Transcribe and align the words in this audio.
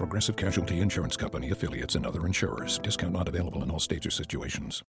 Progressive 0.00 0.34
Casualty 0.34 0.80
Insurance 0.80 1.14
Company 1.14 1.50
affiliates 1.50 1.94
and 1.94 2.06
other 2.06 2.24
insurers. 2.24 2.78
Discount 2.78 3.12
not 3.12 3.28
available 3.28 3.62
in 3.62 3.70
all 3.70 3.78
states 3.78 4.06
or 4.06 4.10
situations. 4.10 4.82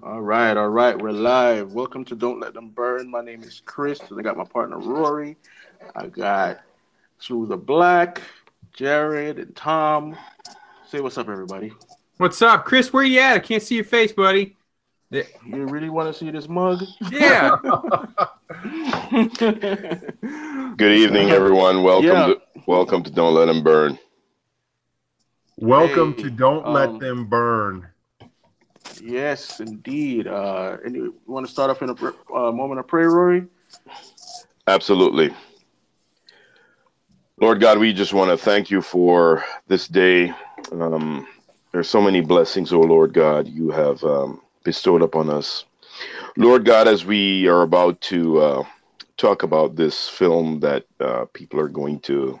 All 0.00 0.22
right, 0.22 0.56
all 0.56 0.68
right, 0.68 0.96
we're 0.96 1.10
live. 1.10 1.72
Welcome 1.72 2.04
to 2.04 2.14
Don't 2.14 2.38
Let 2.38 2.54
Them 2.54 2.68
Burn. 2.68 3.10
My 3.10 3.20
name 3.20 3.42
is 3.42 3.62
Chris. 3.64 4.00
I 4.16 4.22
got 4.22 4.36
my 4.36 4.44
partner 4.44 4.78
Rory. 4.78 5.36
I 5.96 6.06
got 6.06 6.60
Through 7.20 7.46
the 7.46 7.56
Black, 7.56 8.22
Jared, 8.72 9.40
and 9.40 9.56
Tom. 9.56 10.16
Say 10.86 11.00
what's 11.00 11.18
up, 11.18 11.28
everybody. 11.28 11.72
What's 12.18 12.40
up, 12.42 12.64
Chris? 12.64 12.92
Where 12.92 13.02
you 13.02 13.18
at? 13.18 13.34
I 13.34 13.38
can't 13.40 13.60
see 13.60 13.74
your 13.74 13.84
face, 13.84 14.12
buddy. 14.12 14.54
You 15.10 15.66
really 15.66 15.90
want 15.90 16.14
to 16.14 16.16
see 16.16 16.30
this 16.30 16.48
mug? 16.48 16.80
Yeah. 17.10 17.56
Good 20.76 20.92
evening, 20.92 21.30
everyone. 21.30 21.82
Welcome 21.82 22.06
Yeah. 22.06 22.26
to 22.28 22.40
welcome 22.68 23.02
to 23.02 23.10
Don't 23.10 23.34
Let 23.34 23.46
Them 23.46 23.64
Burn. 23.64 23.98
Welcome 25.62 26.14
Hey, 26.14 26.24
to 26.24 26.30
Don't 26.30 26.66
um, 26.66 26.72
Let 26.72 26.98
Them 26.98 27.24
Burn. 27.26 27.86
yes, 29.00 29.60
indeed. 29.60 30.26
Uh, 30.26 30.78
and 30.84 30.96
you 30.96 31.14
want 31.24 31.46
to 31.46 31.52
start 31.52 31.70
off 31.70 31.80
in 31.82 31.90
a 31.90 32.34
uh, 32.34 32.50
moment 32.50 32.80
of 32.80 32.88
prayer, 32.88 33.08
Rory? 33.08 33.46
Absolutely. 34.66 35.32
Lord 37.40 37.60
God, 37.60 37.78
we 37.78 37.92
just 37.92 38.12
want 38.12 38.32
to 38.32 38.36
thank 38.36 38.72
you 38.72 38.82
for 38.82 39.44
this 39.68 39.86
day. 39.86 40.32
Um, 40.72 41.28
there's 41.70 41.88
so 41.88 42.02
many 42.02 42.22
blessings, 42.22 42.72
oh 42.72 42.80
Lord 42.80 43.12
God, 43.12 43.46
you 43.46 43.70
have 43.70 44.02
um, 44.02 44.40
bestowed 44.64 45.02
upon 45.02 45.30
us. 45.30 45.64
Lord 46.36 46.64
God, 46.64 46.88
as 46.88 47.04
we 47.04 47.46
are 47.46 47.62
about 47.62 48.00
to 48.00 48.40
uh, 48.40 48.64
talk 49.16 49.44
about 49.44 49.76
this 49.76 50.08
film 50.08 50.58
that 50.58 50.86
uh, 50.98 51.26
people 51.32 51.60
are 51.60 51.68
going 51.68 52.00
to, 52.00 52.40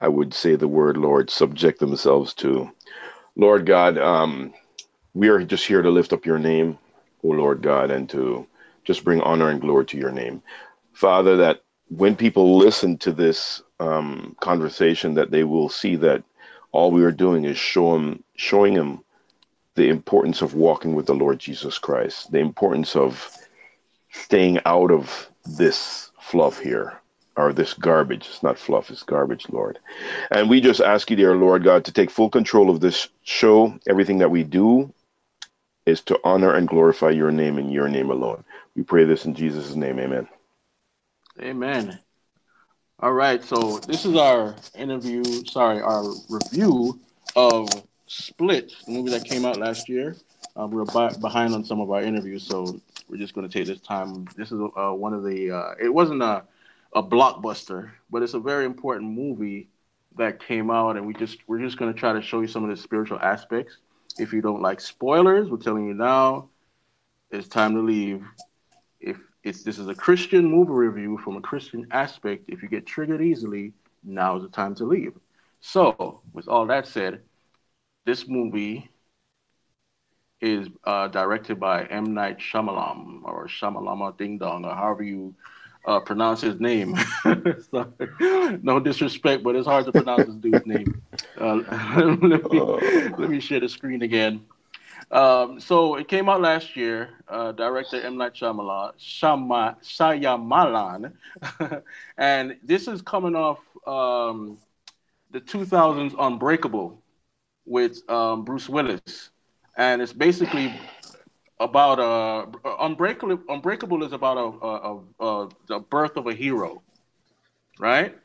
I 0.00 0.08
would 0.08 0.32
say 0.34 0.54
the 0.54 0.68
word, 0.68 0.96
Lord, 0.96 1.30
subject 1.30 1.80
themselves 1.80 2.34
to. 2.34 2.70
Lord 3.36 3.66
God, 3.66 3.98
um, 3.98 4.52
we 5.14 5.28
are 5.28 5.42
just 5.42 5.66
here 5.66 5.82
to 5.82 5.90
lift 5.90 6.12
up 6.12 6.26
your 6.26 6.38
name, 6.38 6.78
oh 7.24 7.28
Lord 7.28 7.62
God, 7.62 7.90
and 7.90 8.08
to 8.10 8.46
just 8.84 9.04
bring 9.04 9.20
honor 9.22 9.48
and 9.50 9.60
glory 9.60 9.86
to 9.86 9.98
your 9.98 10.12
name. 10.12 10.42
Father, 10.92 11.36
that 11.38 11.62
when 11.88 12.16
people 12.16 12.58
listen 12.58 12.98
to 12.98 13.12
this 13.12 13.62
um, 13.80 14.36
conversation, 14.40 15.14
that 15.14 15.30
they 15.30 15.44
will 15.44 15.68
see 15.68 15.96
that 15.96 16.22
all 16.72 16.90
we 16.90 17.04
are 17.04 17.12
doing 17.12 17.44
is 17.44 17.56
show 17.58 17.94
'em- 17.94 18.22
showing 18.36 18.74
them 18.74 19.04
the 19.74 19.88
importance 19.88 20.42
of 20.42 20.54
walking 20.54 20.94
with 20.94 21.06
the 21.06 21.14
Lord 21.14 21.38
Jesus 21.38 21.78
Christ, 21.78 22.30
the 22.32 22.40
importance 22.40 22.96
of 22.96 23.28
staying 24.10 24.60
out 24.66 24.90
of 24.90 25.30
this 25.44 26.10
fluff 26.20 26.58
here, 26.58 27.00
or 27.38 27.52
this 27.52 27.72
garbage. 27.72 28.26
It's 28.26 28.42
not 28.42 28.58
fluff, 28.58 28.90
it's 28.90 29.04
garbage, 29.04 29.46
Lord. 29.50 29.78
And 30.32 30.50
we 30.50 30.60
just 30.60 30.80
ask 30.80 31.08
you, 31.08 31.16
dear 31.16 31.36
Lord 31.36 31.62
God, 31.62 31.84
to 31.84 31.92
take 31.92 32.10
full 32.10 32.28
control 32.28 32.68
of 32.68 32.80
this 32.80 33.08
show. 33.22 33.78
Everything 33.88 34.18
that 34.18 34.30
we 34.30 34.42
do 34.42 34.92
is 35.86 36.00
to 36.02 36.20
honor 36.24 36.52
and 36.52 36.68
glorify 36.68 37.10
your 37.10 37.30
name 37.30 37.56
and 37.56 37.72
your 37.72 37.88
name 37.88 38.10
alone. 38.10 38.44
We 38.74 38.82
pray 38.82 39.04
this 39.04 39.24
in 39.24 39.34
Jesus' 39.34 39.74
name, 39.76 40.00
amen. 40.00 40.28
Amen. 41.40 42.00
All 43.00 43.12
right, 43.12 43.42
so 43.42 43.78
this 43.78 44.04
is 44.04 44.16
our 44.16 44.56
interview, 44.74 45.22
sorry, 45.44 45.80
our 45.80 46.12
review 46.28 46.98
of 47.36 47.68
Split, 48.06 48.72
the 48.84 48.90
movie 48.90 49.10
that 49.10 49.24
came 49.24 49.44
out 49.44 49.58
last 49.58 49.88
year. 49.88 50.16
Uh, 50.58 50.66
we're 50.66 50.84
bi- 50.84 51.14
behind 51.20 51.54
on 51.54 51.64
some 51.64 51.80
of 51.80 51.92
our 51.92 52.02
interviews, 52.02 52.42
so 52.42 52.80
we're 53.08 53.18
just 53.18 53.34
going 53.34 53.48
to 53.48 53.52
take 53.58 53.68
this 53.68 53.80
time. 53.80 54.26
This 54.36 54.50
is 54.50 54.60
uh, 54.76 54.90
one 54.90 55.14
of 55.14 55.22
the, 55.22 55.52
uh, 55.52 55.74
it 55.80 55.94
wasn't 55.94 56.22
a, 56.22 56.42
a 56.94 57.02
blockbuster, 57.02 57.90
but 58.10 58.22
it's 58.22 58.34
a 58.34 58.40
very 58.40 58.64
important 58.64 59.10
movie 59.10 59.68
that 60.16 60.44
came 60.44 60.70
out, 60.70 60.96
and 60.96 61.06
we 61.06 61.14
just 61.14 61.38
we're 61.46 61.60
just 61.60 61.76
going 61.76 61.92
to 61.92 61.98
try 61.98 62.12
to 62.12 62.22
show 62.22 62.40
you 62.40 62.46
some 62.46 62.64
of 62.64 62.70
the 62.70 62.76
spiritual 62.76 63.18
aspects. 63.20 63.78
If 64.18 64.32
you 64.32 64.40
don't 64.40 64.62
like 64.62 64.80
spoilers, 64.80 65.48
we're 65.48 65.58
telling 65.58 65.86
you 65.86 65.94
now, 65.94 66.48
it's 67.30 67.48
time 67.48 67.74
to 67.74 67.80
leave. 67.80 68.24
If 69.00 69.18
it's 69.44 69.62
this 69.62 69.78
is 69.78 69.88
a 69.88 69.94
Christian 69.94 70.44
movie 70.44 70.72
review 70.72 71.18
from 71.18 71.36
a 71.36 71.40
Christian 71.40 71.86
aspect. 71.90 72.44
If 72.48 72.62
you 72.62 72.68
get 72.68 72.86
triggered 72.86 73.22
easily, 73.22 73.72
now 74.02 74.36
is 74.36 74.42
the 74.42 74.48
time 74.48 74.74
to 74.76 74.84
leave. 74.84 75.14
So, 75.60 76.20
with 76.32 76.48
all 76.48 76.66
that 76.66 76.86
said, 76.86 77.22
this 78.06 78.28
movie 78.28 78.90
is 80.40 80.68
uh, 80.84 81.08
directed 81.08 81.58
by 81.58 81.84
M. 81.84 82.14
Night 82.14 82.38
Shyamalan 82.38 83.22
or 83.24 83.46
Shyamalama 83.48 84.16
Ding 84.16 84.38
Dong 84.38 84.64
or 84.64 84.74
however 84.74 85.02
you 85.02 85.34
uh, 85.84 86.00
pronounce 86.00 86.40
his 86.40 86.60
name. 86.60 86.96
Sorry. 87.70 88.58
No 88.62 88.80
disrespect, 88.80 89.42
but 89.42 89.56
it's 89.56 89.66
hard 89.66 89.86
to 89.86 89.92
pronounce 89.92 90.26
this 90.26 90.34
dude's 90.36 90.66
name. 90.66 91.02
Uh, 91.38 91.56
let, 92.22 92.50
me, 92.52 92.60
let 93.18 93.30
me 93.30 93.40
share 93.40 93.60
the 93.60 93.68
screen 93.68 94.02
again. 94.02 94.44
Um, 95.10 95.58
so 95.58 95.96
it 95.96 96.08
came 96.08 96.28
out 96.28 96.40
last 96.40 96.76
year. 96.76 97.10
Uh, 97.28 97.52
director 97.52 98.00
M 98.00 98.16
Night 98.16 98.34
Shyamalan, 98.34 98.92
Shama, 98.98 99.76
Shyamalan, 99.82 101.12
and 102.18 102.56
this 102.62 102.88
is 102.88 103.02
coming 103.02 103.34
off 103.34 103.58
um, 103.86 104.58
the 105.30 105.40
2000s 105.40 106.14
Unbreakable 106.18 107.02
with 107.64 108.08
um, 108.10 108.44
Bruce 108.44 108.68
Willis, 108.68 109.30
and 109.76 110.02
it's 110.02 110.12
basically 110.12 110.74
about 111.60 111.98
uh, 111.98 112.46
Unbreakable. 112.80 113.38
Unbreakable 113.48 114.02
is 114.04 114.12
about 114.12 114.36
a, 114.36 114.66
a, 114.66 115.00
a, 115.20 115.26
a 115.44 115.48
the 115.66 115.78
birth 115.80 116.16
of 116.16 116.26
a 116.26 116.34
hero, 116.34 116.82
right? 117.78 118.16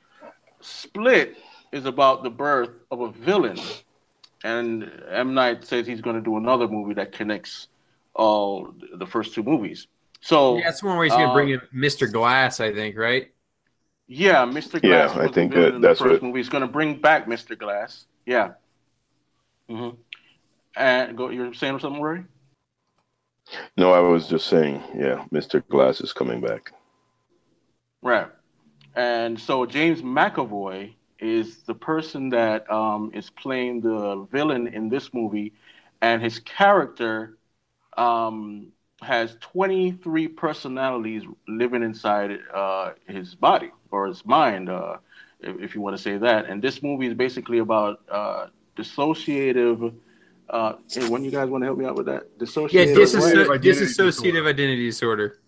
Split 0.61 1.37
is 1.71 1.85
about 1.85 2.23
the 2.23 2.29
birth 2.29 2.69
of 2.91 3.01
a 3.01 3.11
villain 3.11 3.59
and 4.43 4.91
M 5.09 5.33
Night 5.33 5.65
says 5.65 5.87
he's 5.87 6.01
going 6.01 6.15
to 6.15 6.21
do 6.21 6.37
another 6.37 6.67
movie 6.67 6.93
that 6.95 7.11
connects 7.11 7.67
all 8.13 8.73
the 8.95 9.07
first 9.07 9.33
two 9.33 9.43
movies. 9.43 9.87
So 10.21 10.57
yeah, 10.57 10.65
that's 10.65 10.83
one 10.83 10.95
where 10.97 11.05
he's 11.05 11.13
going 11.13 11.27
to 11.27 11.33
bring 11.33 11.49
uh, 11.53 11.59
in 11.73 11.79
Mr. 11.81 12.11
Glass, 12.11 12.59
I 12.59 12.73
think, 12.73 12.97
right? 12.97 13.31
yeah, 14.07 14.45
Mr. 14.45 14.81
Glass. 14.81 14.83
Yeah, 14.83 15.13
Glass. 15.13 15.17
I 15.17 15.31
think 15.31 15.53
that- 15.53 15.75
in 15.75 15.81
the 15.81 15.87
that's 15.87 15.99
first 15.99 16.11
what- 16.21 16.23
movie. 16.23 16.39
He's 16.39 16.49
going 16.49 16.61
to 16.61 16.67
bring 16.67 16.99
back 16.99 17.25
Mr. 17.25 17.57
Glass. 17.57 18.05
Yeah. 18.25 18.51
mm-hmm. 19.69 19.95
And 20.75 21.17
go. 21.17 21.29
You're 21.29 21.53
saying 21.53 21.79
something, 21.79 22.01
Rory? 22.01 22.23
No, 23.77 23.91
I 23.93 23.99
was 23.99 24.27
just 24.27 24.47
saying, 24.47 24.81
yeah, 24.95 25.25
Mr. 25.31 25.61
Glass 25.61 26.01
is 26.01 26.13
coming 26.13 26.41
back. 26.41 26.71
Right. 28.01 28.27
And 28.95 29.39
so 29.39 29.65
James 29.65 30.01
McAvoy 30.01 30.93
is 31.19 31.63
the 31.63 31.73
person 31.73 32.29
that 32.29 32.69
um, 32.71 33.11
is 33.13 33.29
playing 33.29 33.81
the 33.81 34.27
villain 34.31 34.67
in 34.67 34.89
this 34.89 35.13
movie, 35.13 35.53
and 36.01 36.21
his 36.21 36.39
character 36.39 37.37
um, 37.97 38.71
has 39.01 39.35
23 39.39 40.27
personalities 40.27 41.23
living 41.47 41.83
inside 41.83 42.39
uh, 42.53 42.91
his 43.07 43.35
body 43.35 43.71
or 43.91 44.07
his 44.07 44.25
mind, 44.25 44.69
uh, 44.69 44.97
if, 45.39 45.59
if 45.61 45.75
you 45.75 45.81
want 45.81 45.95
to 45.95 46.01
say 46.01 46.17
that. 46.17 46.45
And 46.45 46.61
this 46.61 46.83
movie 46.83 47.07
is 47.07 47.13
basically 47.13 47.59
about 47.59 48.01
uh, 48.09 48.47
dissociative. 48.75 49.93
Uh, 50.53 50.75
hey, 50.87 51.09
when 51.09 51.23
you 51.25 51.31
guys 51.31 51.49
want 51.49 51.63
to 51.63 51.65
help 51.65 51.79
me 51.79 51.85
out 51.85 51.95
with 51.95 52.05
that? 52.05 52.27
Yeah, 52.37 52.45
Dissociative. 52.45 52.95
disasso- 52.95 53.17
Dissociative 53.17 53.49
identity 53.49 53.85
dissociative 53.87 54.05
disorder. 54.05 54.47
identity 54.47 54.85
disorder. 54.85 55.39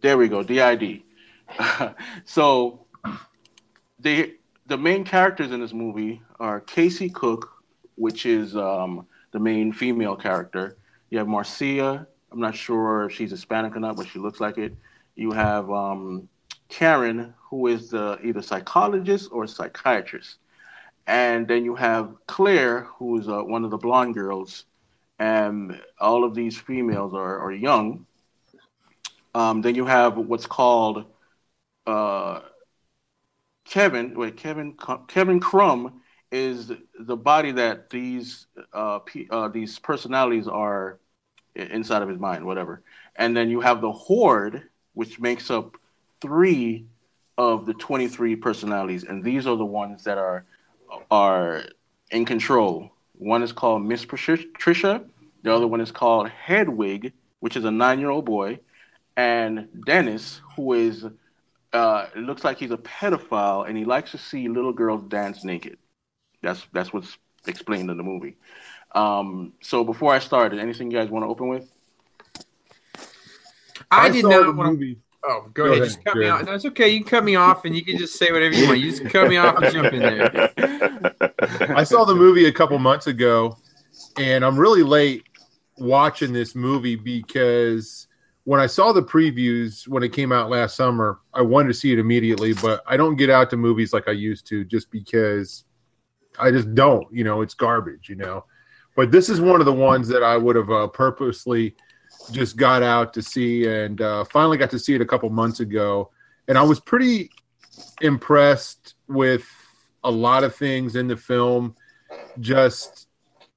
There 0.00 0.18
we 0.18 0.26
go, 0.28 0.42
DID. 0.42 1.02
so 2.24 2.84
the 4.00 4.34
the 4.66 4.76
main 4.76 5.04
characters 5.04 5.52
in 5.52 5.60
this 5.60 5.72
movie 5.72 6.20
are 6.40 6.60
Casey 6.60 7.08
Cooke, 7.10 7.48
which 7.94 8.26
is 8.26 8.56
um, 8.56 9.06
the 9.30 9.38
main 9.38 9.72
female 9.72 10.16
character. 10.16 10.76
You 11.10 11.18
have 11.18 11.28
Marcia. 11.28 12.06
I'm 12.32 12.40
not 12.40 12.56
sure 12.56 13.04
if 13.04 13.12
she's 13.12 13.30
Hispanic 13.30 13.76
or 13.76 13.80
not, 13.80 13.96
but 13.96 14.08
she 14.08 14.18
looks 14.18 14.40
like 14.40 14.58
it. 14.58 14.74
You 15.14 15.30
have 15.30 15.70
um, 15.70 16.28
Karen, 16.68 17.34
who 17.38 17.68
is 17.68 17.90
the, 17.90 18.18
either 18.24 18.42
psychologist 18.42 19.28
or 19.32 19.46
psychiatrist, 19.46 20.38
and 21.06 21.46
then 21.48 21.64
you 21.64 21.74
have 21.74 22.14
Claire, 22.26 22.82
who 22.82 23.18
is 23.18 23.28
uh, 23.28 23.42
one 23.42 23.64
of 23.64 23.70
the 23.70 23.78
blonde 23.78 24.14
girls. 24.14 24.64
And 25.18 25.80
all 26.00 26.24
of 26.24 26.34
these 26.34 26.58
females 26.58 27.12
are, 27.12 27.40
are 27.40 27.52
young, 27.52 28.06
um, 29.34 29.60
then 29.60 29.74
you 29.74 29.84
have 29.84 30.16
what's 30.16 30.46
called 30.46 31.04
uh, 31.86 32.40
Kevin. 33.64 34.14
Wait, 34.14 34.36
Kevin. 34.36 34.76
Kevin 35.08 35.40
Crumb 35.40 36.00
is 36.32 36.72
the 36.98 37.16
body 37.16 37.52
that 37.52 37.90
these 37.90 38.46
uh, 38.72 39.00
P, 39.00 39.28
uh, 39.30 39.48
these 39.48 39.78
personalities 39.78 40.48
are 40.48 40.98
inside 41.54 42.02
of 42.02 42.08
his 42.08 42.18
mind, 42.18 42.44
whatever. 42.44 42.82
And 43.16 43.36
then 43.36 43.50
you 43.50 43.60
have 43.60 43.80
the 43.80 43.92
horde, 43.92 44.62
which 44.94 45.20
makes 45.20 45.50
up 45.50 45.76
three 46.20 46.86
of 47.38 47.66
the 47.66 47.74
23 47.74 48.36
personalities, 48.36 49.04
and 49.04 49.24
these 49.24 49.46
are 49.46 49.56
the 49.56 49.64
ones 49.64 50.04
that 50.04 50.18
are 50.18 50.44
are 51.10 51.64
in 52.10 52.24
control. 52.24 52.90
One 53.14 53.42
is 53.42 53.52
called 53.52 53.84
Miss 53.84 54.04
Patricia, 54.04 55.04
the 55.42 55.54
other 55.54 55.66
one 55.66 55.80
is 55.80 55.90
called 55.90 56.28
Hedwig, 56.28 57.12
which 57.40 57.56
is 57.56 57.64
a 57.64 57.70
nine-year-old 57.70 58.24
boy, 58.24 58.60
and 59.16 59.68
Dennis, 59.86 60.40
who 60.56 60.74
is 60.74 61.06
uh, 61.72 62.06
looks 62.16 62.44
like 62.44 62.58
he's 62.58 62.72
a 62.72 62.76
pedophile 62.78 63.68
and 63.68 63.76
he 63.78 63.84
likes 63.84 64.10
to 64.10 64.18
see 64.18 64.48
little 64.48 64.72
girls 64.72 65.04
dance 65.04 65.44
naked. 65.44 65.78
That's 66.42 66.66
that's 66.72 66.92
what's 66.92 67.16
explained 67.46 67.90
in 67.90 67.96
the 67.96 68.02
movie. 68.02 68.36
Um, 68.92 69.52
so 69.60 69.84
before 69.84 70.12
I 70.12 70.18
started, 70.18 70.58
anything 70.58 70.90
you 70.90 70.98
guys 70.98 71.10
want 71.10 71.24
to 71.24 71.28
open 71.28 71.48
with? 71.48 71.70
I, 73.90 74.08
did 74.08 74.22
saw 74.22 74.28
not 74.28 74.46
the 74.46 74.52
want 74.52 74.80
to. 74.80 74.96
Movie. 75.22 75.34
Oh, 75.34 75.48
go, 75.52 75.64
Go 75.64 75.72
ahead. 75.72 75.78
ahead, 75.82 75.88
Just 75.88 76.04
cut 76.04 76.14
go 76.14 76.20
me 76.20 76.26
ahead. 76.26 76.40
off. 76.40 76.46
No, 76.46 76.54
it's 76.54 76.64
okay. 76.66 76.88
You 76.88 77.00
can 77.00 77.08
cut 77.08 77.24
me 77.24 77.36
off, 77.36 77.64
and 77.64 77.74
you 77.74 77.84
can 77.84 77.98
just 77.98 78.18
say 78.18 78.30
whatever 78.32 78.54
you 78.54 78.66
want. 78.66 78.80
You 78.80 78.90
just 78.90 79.04
cut 79.06 79.28
me 79.28 79.36
off 79.36 79.56
and 79.62 79.72
jump 79.72 79.92
in 79.92 80.00
there. 80.00 80.52
I 81.76 81.84
saw 81.84 82.04
the 82.04 82.14
movie 82.14 82.46
a 82.46 82.52
couple 82.52 82.78
months 82.78 83.06
ago, 83.06 83.56
and 84.18 84.44
I'm 84.44 84.58
really 84.58 84.82
late 84.82 85.24
watching 85.78 86.32
this 86.32 86.54
movie 86.54 86.96
because 86.96 88.06
when 88.44 88.60
I 88.60 88.66
saw 88.66 88.92
the 88.92 89.02
previews 89.02 89.86
when 89.88 90.02
it 90.02 90.12
came 90.12 90.32
out 90.32 90.50
last 90.50 90.76
summer, 90.76 91.20
I 91.34 91.42
wanted 91.42 91.68
to 91.68 91.74
see 91.74 91.92
it 91.92 91.98
immediately, 91.98 92.52
but 92.54 92.82
I 92.86 92.96
don't 92.96 93.16
get 93.16 93.30
out 93.30 93.50
to 93.50 93.56
movies 93.56 93.92
like 93.92 94.08
I 94.08 94.12
used 94.12 94.46
to 94.48 94.64
just 94.64 94.90
because 94.90 95.64
I 96.38 96.50
just 96.50 96.74
don't. 96.74 97.06
You 97.12 97.24
know, 97.24 97.42
it's 97.42 97.54
garbage. 97.54 98.08
You 98.08 98.16
know, 98.16 98.44
but 98.96 99.10
this 99.10 99.28
is 99.28 99.40
one 99.40 99.60
of 99.60 99.66
the 99.66 99.72
ones 99.72 100.08
that 100.08 100.22
I 100.22 100.36
would 100.36 100.56
have 100.56 100.70
uh, 100.70 100.88
purposely 100.88 101.76
just 102.30 102.56
got 102.56 102.82
out 102.82 103.12
to 103.14 103.22
see, 103.22 103.66
and 103.66 104.00
uh, 104.00 104.24
finally 104.24 104.56
got 104.56 104.70
to 104.70 104.78
see 104.78 104.94
it 104.94 105.00
a 105.00 105.06
couple 105.06 105.28
months 105.30 105.60
ago, 105.60 106.10
and 106.48 106.56
I 106.56 106.62
was 106.62 106.80
pretty 106.80 107.30
impressed 108.00 108.94
with 109.08 109.46
a 110.04 110.10
lot 110.10 110.44
of 110.44 110.54
things 110.54 110.96
in 110.96 111.08
the 111.08 111.16
film. 111.16 111.74
Just 112.40 113.08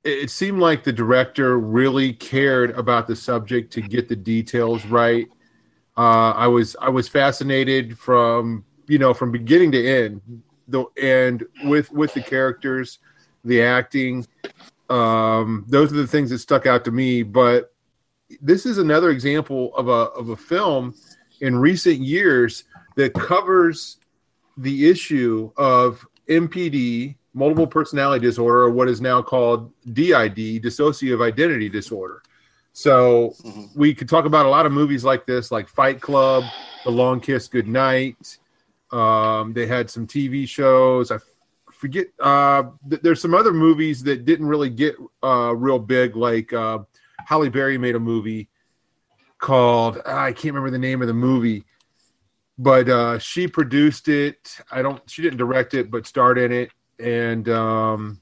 it 0.04 0.30
seemed 0.30 0.60
like 0.60 0.84
the 0.84 0.92
director 0.92 1.58
really 1.60 2.14
cared 2.14 2.72
about 2.72 3.08
the 3.08 3.16
subject 3.16 3.72
to 3.74 3.82
get 3.82 4.10
the 4.10 4.16
details 4.16 4.86
right. 4.86 5.28
Uh, 5.96 6.32
I 6.32 6.48
was 6.48 6.76
I 6.82 6.90
was 6.90 7.08
fascinated 7.08 7.98
from 7.98 8.66
you 8.88 8.98
know 8.98 9.14
from 9.14 9.32
beginning 9.32 9.72
to 9.74 9.88
end, 9.88 10.22
the 10.68 10.86
and 11.02 11.46
with 11.64 11.92
with 11.92 12.14
the 12.14 12.22
characters, 12.22 13.00
the 13.46 13.62
acting. 13.62 14.28
Um, 14.90 15.66
those 15.68 15.92
are 15.94 15.98
the 15.98 16.08
things 16.08 16.30
that 16.32 16.40
stuck 16.40 16.66
out 16.66 16.84
to 16.86 16.92
me. 16.92 17.24
But 17.24 17.73
this 18.42 18.66
is 18.66 18.78
another 18.78 19.10
example 19.10 19.76
of 19.76 19.88
a 19.88 20.10
of 20.20 20.30
a 20.30 20.36
film 20.36 20.94
in 21.42 21.56
recent 21.58 22.00
years 22.00 22.64
that 22.96 23.14
covers 23.14 23.98
the 24.58 24.90
issue 24.90 25.52
of 25.58 26.06
MPD, 26.30 27.16
multiple 27.34 27.68
personality 27.68 28.26
disorder, 28.26 28.64
or 28.64 28.70
what 28.72 28.88
is 28.88 29.02
now 29.02 29.22
called 29.22 29.72
DID, 29.94 30.62
dissociative 30.62 31.22
identity 31.26 31.70
disorder. 31.70 32.22
So 32.72 33.34
Mhm. 33.44 33.70
we 33.76 33.94
could 33.94 34.08
talk 34.10 34.26
about 34.26 34.46
a 34.46 34.50
lot 34.50 34.66
of 34.66 34.72
movies 34.72 35.04
like 35.04 35.26
this, 35.26 35.52
like 35.52 35.68
Fight 35.68 36.02
Club, 36.02 36.44
The 36.84 36.92
Long 36.92 37.20
Kiss 37.20 37.48
Goodnight. 37.48 38.38
Um, 38.92 39.54
they 39.54 39.66
had 39.66 39.90
some 39.90 40.06
TV 40.08 40.46
shows. 40.48 41.12
I 41.12 41.18
forget. 41.72 42.08
Uh, 42.20 42.64
th- 42.90 43.02
there's 43.02 43.22
some 43.22 43.34
other 43.34 43.54
movies 43.54 44.04
that 44.04 44.26
didn't 44.26 44.46
really 44.48 44.70
get 44.70 44.96
uh, 45.24 45.54
real 45.56 45.80
big, 45.80 46.16
like 46.16 46.54
uh, 46.54 46.80
Halle 47.26 47.50
Berry 47.50 47.78
made 47.78 47.96
a 47.96 48.00
movie 48.00 48.50
called 49.38 50.00
I 50.06 50.32
can't 50.32 50.54
remember 50.54 50.72
the 50.72 50.80
name 50.80 51.02
of 51.02 51.08
the 51.08 51.14
movie, 51.14 51.66
but 52.58 52.88
uh, 52.90 53.20
she 53.20 53.48
produced 53.48 54.08
it. 54.08 54.58
I 54.72 54.82
don't. 54.82 55.02
She 55.10 55.22
didn't 55.22 55.38
direct 55.38 55.74
it, 55.74 55.92
but 55.92 56.08
starred 56.08 56.38
in 56.38 56.52
it, 56.52 56.72
and 57.00 57.48
um, 57.50 58.20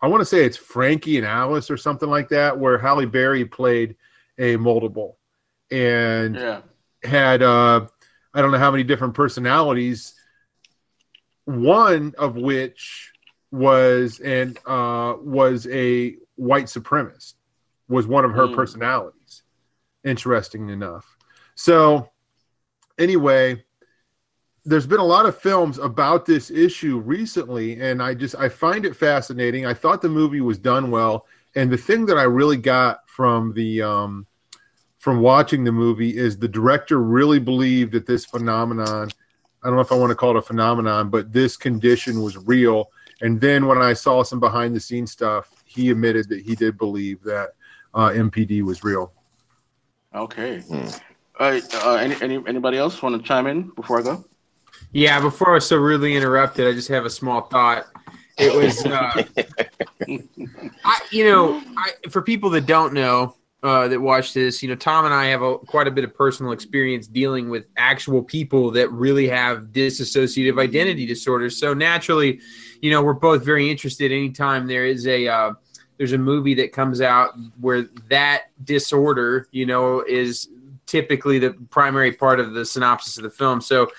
I 0.00 0.06
want 0.06 0.20
to 0.20 0.24
say 0.24 0.44
it's 0.44 0.56
Frankie 0.56 1.16
and 1.18 1.26
Alice 1.26 1.70
or 1.70 1.76
something 1.76 2.08
like 2.08 2.28
that, 2.28 2.58
where 2.58 2.78
Halle 2.78 3.06
Berry 3.06 3.44
played 3.44 3.96
a 4.38 4.56
multiple 4.56 5.18
and 5.70 6.36
Yeah. 6.36 6.60
had 7.02 7.42
uh, 7.42 7.86
I 8.32 8.40
don't 8.40 8.52
know 8.52 8.58
how 8.58 8.70
many 8.70 8.84
different 8.84 9.14
personalities. 9.14 10.14
One 11.44 12.14
of 12.18 12.36
which 12.36 13.12
was 13.50 14.20
and 14.20 14.58
uh, 14.66 15.14
was 15.20 15.66
a 15.68 16.16
white 16.36 16.66
supremacist. 16.66 17.34
Was 17.88 18.06
one 18.06 18.24
of 18.24 18.32
her 18.32 18.46
Mm. 18.46 18.54
personalities. 18.54 19.42
Interesting 20.04 20.68
enough. 20.68 21.16
So, 21.54 22.10
anyway, 22.98 23.64
there's 24.64 24.86
been 24.86 25.00
a 25.00 25.04
lot 25.04 25.26
of 25.26 25.38
films 25.38 25.78
about 25.78 26.26
this 26.26 26.50
issue 26.50 26.98
recently, 26.98 27.80
and 27.80 28.02
I 28.02 28.14
just 28.14 28.34
I 28.36 28.48
find 28.48 28.84
it 28.84 28.94
fascinating. 28.94 29.64
I 29.64 29.74
thought 29.74 30.02
the 30.02 30.08
movie 30.08 30.42
was 30.42 30.58
done 30.58 30.90
well, 30.90 31.26
and 31.54 31.70
the 31.70 31.76
thing 31.78 32.04
that 32.06 32.18
I 32.18 32.24
really 32.24 32.58
got 32.58 33.08
from 33.08 33.54
the 33.54 33.82
um, 33.82 34.26
from 34.98 35.20
watching 35.20 35.64
the 35.64 35.72
movie 35.72 36.16
is 36.16 36.36
the 36.36 36.48
director 36.48 37.00
really 37.00 37.38
believed 37.38 37.92
that 37.92 38.06
this 38.06 38.24
phenomenon. 38.26 39.08
I 39.62 39.66
don't 39.66 39.76
know 39.76 39.80
if 39.80 39.90
I 39.90 39.96
want 39.96 40.10
to 40.10 40.16
call 40.16 40.30
it 40.30 40.36
a 40.36 40.42
phenomenon, 40.42 41.08
but 41.08 41.32
this 41.32 41.56
condition 41.56 42.20
was 42.22 42.36
real. 42.36 42.90
And 43.22 43.40
then 43.40 43.66
when 43.66 43.78
I 43.78 43.92
saw 43.92 44.22
some 44.22 44.38
behind 44.38 44.76
the 44.76 44.80
scenes 44.80 45.10
stuff, 45.10 45.50
he 45.64 45.90
admitted 45.90 46.28
that 46.28 46.42
he 46.42 46.54
did 46.54 46.78
believe 46.78 47.22
that 47.24 47.50
uh, 47.98 48.10
MPD 48.10 48.62
was 48.62 48.84
real. 48.84 49.12
Okay. 50.14 50.60
Hmm. 50.60 50.86
All 51.40 51.50
right. 51.50 51.74
Uh, 51.74 51.94
any, 51.96 52.14
any 52.22 52.42
anybody 52.46 52.78
else 52.78 53.02
want 53.02 53.20
to 53.20 53.22
chime 53.26 53.48
in 53.48 53.70
before 53.70 53.98
I 53.98 54.02
go? 54.02 54.24
Yeah, 54.92 55.20
before 55.20 55.50
I 55.50 55.54
was 55.54 55.66
so 55.66 55.76
rudely 55.76 56.14
interrupted, 56.14 56.66
I 56.66 56.72
just 56.72 56.88
have 56.88 57.04
a 57.04 57.10
small 57.10 57.42
thought. 57.42 57.86
It 58.38 58.54
was, 58.54 58.86
uh, 58.86 59.24
I, 60.84 61.00
you 61.10 61.24
know, 61.24 61.60
I, 61.76 62.08
for 62.08 62.22
people 62.22 62.50
that 62.50 62.66
don't 62.66 62.94
know 62.94 63.34
uh, 63.64 63.88
that 63.88 64.00
watch 64.00 64.32
this, 64.32 64.62
you 64.62 64.68
know, 64.68 64.76
Tom 64.76 65.04
and 65.04 65.12
I 65.12 65.26
have 65.26 65.42
a, 65.42 65.58
quite 65.58 65.88
a 65.88 65.90
bit 65.90 66.04
of 66.04 66.14
personal 66.14 66.52
experience 66.52 67.08
dealing 67.08 67.50
with 67.50 67.66
actual 67.76 68.22
people 68.22 68.70
that 68.70 68.90
really 68.92 69.26
have 69.28 69.72
dissociative 69.72 70.60
identity 70.60 71.04
disorders. 71.04 71.58
So 71.58 71.74
naturally, 71.74 72.40
you 72.80 72.92
know, 72.92 73.02
we're 73.02 73.14
both 73.14 73.44
very 73.44 73.68
interested. 73.68 74.12
Anytime 74.12 74.68
there 74.68 74.86
is 74.86 75.08
a 75.08 75.26
uh, 75.26 75.52
there's 75.98 76.12
a 76.12 76.18
movie 76.18 76.54
that 76.54 76.72
comes 76.72 77.00
out 77.00 77.34
where 77.60 77.88
that 78.08 78.44
disorder, 78.64 79.48
you 79.50 79.66
know, 79.66 80.02
is 80.02 80.48
typically 80.86 81.38
the 81.38 81.50
primary 81.70 82.12
part 82.12 82.40
of 82.40 82.54
the 82.54 82.64
synopsis 82.64 83.18
of 83.18 83.24
the 83.24 83.30
film. 83.30 83.60
So 83.60 83.90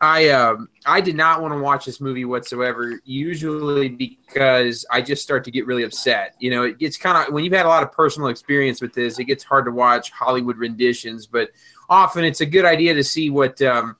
I 0.00 0.28
um 0.28 0.68
I 0.84 1.00
did 1.00 1.16
not 1.16 1.40
want 1.40 1.54
to 1.54 1.58
watch 1.58 1.86
this 1.86 2.00
movie 2.00 2.24
whatsoever. 2.24 3.00
Usually 3.04 3.88
because 3.88 4.84
I 4.90 5.00
just 5.00 5.22
start 5.22 5.44
to 5.44 5.50
get 5.50 5.66
really 5.66 5.84
upset. 5.84 6.34
You 6.38 6.50
know, 6.50 6.64
it 6.64 6.78
gets 6.78 6.96
kind 6.96 7.26
of 7.26 7.32
when 7.32 7.44
you've 7.44 7.54
had 7.54 7.64
a 7.64 7.70
lot 7.70 7.82
of 7.82 7.92
personal 7.92 8.28
experience 8.28 8.82
with 8.82 8.92
this, 8.92 9.18
it 9.18 9.24
gets 9.24 9.42
hard 9.42 9.64
to 9.64 9.70
watch 9.70 10.10
Hollywood 10.10 10.58
renditions. 10.58 11.26
But 11.26 11.50
often 11.88 12.24
it's 12.24 12.42
a 12.42 12.46
good 12.46 12.64
idea 12.64 12.92
to 12.92 13.04
see 13.04 13.30
what 13.30 13.60
um, 13.62 13.96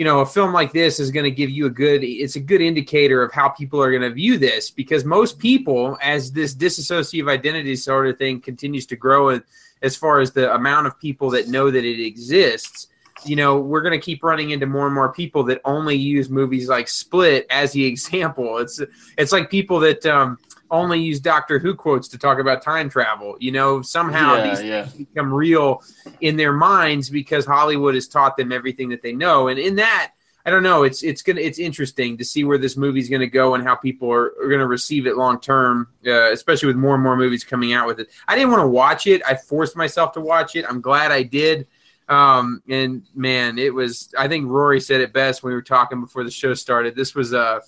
you 0.00 0.04
know 0.06 0.20
a 0.20 0.26
film 0.26 0.54
like 0.54 0.72
this 0.72 0.98
is 0.98 1.10
going 1.10 1.24
to 1.24 1.30
give 1.30 1.50
you 1.50 1.66
a 1.66 1.70
good. 1.70 2.02
It's 2.02 2.34
a 2.34 2.40
good 2.40 2.62
indicator 2.62 3.22
of 3.22 3.34
how 3.34 3.50
people 3.50 3.82
are 3.82 3.90
going 3.90 4.00
to 4.00 4.08
view 4.08 4.38
this 4.38 4.70
because 4.70 5.04
most 5.04 5.38
people, 5.38 5.98
as 6.00 6.32
this 6.32 6.54
dissociative 6.54 7.30
identity 7.30 7.68
disorder 7.68 8.14
thing 8.14 8.40
continues 8.40 8.86
to 8.86 8.96
grow, 8.96 9.38
as 9.82 9.96
far 9.96 10.20
as 10.20 10.32
the 10.32 10.54
amount 10.54 10.86
of 10.86 10.98
people 10.98 11.28
that 11.32 11.48
know 11.48 11.70
that 11.70 11.84
it 11.84 12.02
exists 12.02 12.86
you 13.26 13.36
know, 13.36 13.60
we're 13.60 13.82
going 13.82 13.92
to 13.92 14.02
keep 14.02 14.24
running 14.24 14.48
into 14.48 14.64
more 14.64 14.86
and 14.86 14.94
more 14.94 15.12
people 15.12 15.44
that 15.44 15.60
only 15.66 15.94
use 15.94 16.30
movies 16.30 16.70
like 16.70 16.88
Split 16.88 17.46
as 17.50 17.72
the 17.72 17.84
example. 17.92 18.56
It's 18.56 18.80
it's 19.18 19.32
like 19.32 19.50
people 19.50 19.80
that 19.80 20.06
um, 20.06 20.38
only 20.70 21.00
use 21.00 21.20
Doctor 21.20 21.58
Who 21.58 21.74
quotes 21.74 22.08
to 22.08 22.18
talk 22.18 22.38
about 22.38 22.62
time 22.62 22.88
travel. 22.88 23.36
You 23.40 23.52
know, 23.52 23.82
somehow 23.82 24.36
yeah, 24.36 24.50
these 24.50 24.62
yeah. 24.62 24.86
things 24.86 25.08
become 25.08 25.32
real 25.32 25.82
in 26.20 26.36
their 26.36 26.52
minds 26.52 27.10
because 27.10 27.44
Hollywood 27.44 27.94
has 27.94 28.08
taught 28.08 28.36
them 28.36 28.52
everything 28.52 28.88
that 28.90 29.02
they 29.02 29.12
know. 29.12 29.48
And 29.48 29.58
in 29.58 29.76
that, 29.76 30.12
I 30.46 30.50
don't 30.50 30.62
know. 30.62 30.84
It's 30.84 31.02
it's 31.02 31.22
gonna 31.22 31.40
it's 31.40 31.58
interesting 31.58 32.16
to 32.16 32.24
see 32.24 32.44
where 32.44 32.58
this 32.58 32.76
movie's 32.76 33.10
gonna 33.10 33.26
go 33.26 33.54
and 33.54 33.62
how 33.62 33.74
people 33.74 34.10
are, 34.10 34.32
are 34.42 34.48
gonna 34.48 34.66
receive 34.66 35.06
it 35.06 35.16
long 35.16 35.38
term, 35.40 35.88
uh, 36.06 36.32
especially 36.32 36.68
with 36.68 36.76
more 36.76 36.94
and 36.94 37.02
more 37.02 37.16
movies 37.16 37.44
coming 37.44 37.72
out 37.72 37.86
with 37.86 38.00
it. 38.00 38.08
I 38.26 38.36
didn't 38.36 38.50
want 38.50 38.62
to 38.62 38.68
watch 38.68 39.06
it. 39.06 39.22
I 39.26 39.34
forced 39.34 39.76
myself 39.76 40.12
to 40.12 40.20
watch 40.20 40.56
it. 40.56 40.64
I'm 40.68 40.80
glad 40.80 41.12
I 41.12 41.24
did. 41.24 41.66
Um, 42.08 42.62
and 42.68 43.04
man, 43.14 43.58
it 43.58 43.72
was. 43.72 44.12
I 44.18 44.28
think 44.28 44.48
Rory 44.48 44.80
said 44.80 45.00
it 45.00 45.12
best 45.12 45.42
when 45.42 45.50
we 45.50 45.54
were 45.54 45.62
talking 45.62 46.00
before 46.00 46.24
the 46.24 46.30
show 46.30 46.54
started. 46.54 46.96
This 46.96 47.14
was 47.14 47.32
a. 47.32 47.60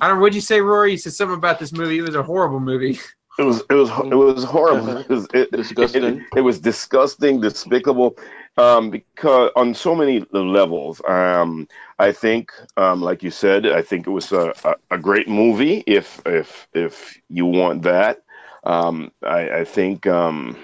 I 0.00 0.08
don't. 0.08 0.20
What'd 0.20 0.34
you 0.34 0.40
say, 0.40 0.60
Rory? 0.60 0.92
You 0.92 0.98
said 0.98 1.12
something 1.12 1.36
about 1.36 1.58
this 1.58 1.72
movie. 1.72 1.98
It 1.98 2.02
was 2.02 2.14
a 2.14 2.22
horrible 2.22 2.60
movie. 2.60 2.98
It 3.38 3.42
was 3.42 3.62
it 3.68 3.74
was 3.74 3.90
it 3.90 4.14
was 4.14 4.44
horrible. 4.44 4.98
It 4.98 5.08
was, 5.08 5.26
it, 5.34 5.50
Disgusting. 5.50 6.04
It, 6.04 6.22
it 6.36 6.40
was 6.40 6.60
disgusting, 6.60 7.40
despicable, 7.40 8.16
um, 8.56 8.90
because 8.90 9.50
on 9.56 9.74
so 9.74 9.94
many 9.94 10.24
levels. 10.32 11.00
Um, 11.08 11.66
I 11.98 12.12
think, 12.12 12.52
um, 12.76 13.00
like 13.00 13.22
you 13.22 13.30
said, 13.30 13.66
I 13.66 13.82
think 13.82 14.06
it 14.06 14.10
was 14.10 14.30
a, 14.32 14.52
a, 14.64 14.74
a 14.92 14.98
great 14.98 15.28
movie. 15.28 15.82
If 15.86 16.22
if 16.26 16.68
if 16.74 17.20
you 17.28 17.46
want 17.46 17.82
that, 17.82 18.22
um, 18.64 19.10
I, 19.22 19.50
I 19.50 19.64
think 19.64 20.06
um, 20.06 20.56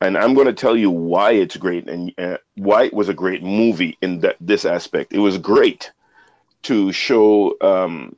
and 0.00 0.16
I'm 0.16 0.34
going 0.34 0.46
to 0.46 0.52
tell 0.52 0.76
you 0.76 0.90
why 0.90 1.32
it's 1.32 1.56
great 1.56 1.88
and 1.88 2.12
uh, 2.18 2.38
why 2.56 2.84
it 2.84 2.94
was 2.94 3.08
a 3.08 3.14
great 3.14 3.42
movie 3.42 3.96
in 4.00 4.20
that 4.20 4.36
this 4.40 4.64
aspect. 4.64 5.12
It 5.12 5.18
was 5.18 5.38
great 5.38 5.92
to 6.62 6.92
show 6.92 7.56
um, 7.60 8.16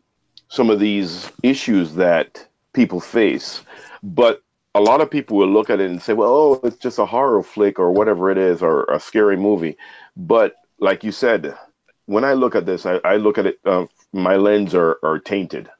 some 0.52 0.68
of 0.68 0.78
these 0.78 1.32
issues 1.42 1.94
that 1.94 2.46
people 2.74 3.00
face, 3.00 3.62
but 4.02 4.42
a 4.74 4.80
lot 4.82 5.00
of 5.00 5.10
people 5.10 5.38
will 5.38 5.48
look 5.48 5.70
at 5.70 5.80
it 5.80 5.90
and 5.90 6.02
say, 6.02 6.12
"Well, 6.12 6.28
oh, 6.30 6.60
it's 6.62 6.76
just 6.76 6.98
a 6.98 7.06
horror 7.06 7.42
flick 7.42 7.78
or 7.78 7.90
whatever 7.90 8.30
it 8.30 8.36
is, 8.36 8.62
or 8.62 8.84
a 8.84 9.00
scary 9.00 9.38
movie." 9.38 9.78
But 10.14 10.56
like 10.78 11.02
you 11.04 11.10
said, 11.10 11.56
when 12.04 12.22
I 12.22 12.34
look 12.34 12.54
at 12.54 12.66
this, 12.66 12.84
I, 12.84 13.00
I 13.02 13.16
look 13.16 13.38
at 13.38 13.46
it. 13.46 13.60
Uh, 13.64 13.86
my 14.12 14.36
lens 14.36 14.74
are, 14.74 14.98
are 15.02 15.18
tainted, 15.18 15.70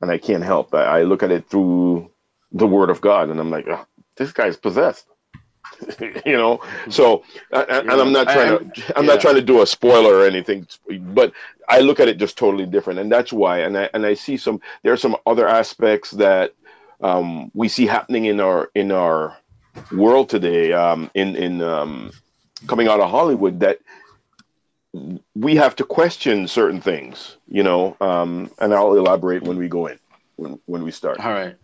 and 0.00 0.10
I 0.10 0.18
can't 0.18 0.42
help. 0.42 0.74
I, 0.74 0.84
I 0.98 1.02
look 1.04 1.22
at 1.22 1.30
it 1.30 1.48
through 1.48 2.10
the 2.50 2.66
Word 2.66 2.90
of 2.90 3.00
God, 3.00 3.30
and 3.30 3.38
I'm 3.38 3.50
like, 3.50 3.68
oh, 3.68 3.86
"This 4.16 4.32
guy's 4.32 4.56
possessed." 4.56 5.06
you 6.26 6.36
know 6.36 6.60
so 6.88 7.22
and, 7.52 7.70
and 7.70 7.90
i'm 7.90 8.12
not 8.12 8.26
trying 8.28 8.70
to 8.70 8.98
i'm 8.98 9.04
yeah. 9.04 9.12
not 9.12 9.20
trying 9.20 9.34
to 9.34 9.42
do 9.42 9.62
a 9.62 9.66
spoiler 9.66 10.14
or 10.14 10.26
anything 10.26 10.66
but 11.14 11.32
i 11.70 11.80
look 11.80 12.00
at 12.00 12.08
it 12.08 12.18
just 12.18 12.36
totally 12.36 12.66
different 12.66 12.98
and 12.98 13.10
that's 13.10 13.32
why 13.32 13.60
and 13.60 13.76
i 13.78 13.88
and 13.94 14.04
i 14.04 14.14
see 14.14 14.36
some 14.36 14.60
there 14.82 14.92
are 14.92 14.98
some 14.98 15.16
other 15.26 15.48
aspects 15.48 16.10
that 16.12 16.54
um, 17.02 17.50
we 17.54 17.66
see 17.66 17.86
happening 17.86 18.26
in 18.26 18.40
our 18.40 18.70
in 18.74 18.92
our 18.92 19.36
world 19.92 20.28
today 20.28 20.72
um, 20.72 21.10
in 21.14 21.36
in 21.36 21.62
um, 21.62 22.10
coming 22.66 22.88
out 22.88 23.00
of 23.00 23.10
hollywood 23.10 23.60
that 23.60 23.78
we 25.34 25.54
have 25.54 25.76
to 25.76 25.84
question 25.84 26.46
certain 26.46 26.80
things 26.80 27.36
you 27.48 27.62
know 27.62 27.96
um, 28.00 28.50
and 28.58 28.74
i'll 28.74 28.94
elaborate 28.94 29.42
when 29.42 29.56
we 29.56 29.68
go 29.68 29.86
in 29.86 29.98
when, 30.36 30.58
when 30.66 30.82
we 30.82 30.90
start 30.90 31.18
all 31.20 31.32
right 31.32 31.56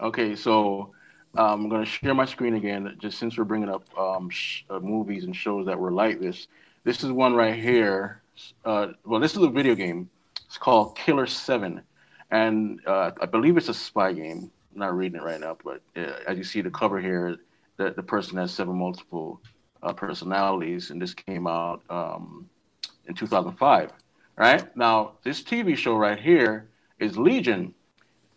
okay 0.00 0.34
so 0.36 0.92
um, 1.36 1.64
I'm 1.64 1.68
going 1.68 1.84
to 1.84 1.90
share 1.90 2.14
my 2.14 2.24
screen 2.24 2.54
again, 2.54 2.96
just 2.98 3.18
since 3.18 3.36
we're 3.36 3.44
bringing 3.44 3.68
up 3.68 3.86
um, 3.98 4.30
sh- 4.30 4.62
uh, 4.70 4.80
movies 4.80 5.24
and 5.24 5.36
shows 5.36 5.66
that 5.66 5.78
were 5.78 5.92
like 5.92 6.18
this. 6.18 6.48
This 6.84 7.04
is 7.04 7.12
one 7.12 7.34
right 7.34 7.54
here. 7.54 8.22
Uh, 8.64 8.88
well, 9.04 9.20
this 9.20 9.36
is 9.36 9.42
a 9.42 9.48
video 9.48 9.74
game. 9.74 10.10
It's 10.46 10.58
called 10.58 10.96
Killer 10.96 11.26
Seven, 11.26 11.82
and 12.30 12.80
uh, 12.86 13.10
I 13.20 13.26
believe 13.26 13.56
it's 13.56 13.68
a 13.68 13.74
spy 13.74 14.12
game. 14.12 14.50
I'm 14.72 14.80
not 14.80 14.96
reading 14.96 15.20
it 15.20 15.24
right 15.24 15.40
now, 15.40 15.56
but 15.64 15.80
uh, 15.96 16.12
as 16.26 16.36
you 16.36 16.44
see 16.44 16.60
the 16.60 16.70
cover 16.70 17.00
here, 17.00 17.36
the, 17.76 17.90
the 17.90 18.02
person 18.02 18.36
has 18.38 18.52
seven 18.52 18.76
multiple 18.76 19.40
uh, 19.82 19.92
personalities, 19.92 20.90
and 20.90 21.00
this 21.00 21.14
came 21.14 21.46
out 21.46 21.82
um, 21.90 22.48
in 23.06 23.14
2005. 23.14 23.92
Right 24.36 24.76
now, 24.76 25.12
this 25.24 25.42
TV 25.42 25.76
show 25.76 25.96
right 25.96 26.18
here 26.18 26.68
is 26.98 27.16
Legion. 27.16 27.74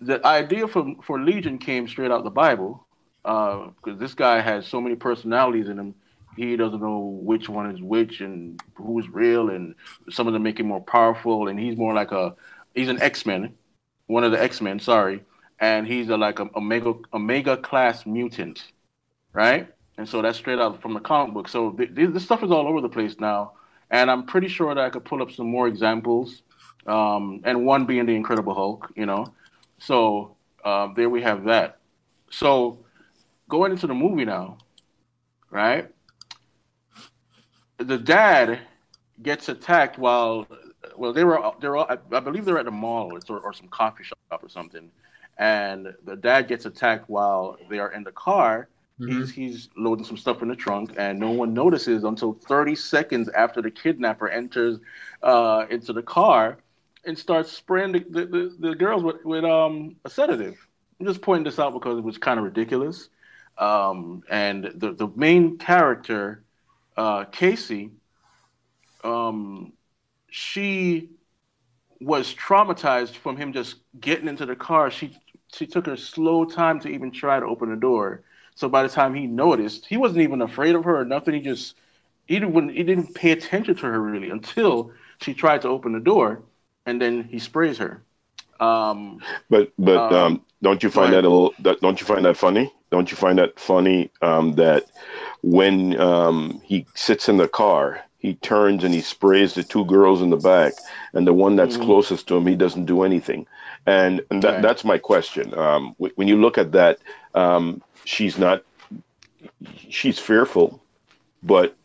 The 0.01 0.25
idea 0.25 0.67
for 0.67 0.95
for 1.03 1.19
Legion 1.19 1.57
came 1.57 1.87
straight 1.87 2.11
out 2.11 2.23
the 2.23 2.29
Bible 2.29 2.85
because 3.23 3.73
uh, 3.85 3.93
this 3.95 4.13
guy 4.13 4.39
has 4.39 4.65
so 4.65 4.79
many 4.79 4.95
personalities 4.95 5.67
in 5.67 5.77
him. 5.77 5.95
He 6.35 6.55
doesn't 6.55 6.81
know 6.81 7.19
which 7.21 7.49
one 7.49 7.71
is 7.71 7.81
which 7.81 8.21
and 8.21 8.61
who's 8.75 9.09
real, 9.09 9.49
and 9.49 9.75
some 10.09 10.27
of 10.27 10.33
them 10.33 10.43
make 10.43 10.59
him 10.59 10.67
more 10.67 10.81
powerful. 10.81 11.47
And 11.47 11.59
he's 11.59 11.77
more 11.77 11.93
like 11.93 12.11
a 12.11 12.35
he's 12.73 12.89
an 12.89 13.01
X 13.01 13.25
Men, 13.25 13.53
one 14.07 14.23
of 14.23 14.31
the 14.31 14.41
X 14.41 14.61
Men. 14.61 14.79
Sorry, 14.79 15.21
and 15.59 15.87
he's 15.87 16.09
a, 16.09 16.17
like 16.17 16.39
a 16.39 16.49
omega 16.55 16.93
omega 17.13 17.57
class 17.57 18.05
mutant, 18.05 18.71
right? 19.33 19.67
And 19.97 20.07
so 20.07 20.21
that's 20.21 20.37
straight 20.37 20.59
out 20.59 20.81
from 20.81 20.93
the 20.93 21.01
comic 21.01 21.33
book. 21.33 21.49
So 21.49 21.71
th- 21.71 21.89
this 21.93 22.23
stuff 22.23 22.41
is 22.43 22.51
all 22.51 22.67
over 22.67 22.79
the 22.79 22.89
place 22.89 23.19
now, 23.19 23.53
and 23.91 24.09
I'm 24.09 24.25
pretty 24.25 24.47
sure 24.47 24.73
that 24.73 24.83
I 24.83 24.89
could 24.89 25.03
pull 25.03 25.21
up 25.21 25.31
some 25.31 25.47
more 25.47 25.67
examples. 25.67 26.41
Um, 26.87 27.41
and 27.43 27.65
one 27.65 27.85
being 27.85 28.05
the 28.05 28.15
Incredible 28.15 28.53
Hulk, 28.53 28.91
you 28.95 29.05
know. 29.05 29.25
So 29.79 30.37
uh, 30.63 30.87
there 30.95 31.09
we 31.09 31.21
have 31.21 31.43
that. 31.45 31.79
So 32.31 32.85
going 33.49 33.71
into 33.71 33.87
the 33.87 33.93
movie 33.93 34.25
now, 34.25 34.57
right? 35.51 35.89
The 37.79 37.97
dad 37.97 38.59
gets 39.21 39.49
attacked 39.49 39.97
while 39.97 40.47
well 40.95 41.13
they 41.13 41.23
were 41.23 41.51
they're 41.59 41.75
all, 41.75 41.87
I 41.89 42.19
believe 42.19 42.45
they're 42.45 42.59
at 42.59 42.65
the 42.65 42.71
mall 42.71 43.11
or, 43.29 43.39
or 43.39 43.53
some 43.53 43.67
coffee 43.67 44.03
shop 44.03 44.43
or 44.43 44.49
something, 44.49 44.91
and 45.37 45.93
the 46.05 46.15
dad 46.15 46.47
gets 46.47 46.65
attacked 46.65 47.09
while 47.09 47.57
they 47.69 47.79
are 47.79 47.91
in 47.91 48.03
the 48.03 48.11
car. 48.11 48.69
Mm-hmm. 48.99 49.19
He's 49.19 49.31
he's 49.31 49.69
loading 49.77 50.05
some 50.05 50.17
stuff 50.17 50.41
in 50.41 50.49
the 50.49 50.55
trunk, 50.55 50.93
and 50.97 51.19
no 51.19 51.31
one 51.31 51.53
notices 51.53 52.03
until 52.03 52.33
30 52.33 52.75
seconds 52.75 53.29
after 53.29 53.61
the 53.61 53.71
kidnapper 53.71 54.27
enters 54.27 54.79
uh, 55.23 55.65
into 55.69 55.93
the 55.93 56.03
car 56.03 56.57
and 57.05 57.17
starts 57.17 57.51
spraying 57.51 57.93
the, 57.93 57.99
the, 58.09 58.25
the, 58.25 58.55
the 58.59 58.75
girls 58.75 59.03
with, 59.03 59.23
with 59.23 59.43
um, 59.43 59.95
a 60.05 60.09
sedative. 60.09 60.55
I'm 60.99 61.05
just 61.05 61.21
pointing 61.21 61.45
this 61.45 61.59
out 61.59 61.73
because 61.73 61.97
it 61.97 62.03
was 62.03 62.17
kind 62.17 62.39
of 62.39 62.45
ridiculous. 62.45 63.09
Um, 63.57 64.23
and 64.29 64.71
the, 64.75 64.93
the 64.93 65.07
main 65.15 65.57
character, 65.57 66.43
uh, 66.99 67.23
Casey, 67.23 67.91
um, 69.05 69.71
she 70.29 71.09
was 72.01 72.35
traumatized 72.35 73.15
from 73.15 73.37
him 73.37 73.53
just 73.53 73.75
getting 73.99 74.27
into 74.27 74.45
the 74.45 74.55
car. 74.55 74.91
She 74.91 75.17
she 75.53 75.65
took 75.65 75.85
her 75.85 75.95
slow 75.95 76.43
time 76.43 76.79
to 76.81 76.89
even 76.89 77.11
try 77.11 77.39
to 77.39 77.45
open 77.45 77.69
the 77.69 77.77
door. 77.77 78.21
So 78.53 78.67
by 78.67 78.83
the 78.83 78.89
time 78.89 79.15
he 79.15 79.27
noticed, 79.27 79.85
he 79.85 79.95
wasn't 79.95 80.21
even 80.21 80.41
afraid 80.41 80.75
of 80.75 80.83
her 80.83 80.99
or 80.99 81.05
nothing. 81.05 81.35
He 81.35 81.39
just 81.39 81.75
he 82.25 82.37
didn't 82.37 82.69
he 82.69 82.83
didn't 82.83 83.15
pay 83.15 83.31
attention 83.31 83.75
to 83.75 83.85
her 83.85 84.01
really 84.01 84.29
until 84.29 84.91
she 85.21 85.33
tried 85.33 85.61
to 85.61 85.69
open 85.69 85.93
the 85.93 86.01
door, 86.01 86.43
and 86.85 87.01
then 87.01 87.23
he 87.23 87.39
sprays 87.39 87.77
her. 87.77 88.03
Um, 88.59 89.21
but 89.49 89.71
but 89.79 90.11
um, 90.11 90.13
um, 90.13 90.45
don't 90.61 90.83
you 90.83 90.89
find 90.89 91.13
that 91.13 91.23
a 91.23 91.29
little? 91.29 91.53
That, 91.59 91.79
don't 91.79 91.99
you 92.01 92.05
find 92.05 92.25
that 92.25 92.35
funny? 92.35 92.73
Don't 92.91 93.09
you 93.09 93.15
find 93.15 93.37
that 93.37 93.57
funny 93.57 94.11
um, 94.21 94.53
that 94.53 94.83
when 95.41 95.99
um, 95.99 96.61
he 96.63 96.85
sits 96.95 97.29
in 97.29 97.37
the 97.37 97.47
car, 97.47 98.01
he 98.17 98.33
turns 98.35 98.83
and 98.83 98.93
he 98.93 99.01
sprays 99.01 99.53
the 99.53 99.63
two 99.63 99.85
girls 99.85 100.21
in 100.21 100.29
the 100.29 100.37
back, 100.37 100.73
and 101.13 101.25
the 101.25 101.33
one 101.33 101.55
that's 101.55 101.75
mm-hmm. 101.75 101.85
closest 101.85 102.27
to 102.27 102.37
him, 102.37 102.47
he 102.47 102.55
doesn't 102.55 102.85
do 102.85 103.03
anything. 103.03 103.47
And, 103.85 104.21
and 104.29 104.43
that, 104.43 104.53
right. 104.53 104.61
that's 104.61 104.83
my 104.83 104.97
question. 104.97 105.57
Um, 105.57 105.95
when 105.97 106.27
you 106.27 106.39
look 106.39 106.57
at 106.57 106.73
that, 106.73 106.99
um, 107.33 107.81
she's 108.03 108.37
not, 108.37 108.63
she's 109.89 110.19
fearful, 110.19 110.81
but 111.41 111.75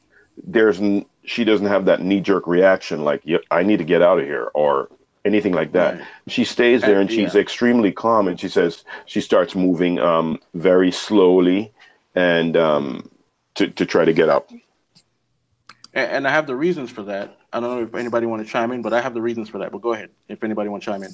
there's 0.43 0.81
she 1.25 1.45
doesn't 1.45 1.67
have 1.67 1.85
that 1.87 2.03
knee 2.03 2.21
jerk 2.21 2.47
reaction 2.47 3.05
like 3.05 3.23
I 3.51 3.63
need 3.63 3.79
to 3.79 3.85
get 3.85 4.03
out 4.03 4.19
of 4.19 4.25
here 4.25 4.51
or 4.55 4.89
anything 5.25 5.53
like 5.53 5.73
that. 5.73 5.97
Right. 5.97 6.07
She 6.29 6.45
stays 6.45 6.83
there 6.83 7.01
and, 7.01 7.09
and 7.09 7.11
she's 7.11 7.35
yeah. 7.35 7.41
extremely 7.41 7.93
calm. 7.93 8.29
And 8.29 8.39
she 8.39 8.49
says 8.49 8.85
she 9.07 9.21
starts 9.21 9.55
moving 9.55 9.99
um, 9.99 10.39
very 10.55 10.91
slowly 10.91 11.73
and 12.15 12.57
um, 12.57 13.09
to 13.57 13.69
to 13.69 13.87
try 13.87 14.05
to 14.05 14.13
get 14.13 14.29
up. 14.29 14.51
And, 15.93 16.11
and 16.11 16.29
I 16.29 16.31
have 16.31 16.47
the 16.47 16.57
reasons 16.57 16.91
for 16.91 17.03
that. 17.05 17.39
I 17.53 17.61
don't 17.61 17.77
know 17.77 17.83
if 17.83 17.95
anybody 17.95 18.27
want 18.27 18.45
to 18.45 18.51
chime 18.51 18.73
in, 18.73 18.83
but 18.83 18.93
I 18.93 19.01
have 19.01 19.15
the 19.15 19.23
reasons 19.23 19.49
for 19.49 19.59
that. 19.59 19.73
But 19.73 19.81
go 19.81 19.93
ahead 19.93 20.11
if 20.29 20.43
anybody 20.43 20.69
want 20.69 20.83
to 20.83 20.91
chime 20.91 21.03
in. 21.03 21.13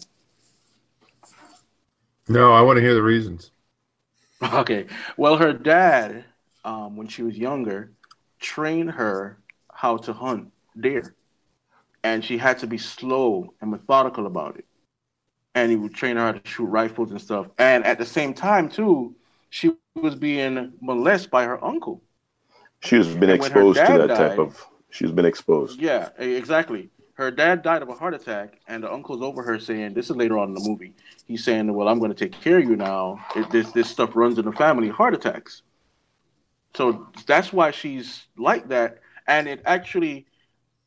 No, 2.28 2.52
I 2.52 2.60
want 2.60 2.76
to 2.76 2.82
hear 2.82 2.94
the 2.94 3.02
reasons. 3.02 3.50
Okay. 4.54 4.86
Well, 5.18 5.36
her 5.36 5.52
dad, 5.52 6.24
um, 6.64 6.96
when 6.96 7.08
she 7.08 7.22
was 7.22 7.36
younger, 7.36 7.92
trained 8.38 8.90
her 8.90 9.38
how 9.70 9.98
to 9.98 10.14
hunt 10.14 10.50
deer 10.80 11.14
and 12.02 12.24
she 12.24 12.38
had 12.38 12.58
to 12.58 12.66
be 12.66 12.78
slow 12.78 13.52
and 13.60 13.70
methodical 13.70 14.26
about 14.26 14.56
it. 14.56 14.64
And 15.54 15.70
he 15.70 15.76
would 15.76 15.94
train 15.94 16.16
her 16.16 16.22
how 16.22 16.32
to 16.32 16.48
shoot 16.48 16.64
rifles 16.66 17.10
and 17.10 17.20
stuff. 17.20 17.48
And 17.58 17.84
at 17.84 17.98
the 17.98 18.06
same 18.06 18.32
time, 18.32 18.68
too, 18.68 19.14
she 19.50 19.72
was 19.94 20.14
being 20.14 20.72
molested 20.80 21.30
by 21.30 21.44
her 21.44 21.62
uncle. 21.62 22.02
She 22.82 22.96
has 22.96 23.14
been 23.14 23.30
exposed 23.30 23.78
to 23.78 23.98
that 23.98 24.06
died, 24.08 24.16
type 24.16 24.38
of. 24.38 24.66
She's 24.90 25.12
been 25.12 25.26
exposed. 25.26 25.80
Yeah, 25.80 26.08
exactly. 26.18 26.90
Her 27.14 27.30
dad 27.30 27.62
died 27.62 27.82
of 27.82 27.90
a 27.90 27.94
heart 27.94 28.14
attack, 28.14 28.60
and 28.66 28.82
the 28.82 28.90
uncle's 28.90 29.20
over 29.22 29.42
her 29.42 29.58
saying, 29.58 29.92
"This 29.94 30.08
is 30.08 30.16
later 30.16 30.38
on 30.38 30.48
in 30.48 30.54
the 30.54 30.66
movie." 30.66 30.94
He's 31.26 31.44
saying, 31.44 31.72
"Well, 31.72 31.88
I'm 31.88 31.98
going 31.98 32.12
to 32.12 32.16
take 32.16 32.40
care 32.40 32.58
of 32.58 32.64
you 32.64 32.76
now. 32.76 33.24
It, 33.36 33.50
this 33.50 33.70
this 33.72 33.90
stuff 33.90 34.16
runs 34.16 34.38
in 34.38 34.46
the 34.46 34.52
family, 34.52 34.88
heart 34.88 35.14
attacks." 35.14 35.62
So 36.74 37.08
that's 37.26 37.52
why 37.52 37.72
she's 37.72 38.26
like 38.38 38.68
that, 38.68 39.00
and 39.26 39.46
it 39.46 39.60
actually 39.66 40.26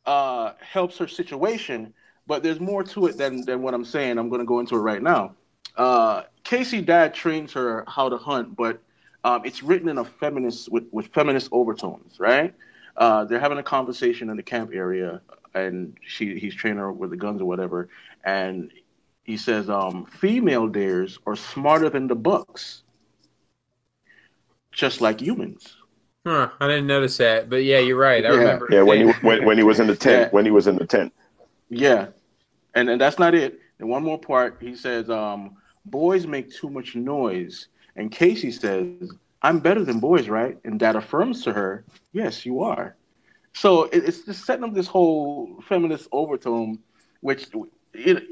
uh, 0.05 0.53
helps 0.59 0.97
her 0.97 1.07
situation, 1.07 1.93
but 2.25 2.41
there's 2.41 2.59
more 2.59 2.83
to 2.83 3.05
it 3.05 3.17
than 3.17 3.45
than 3.45 3.61
what 3.61 3.75
I'm 3.75 3.85
saying. 3.85 4.17
I'm 4.17 4.29
going 4.29 4.41
to 4.41 4.45
go 4.45 4.59
into 4.59 4.75
it 4.75 4.79
right 4.79 5.03
now. 5.03 5.35
Uh, 5.77 6.23
Casey 6.43 6.81
Dad 6.81 7.13
trains 7.13 7.53
her 7.53 7.83
how 7.87 8.09
to 8.09 8.17
hunt, 8.17 8.55
but 8.55 8.81
um, 9.23 9.45
it's 9.45 9.63
written 9.63 9.89
in 9.89 9.97
a 9.97 10.05
feminist 10.05 10.71
with, 10.71 10.85
with 10.91 11.07
feminist 11.07 11.49
overtones, 11.51 12.19
right? 12.19 12.53
Uh, 12.97 13.25
they're 13.25 13.39
having 13.39 13.57
a 13.57 13.63
conversation 13.63 14.29
in 14.29 14.37
the 14.37 14.43
camp 14.43 14.71
area, 14.73 15.21
and 15.53 15.97
she 16.05 16.37
he's 16.37 16.53
training 16.53 16.79
her 16.79 16.91
with 16.91 17.09
the 17.09 17.17
guns 17.17 17.41
or 17.41 17.45
whatever, 17.45 17.89
and 18.23 18.71
he 19.23 19.37
says, 19.37 19.69
um, 19.69 20.05
"Female 20.05 20.67
dares 20.67 21.17
are 21.25 21.35
smarter 21.35 21.89
than 21.89 22.07
the 22.07 22.15
bucks, 22.15 22.83
just 24.71 25.01
like 25.01 25.21
humans." 25.21 25.77
Huh, 26.25 26.49
I 26.59 26.67
didn't 26.67 26.87
notice 26.87 27.17
that, 27.17 27.49
but 27.49 27.63
yeah, 27.63 27.79
you're 27.79 27.97
right. 27.97 28.25
I 28.25 28.29
yeah. 28.29 28.37
remember. 28.37 28.67
Yeah, 28.69 28.81
when 28.83 29.07
he 29.07 29.13
when, 29.21 29.45
when 29.45 29.57
he 29.57 29.63
was 29.63 29.79
in 29.79 29.87
the 29.87 29.95
tent, 29.95 30.27
yeah. 30.27 30.29
when 30.29 30.45
he 30.45 30.51
was 30.51 30.67
in 30.67 30.75
the 30.75 30.85
tent. 30.85 31.13
Yeah, 31.69 32.07
and 32.75 32.89
and 32.89 32.99
that's 33.01 33.19
not 33.19 33.33
it. 33.33 33.59
And 33.79 33.89
one 33.89 34.03
more 34.03 34.19
part, 34.19 34.57
he 34.61 34.75
says, 34.75 35.09
um, 35.09 35.55
"Boys 35.85 36.27
make 36.27 36.53
too 36.53 36.69
much 36.69 36.95
noise," 36.95 37.69
and 37.95 38.11
Casey 38.11 38.51
says, 38.51 39.11
I'm 39.41 39.59
better 39.59 39.83
than 39.83 39.99
boys, 39.99 40.29
right? 40.29 40.57
And 40.63 40.79
dad 40.79 40.95
affirms 40.95 41.43
to 41.43 41.53
her, 41.53 41.83
yes, 42.11 42.45
you 42.45 42.61
are. 42.61 42.95
So 43.53 43.83
it, 43.83 44.03
it's 44.05 44.21
just 44.21 44.45
setting 44.45 44.63
up 44.63 44.73
this 44.73 44.87
whole 44.87 45.61
feminist 45.67 46.07
overtone, 46.11 46.79
which 47.21 47.47
it, 47.93 48.23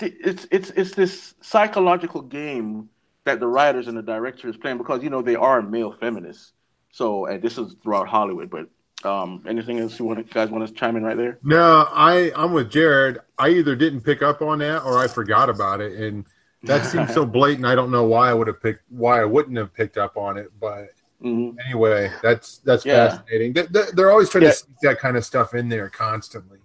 it's 0.00 0.46
it's 0.50 0.70
it's 0.70 0.90
this 0.92 1.34
psychological 1.40 2.22
game 2.22 2.88
that 3.24 3.40
the 3.40 3.46
writers 3.46 3.88
and 3.88 3.96
the 3.96 4.02
director 4.02 4.48
is 4.48 4.56
playing 4.56 4.78
because 4.78 5.02
you 5.02 5.10
know 5.10 5.22
they 5.22 5.36
are 5.36 5.62
male 5.62 5.92
feminists. 5.92 6.52
So 6.90 7.26
and 7.26 7.40
this 7.40 7.58
is 7.58 7.76
throughout 7.82 8.08
Hollywood, 8.08 8.50
but 8.50 8.68
um, 9.08 9.44
anything 9.46 9.78
else 9.78 9.98
you 9.98 10.04
want 10.04 10.32
guys 10.32 10.50
want 10.50 10.66
to 10.66 10.74
chime 10.74 10.96
in 10.96 11.04
right 11.04 11.16
there? 11.16 11.38
No, 11.42 11.86
I 11.90 12.32
I'm 12.34 12.52
with 12.52 12.70
Jared. 12.70 13.18
I 13.38 13.50
either 13.50 13.76
didn't 13.76 14.00
pick 14.00 14.22
up 14.22 14.42
on 14.42 14.58
that 14.58 14.82
or 14.82 14.98
I 14.98 15.06
forgot 15.06 15.48
about 15.50 15.80
it, 15.80 15.92
and 15.92 16.24
that 16.64 16.84
seems 16.86 17.12
so 17.12 17.24
blatant. 17.24 17.66
I 17.66 17.74
don't 17.74 17.90
know 17.90 18.04
why 18.04 18.30
I 18.30 18.34
would 18.34 18.46
have 18.46 18.60
picked 18.62 18.82
why 18.88 19.20
I 19.20 19.24
wouldn't 19.24 19.56
have 19.56 19.72
picked 19.74 19.96
up 19.98 20.16
on 20.16 20.36
it, 20.36 20.50
but 20.60 20.90
mm-hmm. 21.22 21.58
anyway, 21.64 22.10
that's 22.22 22.58
that's 22.58 22.84
yeah. 22.84 23.08
fascinating. 23.08 23.52
They, 23.52 23.82
they're 23.94 24.10
always 24.10 24.28
trying 24.28 24.44
yeah. 24.44 24.50
to 24.50 24.56
sneak 24.56 24.78
that 24.82 24.98
kind 24.98 25.16
of 25.16 25.24
stuff 25.24 25.54
in 25.54 25.68
there 25.68 25.88
constantly. 25.88 26.58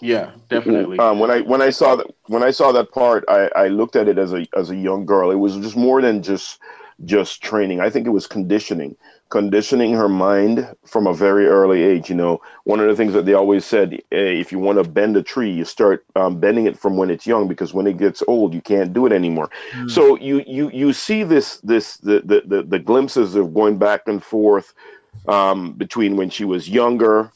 Yeah, 0.00 0.32
definitely. 0.48 0.98
Um, 0.98 1.20
when 1.20 1.30
I 1.30 1.42
when 1.42 1.62
I 1.62 1.70
saw 1.70 1.94
that 1.94 2.08
when 2.26 2.42
I 2.42 2.50
saw 2.50 2.72
that 2.72 2.90
part, 2.90 3.24
I, 3.28 3.48
I 3.54 3.68
looked 3.68 3.94
at 3.94 4.08
it 4.08 4.18
as 4.18 4.32
a 4.32 4.44
as 4.56 4.70
a 4.70 4.76
young 4.76 5.06
girl. 5.06 5.30
It 5.30 5.36
was 5.36 5.56
just 5.58 5.76
more 5.76 6.02
than 6.02 6.22
just 6.22 6.58
just 7.04 7.42
training. 7.42 7.80
I 7.80 7.88
think 7.88 8.06
it 8.06 8.10
was 8.10 8.26
conditioning, 8.26 8.96
conditioning 9.32 9.94
her 9.94 10.10
mind 10.10 10.76
from 10.84 11.06
a 11.06 11.14
very 11.14 11.46
early 11.46 11.80
age. 11.82 12.10
You 12.10 12.16
know, 12.16 12.42
one 12.64 12.80
of 12.80 12.86
the 12.86 12.94
things 12.94 13.14
that 13.14 13.24
they 13.24 13.32
always 13.32 13.64
said, 13.64 13.98
hey, 14.10 14.38
if 14.38 14.52
you 14.52 14.58
want 14.58 14.76
to 14.76 14.86
bend 14.86 15.16
a 15.16 15.22
tree, 15.22 15.50
you 15.50 15.64
start 15.64 16.04
um, 16.16 16.38
bending 16.38 16.66
it 16.66 16.78
from 16.78 16.98
when 16.98 17.08
it's 17.08 17.26
young 17.26 17.48
because 17.48 17.72
when 17.72 17.86
it 17.86 17.96
gets 17.96 18.22
old, 18.28 18.52
you 18.52 18.60
can't 18.60 18.92
do 18.92 19.06
it 19.06 19.12
anymore. 19.12 19.48
Mm. 19.72 19.90
So 19.90 20.18
you 20.18 20.44
you 20.46 20.68
you 20.68 20.92
see 20.92 21.22
this 21.22 21.56
this 21.62 21.96
the, 21.96 22.20
the 22.20 22.42
the 22.44 22.62
the 22.62 22.78
glimpses 22.78 23.34
of 23.34 23.54
going 23.54 23.78
back 23.78 24.02
and 24.06 24.22
forth 24.22 24.74
um, 25.26 25.72
between 25.72 26.16
when 26.16 26.28
she 26.28 26.44
was 26.44 26.68
younger 26.68 27.32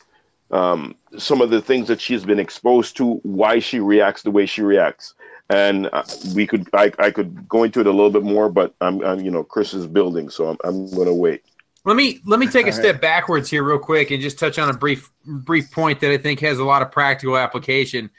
um, 0.50 0.94
some 1.18 1.40
of 1.40 1.50
the 1.50 1.60
things 1.62 1.88
that 1.88 2.00
she's 2.00 2.24
been 2.24 2.38
exposed 2.38 2.96
to, 2.98 3.14
why 3.22 3.58
she 3.58 3.80
reacts 3.80 4.22
the 4.22 4.30
way 4.30 4.46
she 4.46 4.62
reacts. 4.62 5.14
And 5.48 5.88
uh, 5.92 6.04
we 6.34 6.46
could, 6.46 6.68
I, 6.72 6.92
I 6.98 7.10
could 7.10 7.48
go 7.48 7.64
into 7.64 7.80
it 7.80 7.86
a 7.86 7.90
little 7.90 8.10
bit 8.10 8.22
more, 8.22 8.48
but 8.48 8.74
I'm, 8.80 9.02
I'm 9.02 9.20
you 9.20 9.30
know, 9.30 9.42
Chris 9.42 9.74
is 9.74 9.86
building, 9.86 10.28
so 10.28 10.50
I'm, 10.50 10.56
I'm 10.62 10.90
going 10.90 11.06
to 11.06 11.14
wait. 11.14 11.42
Let 11.86 11.94
me 11.94 12.20
let 12.24 12.40
me 12.40 12.48
take 12.48 12.66
a 12.66 12.72
step 12.72 13.00
backwards 13.00 13.48
here, 13.48 13.62
real 13.62 13.78
quick, 13.78 14.10
and 14.10 14.20
just 14.20 14.40
touch 14.40 14.58
on 14.58 14.68
a 14.68 14.74
brief 14.76 15.08
brief 15.24 15.70
point 15.70 16.00
that 16.00 16.10
I 16.10 16.18
think 16.18 16.40
has 16.40 16.58
a 16.58 16.64
lot 16.64 16.82
of 16.82 16.90
practical 16.90 17.38
application. 17.38 18.10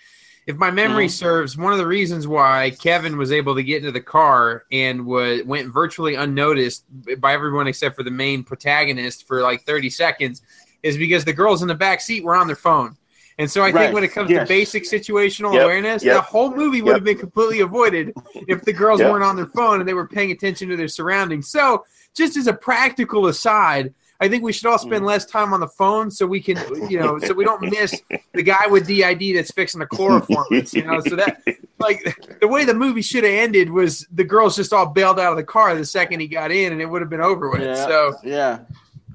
If 0.47 0.55
my 0.55 0.71
memory 0.71 1.07
mm-hmm. 1.07 1.11
serves, 1.11 1.57
one 1.57 1.73
of 1.73 1.77
the 1.77 1.85
reasons 1.85 2.25
why 2.25 2.71
Kevin 2.79 3.17
was 3.17 3.33
able 3.33 3.55
to 3.55 3.63
get 3.63 3.79
into 3.79 3.91
the 3.91 3.99
car 3.99 4.63
and 4.71 5.05
was, 5.05 5.43
went 5.43 5.73
virtually 5.73 6.15
unnoticed 6.15 6.85
by 7.19 7.33
everyone 7.33 7.67
except 7.67 7.97
for 7.97 8.03
the 8.03 8.11
main 8.11 8.45
protagonist 8.45 9.27
for 9.27 9.41
like 9.41 9.63
30 9.63 9.89
seconds 9.89 10.41
is 10.81 10.97
because 10.97 11.25
the 11.25 11.33
girls 11.33 11.61
in 11.61 11.67
the 11.67 11.75
back 11.75 11.99
seat 11.99 12.23
were 12.23 12.37
on 12.37 12.47
their 12.47 12.55
phone. 12.55 12.95
And 13.39 13.49
so 13.49 13.61
I 13.61 13.65
right. 13.65 13.75
think 13.75 13.93
when 13.93 14.03
it 14.03 14.11
comes 14.11 14.31
yes. 14.31 14.47
to 14.47 14.53
basic 14.53 14.83
situational 14.83 15.53
yep. 15.53 15.63
awareness, 15.63 16.03
yep. 16.03 16.15
the 16.15 16.21
whole 16.21 16.55
movie 16.55 16.81
would 16.81 16.89
yep. 16.89 16.97
have 16.97 17.03
been 17.03 17.19
completely 17.19 17.59
avoided 17.59 18.13
if 18.47 18.63
the 18.63 18.73
girls 18.73 18.99
weren't 18.99 19.23
on 19.23 19.35
their 19.35 19.45
phone 19.47 19.79
and 19.79 19.87
they 19.87 19.93
were 19.93 20.07
paying 20.07 20.31
attention 20.31 20.69
to 20.69 20.75
their 20.75 20.87
surroundings. 20.87 21.49
So, 21.49 21.85
just 22.15 22.35
as 22.35 22.47
a 22.47 22.53
practical 22.53 23.27
aside, 23.27 23.93
I 24.19 24.27
think 24.27 24.43
we 24.43 24.51
should 24.51 24.65
all 24.65 24.79
spend 24.79 25.03
mm. 25.03 25.07
less 25.07 25.25
time 25.25 25.53
on 25.53 25.59
the 25.59 25.67
phone 25.67 26.09
so 26.09 26.25
we 26.25 26.41
can, 26.41 26.57
you 26.89 26.99
know, 26.99 27.19
so 27.19 27.33
we 27.33 27.43
don't 27.43 27.61
miss 27.61 28.01
the 28.33 28.41
guy 28.41 28.65
with 28.65 28.87
DID 28.87 29.35
that's 29.35 29.51
fixing 29.51 29.79
the 29.79 29.85
chloroform. 29.85 30.45
You 30.49 30.83
know, 30.83 30.99
so 31.01 31.15
that 31.15 31.43
like 31.77 32.39
the 32.41 32.47
way 32.47 32.65
the 32.65 32.73
movie 32.73 33.03
should 33.03 33.23
have 33.23 33.33
ended 33.33 33.69
was 33.69 34.07
the 34.11 34.23
girls 34.23 34.55
just 34.55 34.73
all 34.73 34.87
bailed 34.87 35.19
out 35.19 35.31
of 35.31 35.37
the 35.37 35.43
car 35.43 35.75
the 35.75 35.85
second 35.85 36.19
he 36.19 36.27
got 36.27 36.51
in, 36.51 36.71
and 36.71 36.81
it 36.81 36.87
would 36.87 37.01
have 37.01 37.09
been 37.09 37.21
over 37.21 37.51
with. 37.51 37.61
Yeah, 37.61 37.75
so 37.75 38.15
yeah, 38.23 38.59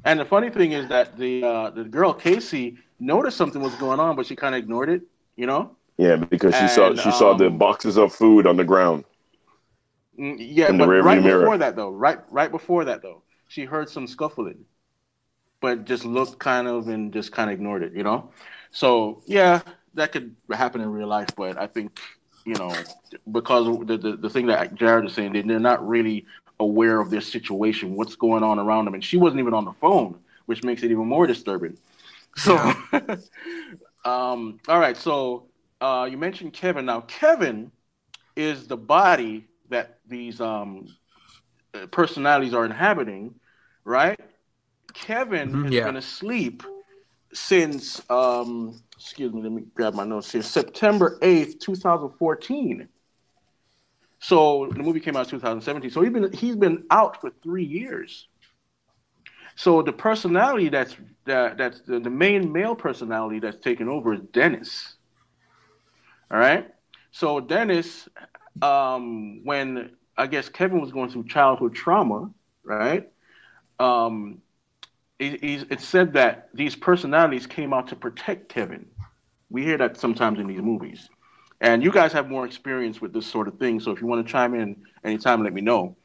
and 0.05 0.21
the 0.21 0.25
funny 0.25 0.51
thing 0.51 0.73
is 0.73 0.89
that 0.89 1.19
the 1.19 1.43
uh, 1.43 1.71
the 1.71 1.85
girl 1.85 2.15
Casey 2.15 2.79
noticed 3.03 3.37
something 3.37 3.61
was 3.61 3.75
going 3.75 4.01
on, 4.01 4.17
but 4.17 4.27
she 4.27 4.37
kind 4.37 4.55
of 4.55 4.61
ignored 4.61 4.89
it. 4.89 5.03
You 5.37 5.47
know. 5.47 5.77
Yeah, 5.99 6.17
because 6.17 6.55
she 6.55 6.61
and, 6.61 6.71
saw 6.71 6.95
she 6.95 7.11
um, 7.11 7.15
saw 7.15 7.35
the 7.35 7.49
um, 7.49 7.59
boxes 7.59 7.99
of 7.99 8.15
food 8.15 8.47
on 8.47 8.57
the 8.57 8.65
ground. 8.65 9.05
Mm, 10.19 10.37
yeah, 10.39 10.73
but 10.73 10.89
right 10.89 11.23
mirror. 11.23 11.41
before 11.41 11.59
that 11.59 11.77
though, 11.77 11.91
right 11.91 12.19
right 12.31 12.51
before 12.51 12.85
that 12.85 13.03
though, 13.03 13.23
she 13.49 13.65
heard 13.65 13.89
some 13.89 14.07
scuffling, 14.07 14.65
but 15.61 15.85
just 15.85 16.05
looked 16.05 16.39
kind 16.39 16.69
of 16.69 16.89
and 16.89 17.13
just 17.13 17.33
kind 17.33 17.51
of 17.51 17.55
ignored 17.55 17.83
it. 17.83 17.93
You 17.95 18.05
know. 18.05 18.31
So 18.71 19.23
yeah, 19.27 19.61
that 19.95 20.13
could 20.13 20.35
happen 20.51 20.81
in 20.81 20.91
real 20.91 21.09
life, 21.09 21.29
but 21.37 21.59
I 21.59 21.67
think 21.67 21.99
you 22.45 22.55
know 22.55 22.75
because 23.31 23.87
the, 23.87 23.97
the, 23.97 24.17
the 24.17 24.31
thing 24.31 24.47
that 24.47 24.75
Jared 24.75 25.05
is 25.05 25.15
saying, 25.15 25.47
they're 25.47 25.61
not 25.61 25.87
really 25.87 26.27
aware 26.61 27.01
of 27.01 27.11
their 27.11 27.21
situation, 27.21 27.95
what's 27.95 28.17
going 28.17 28.43
on 28.43 28.59
around 28.59 28.87
them. 28.87 28.95
And 28.95 29.05
she 29.05 29.17
wasn't 29.17 29.41
even 29.41 29.55
on 29.55 29.65
the 29.65 29.73
phone, 29.73 30.19
which 30.47 30.63
makes 30.63 30.83
it 30.83 30.91
even 30.91 31.07
more 31.07 31.27
disturbing. 31.27 31.77
So, 32.37 32.57
um, 34.07 34.59
all 34.67 34.81
right. 34.81 34.97
So 34.97 35.49
uh, 35.83 36.09
you 36.11 36.17
mentioned 36.17 36.55
Kevin. 36.55 36.87
Now, 36.87 37.03
Kevin 37.03 37.71
is 38.37 38.67
the 38.67 38.77
body 38.77 39.47
that 39.69 39.99
these 40.07 40.41
um, 40.41 40.89
personalities 41.91 42.55
are 42.55 42.65
inhabiting, 42.65 43.35
right? 43.85 44.19
Kevin 44.95 45.51
mm-hmm, 45.51 45.65
has 45.65 45.73
yeah. 45.73 45.85
been 45.85 45.97
asleep 45.97 46.63
since, 47.33 48.03
um, 48.11 48.81
excuse 48.97 49.33
me, 49.33 49.43
let 49.43 49.53
me 49.53 49.63
grab 49.75 49.95
my 49.95 50.05
notes 50.05 50.31
here, 50.31 50.43
September 50.43 51.19
8th, 51.23 51.61
2014. 51.61 52.89
So 54.21 54.69
the 54.71 54.83
movie 54.83 55.01
came 55.01 55.17
out 55.17 55.25
in 55.27 55.31
2017. 55.31 55.91
So 55.91 56.01
he's 56.03 56.13
been 56.13 56.33
he's 56.33 56.57
been 56.57 56.85
out 56.91 57.21
for 57.21 57.31
three 57.43 57.65
years. 57.65 58.29
So 59.57 59.83
the 59.83 59.93
personality 59.93 60.69
that's 60.69 60.97
that 61.25 61.57
that's 61.59 61.81
the, 61.83 62.01
the 62.01 62.11
main 62.11 62.53
male 62.53 62.75
personality 62.75 63.39
that's 63.39 63.59
taken 63.59 63.89
over 63.89 64.15
is 64.15 64.21
Dennis. 64.33 64.95
All 66.31 66.39
right. 66.39 66.73
So 67.11 67.41
Dennis, 67.41 68.09
um, 68.61 69.45
when 69.45 69.91
I 70.17 70.27
guess 70.27 70.49
Kevin 70.49 70.81
was 70.81 70.93
going 70.93 71.11
through 71.11 71.25
childhood 71.25 71.75
trauma, 71.75 72.31
right? 72.65 73.11
Um, 73.79 74.41
it, 75.19 75.67
it 75.71 75.81
said 75.81 76.15
that 76.15 76.49
these 76.53 76.75
personalities 76.75 77.47
came 77.47 77.73
out 77.73 77.89
to 77.89 77.97
protect 77.97 78.49
Kevin. 78.49 78.87
We 79.51 79.63
hear 79.63 79.79
that 79.79 79.97
sometimes 79.97 80.41
in 80.41 80.47
these 80.47 80.61
movies. 80.61 81.09
And 81.61 81.83
you 81.83 81.93
guys 81.93 82.13
have 82.13 82.29
more 82.29 82.45
experience 82.45 83.01
with 83.01 83.13
this 83.13 83.27
sort 83.27 83.47
of 83.47 83.59
thing, 83.59 83.79
so 83.79 83.93
if 83.93 84.01
you 84.01 84.07
want 84.09 84.27
to 84.27 84.33
chime 84.33 84.55
in 84.55 84.83
anytime, 85.05 85.45
let 85.45 85.53
me 85.53 85.61
know. 85.61 85.97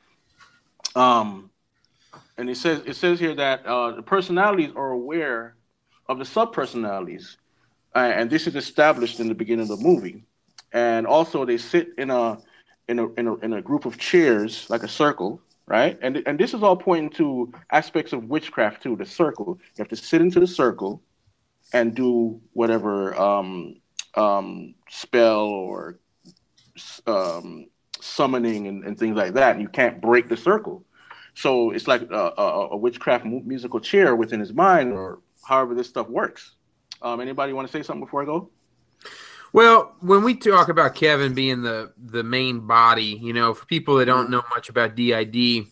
Um, 0.95 1.49
and 2.37 2.49
it 2.49 2.57
says 2.57 2.81
it 2.85 2.95
says 2.95 3.19
here 3.19 3.35
that 3.35 3.65
uh, 3.65 3.91
the 3.91 4.01
personalities 4.01 4.71
are 4.75 4.91
aware 4.91 5.55
of 6.07 6.17
the 6.17 6.23
subpersonalities, 6.23 7.37
uh, 7.95 7.99
and 7.99 8.29
this 8.29 8.47
is 8.47 8.55
established 8.55 9.19
in 9.19 9.27
the 9.27 9.35
beginning 9.35 9.69
of 9.69 9.79
the 9.79 9.83
movie. 9.83 10.23
And 10.73 11.07
also, 11.07 11.45
they 11.45 11.57
sit 11.57 11.89
in 11.97 12.11
a 12.11 12.39
in 12.87 12.99
a, 12.99 13.11
in 13.13 13.27
a 13.27 13.35
in 13.35 13.53
a 13.53 13.61
group 13.61 13.85
of 13.85 13.97
chairs, 13.97 14.69
like 14.69 14.83
a 14.83 14.87
circle, 14.87 15.41
right? 15.65 15.97
And 16.01 16.23
and 16.25 16.39
this 16.39 16.53
is 16.53 16.63
all 16.63 16.75
pointing 16.75 17.09
to 17.11 17.53
aspects 17.71 18.13
of 18.13 18.25
witchcraft 18.25 18.83
too. 18.83 18.95
The 18.95 19.05
circle, 19.05 19.57
you 19.61 19.81
have 19.81 19.89
to 19.89 19.95
sit 19.95 20.21
into 20.21 20.39
the 20.39 20.47
circle 20.47 21.01
and 21.73 21.95
do 21.95 22.39
whatever 22.53 23.19
um, 23.19 23.81
um, 24.15 24.75
spell 24.89 25.41
or 25.41 25.99
um, 27.05 27.67
summoning 27.99 28.67
and, 28.67 28.83
and, 28.83 28.97
things 28.97 29.17
like 29.17 29.33
that. 29.33 29.59
You 29.59 29.67
can't 29.67 29.99
break 30.01 30.29
the 30.29 30.37
circle. 30.37 30.85
So 31.37 31.69
it's 31.69 31.87
like 31.87 32.01
a, 32.09 32.33
a, 32.35 32.69
a 32.71 32.77
witchcraft 32.77 33.23
musical 33.23 33.79
chair 33.79 34.15
within 34.15 34.39
his 34.39 34.53
mind, 34.53 34.93
or 34.93 35.19
however 35.47 35.75
this 35.75 35.87
stuff 35.87 36.09
works. 36.09 36.55
Um, 36.99 37.21
anybody 37.21 37.53
want 37.53 37.67
to 37.67 37.71
say 37.71 37.83
something 37.83 38.03
before 38.03 38.23
I 38.23 38.25
go? 38.25 38.49
Well, 39.53 39.95
when 39.99 40.23
we 40.23 40.33
talk 40.33 40.69
about 40.69 40.95
Kevin 40.95 41.35
being 41.35 41.61
the 41.61 41.93
the 41.95 42.23
main 42.23 42.61
body, 42.61 43.19
you 43.21 43.33
know, 43.33 43.53
for 43.53 43.67
people 43.67 43.97
that 43.97 44.05
don't 44.05 44.31
know 44.31 44.41
much 44.49 44.69
about 44.69 44.95
DID, 44.95 45.67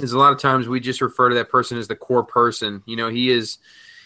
is 0.00 0.12
a 0.12 0.18
lot 0.18 0.32
of 0.32 0.40
times 0.40 0.66
we 0.66 0.80
just 0.80 1.00
refer 1.00 1.28
to 1.28 1.36
that 1.36 1.50
person 1.50 1.78
as 1.78 1.86
the 1.86 1.94
core 1.94 2.24
person. 2.24 2.82
You 2.84 2.96
know, 2.96 3.08
he 3.08 3.30
is 3.30 3.58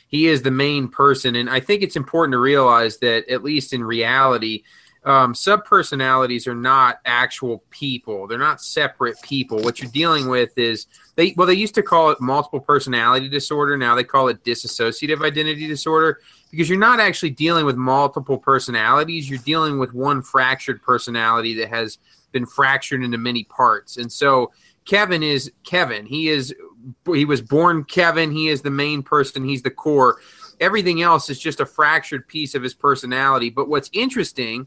he 0.08 0.26
is 0.26 0.42
the 0.42 0.50
main 0.50 0.88
person. 0.88 1.34
And 1.34 1.48
I 1.48 1.60
think 1.60 1.82
it's 1.82 1.96
important 1.96 2.34
to 2.34 2.38
realize 2.38 2.98
that, 2.98 3.26
at 3.30 3.42
least 3.42 3.72
in 3.72 3.82
reality, 3.82 4.64
um, 5.04 5.34
subpersonalities 5.34 6.46
are 6.46 6.54
not 6.54 7.00
actual 7.04 7.62
people. 7.70 8.26
They're 8.26 8.38
not 8.38 8.62
separate 8.62 9.20
people. 9.22 9.58
What 9.58 9.80
you're 9.80 9.90
dealing 9.90 10.28
with 10.28 10.56
is 10.56 10.86
they 11.16 11.34
well, 11.36 11.46
they 11.46 11.54
used 11.54 11.74
to 11.74 11.82
call 11.82 12.10
it 12.10 12.20
multiple 12.20 12.60
personality 12.60 13.28
disorder. 13.28 13.76
Now 13.76 13.94
they 13.94 14.04
call 14.04 14.28
it 14.28 14.42
dissociative 14.44 15.22
identity 15.22 15.66
disorder 15.66 16.20
because 16.50 16.68
you're 16.68 16.78
not 16.78 17.00
actually 17.00 17.30
dealing 17.30 17.66
with 17.66 17.76
multiple 17.76 18.38
personalities. 18.38 19.28
You're 19.28 19.40
dealing 19.40 19.78
with 19.78 19.92
one 19.92 20.22
fractured 20.22 20.82
personality 20.82 21.54
that 21.54 21.68
has 21.68 21.98
been 22.32 22.46
fractured 22.46 23.02
into 23.02 23.18
many 23.18 23.44
parts. 23.44 23.98
And 23.98 24.10
so 24.10 24.52
Kevin 24.84 25.22
is 25.22 25.52
Kevin. 25.64 26.06
He 26.06 26.28
is 26.28 26.54
he 27.12 27.24
was 27.24 27.40
born 27.40 27.84
Kevin. 27.84 28.30
He 28.30 28.48
is 28.48 28.62
the 28.62 28.70
main 28.70 29.02
person. 29.02 29.44
He's 29.44 29.62
the 29.62 29.70
core. 29.70 30.18
Everything 30.60 31.02
else 31.02 31.30
is 31.30 31.38
just 31.38 31.60
a 31.60 31.66
fractured 31.66 32.28
piece 32.28 32.54
of 32.54 32.62
his 32.62 32.74
personality. 32.74 33.50
But 33.50 33.68
what's 33.68 33.90
interesting 33.92 34.66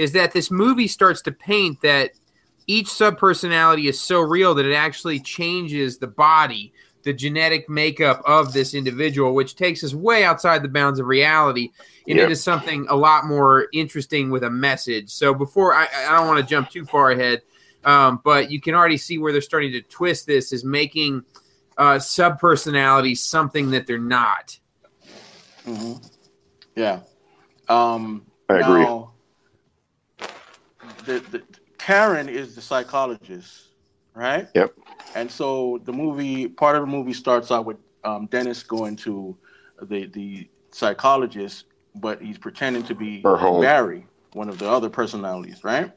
is 0.00 0.12
that 0.12 0.32
this 0.32 0.50
movie 0.50 0.88
starts 0.88 1.20
to 1.20 1.30
paint 1.30 1.78
that 1.82 2.12
each 2.66 2.86
subpersonality 2.86 3.86
is 3.86 4.00
so 4.00 4.18
real 4.22 4.54
that 4.54 4.64
it 4.64 4.72
actually 4.72 5.20
changes 5.20 5.98
the 5.98 6.06
body, 6.06 6.72
the 7.02 7.12
genetic 7.12 7.68
makeup 7.68 8.22
of 8.24 8.54
this 8.54 8.72
individual, 8.72 9.34
which 9.34 9.56
takes 9.56 9.84
us 9.84 9.92
way 9.92 10.24
outside 10.24 10.62
the 10.62 10.68
bounds 10.68 11.00
of 11.00 11.06
reality 11.06 11.68
and 12.08 12.16
Yep. 12.16 12.30
into 12.30 12.36
something 12.36 12.86
a 12.88 12.96
lot 12.96 13.26
more 13.26 13.66
interesting 13.74 14.30
with 14.30 14.42
a 14.42 14.48
message. 14.48 15.10
So 15.10 15.34
before 15.34 15.74
I, 15.74 15.86
I 16.08 16.16
don't 16.16 16.26
want 16.26 16.40
to 16.40 16.46
jump 16.46 16.70
too 16.70 16.86
far 16.86 17.10
ahead, 17.10 17.42
um, 17.84 18.22
but 18.24 18.50
you 18.50 18.58
can 18.58 18.74
already 18.74 18.96
see 18.96 19.18
where 19.18 19.32
they're 19.32 19.42
starting 19.42 19.72
to 19.72 19.82
twist 19.82 20.26
this 20.26 20.50
is 20.50 20.64
making 20.64 21.24
uh, 21.76 21.96
subpersonalities 21.96 23.18
something 23.18 23.72
that 23.72 23.86
they're 23.86 23.98
not. 23.98 24.58
hmm 25.66 25.92
Yeah. 26.74 27.00
Um, 27.68 28.24
I 28.48 28.60
agree. 28.60 28.84
Now, 28.84 29.10
the, 31.04 31.20
the 31.30 31.42
Karen 31.78 32.28
is 32.28 32.54
the 32.54 32.60
psychologist, 32.60 33.68
right? 34.14 34.48
Yep. 34.54 34.74
And 35.14 35.30
so 35.30 35.80
the 35.84 35.92
movie, 35.92 36.48
part 36.48 36.76
of 36.76 36.82
the 36.82 36.86
movie 36.86 37.12
starts 37.12 37.50
out 37.50 37.64
with 37.64 37.78
um, 38.04 38.26
Dennis 38.26 38.62
going 38.62 38.96
to 38.96 39.36
the 39.82 40.06
the 40.06 40.48
psychologist, 40.72 41.64
but 41.94 42.20
he's 42.22 42.38
pretending 42.38 42.82
to 42.84 42.94
be. 42.94 43.20
Barry, 43.60 44.06
one 44.32 44.48
of 44.48 44.58
the 44.58 44.68
other 44.68 44.88
personalities, 44.88 45.64
right? 45.64 45.92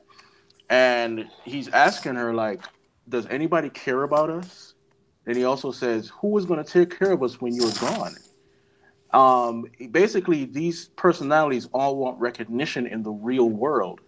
And 0.69 1.27
he's 1.43 1.67
asking 1.69 2.15
her 2.15 2.33
like, 2.33 2.61
"Does 3.09 3.25
anybody 3.27 3.69
care 3.69 4.03
about 4.03 4.29
us?" 4.29 4.73
And 5.25 5.37
he 5.37 5.43
also 5.43 5.71
says, 5.71 6.11
"Who 6.21 6.37
is 6.37 6.45
going 6.45 6.63
to 6.63 6.69
take 6.69 6.97
care 6.97 7.11
of 7.11 7.21
us 7.23 7.39
when 7.39 7.53
you're 7.53 7.71
gone?" 7.73 8.15
Um, 9.13 9.65
basically, 9.91 10.45
these 10.45 10.87
personalities 10.95 11.69
all 11.71 11.97
want 11.97 12.19
recognition 12.19 12.87
in 12.87 13.03
the 13.03 13.11
real 13.11 13.47
world, 13.47 14.01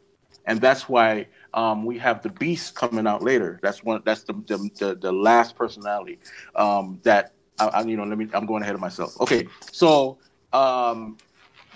and 0.47 0.61
that's 0.61 0.87
why 0.87 1.27
um, 1.53 1.85
we 1.85 1.97
have 1.99 2.21
the 2.21 2.29
Beast 2.29 2.75
coming 2.75 3.07
out 3.07 3.23
later. 3.23 3.59
That's 3.61 3.83
one. 3.83 4.01
That's 4.05 4.23
the 4.23 4.33
the, 4.33 4.69
the, 4.79 4.95
the 4.95 5.11
last 5.11 5.55
personality 5.55 6.19
um, 6.55 6.99
that 7.03 7.33
I, 7.59 7.67
I, 7.67 7.81
you 7.83 7.97
know. 7.97 8.03
Let 8.03 8.17
me. 8.17 8.27
I'm 8.33 8.45
going 8.45 8.63
ahead 8.63 8.75
of 8.75 8.81
myself. 8.81 9.19
Okay, 9.21 9.47
so 9.71 10.17
um, 10.53 11.17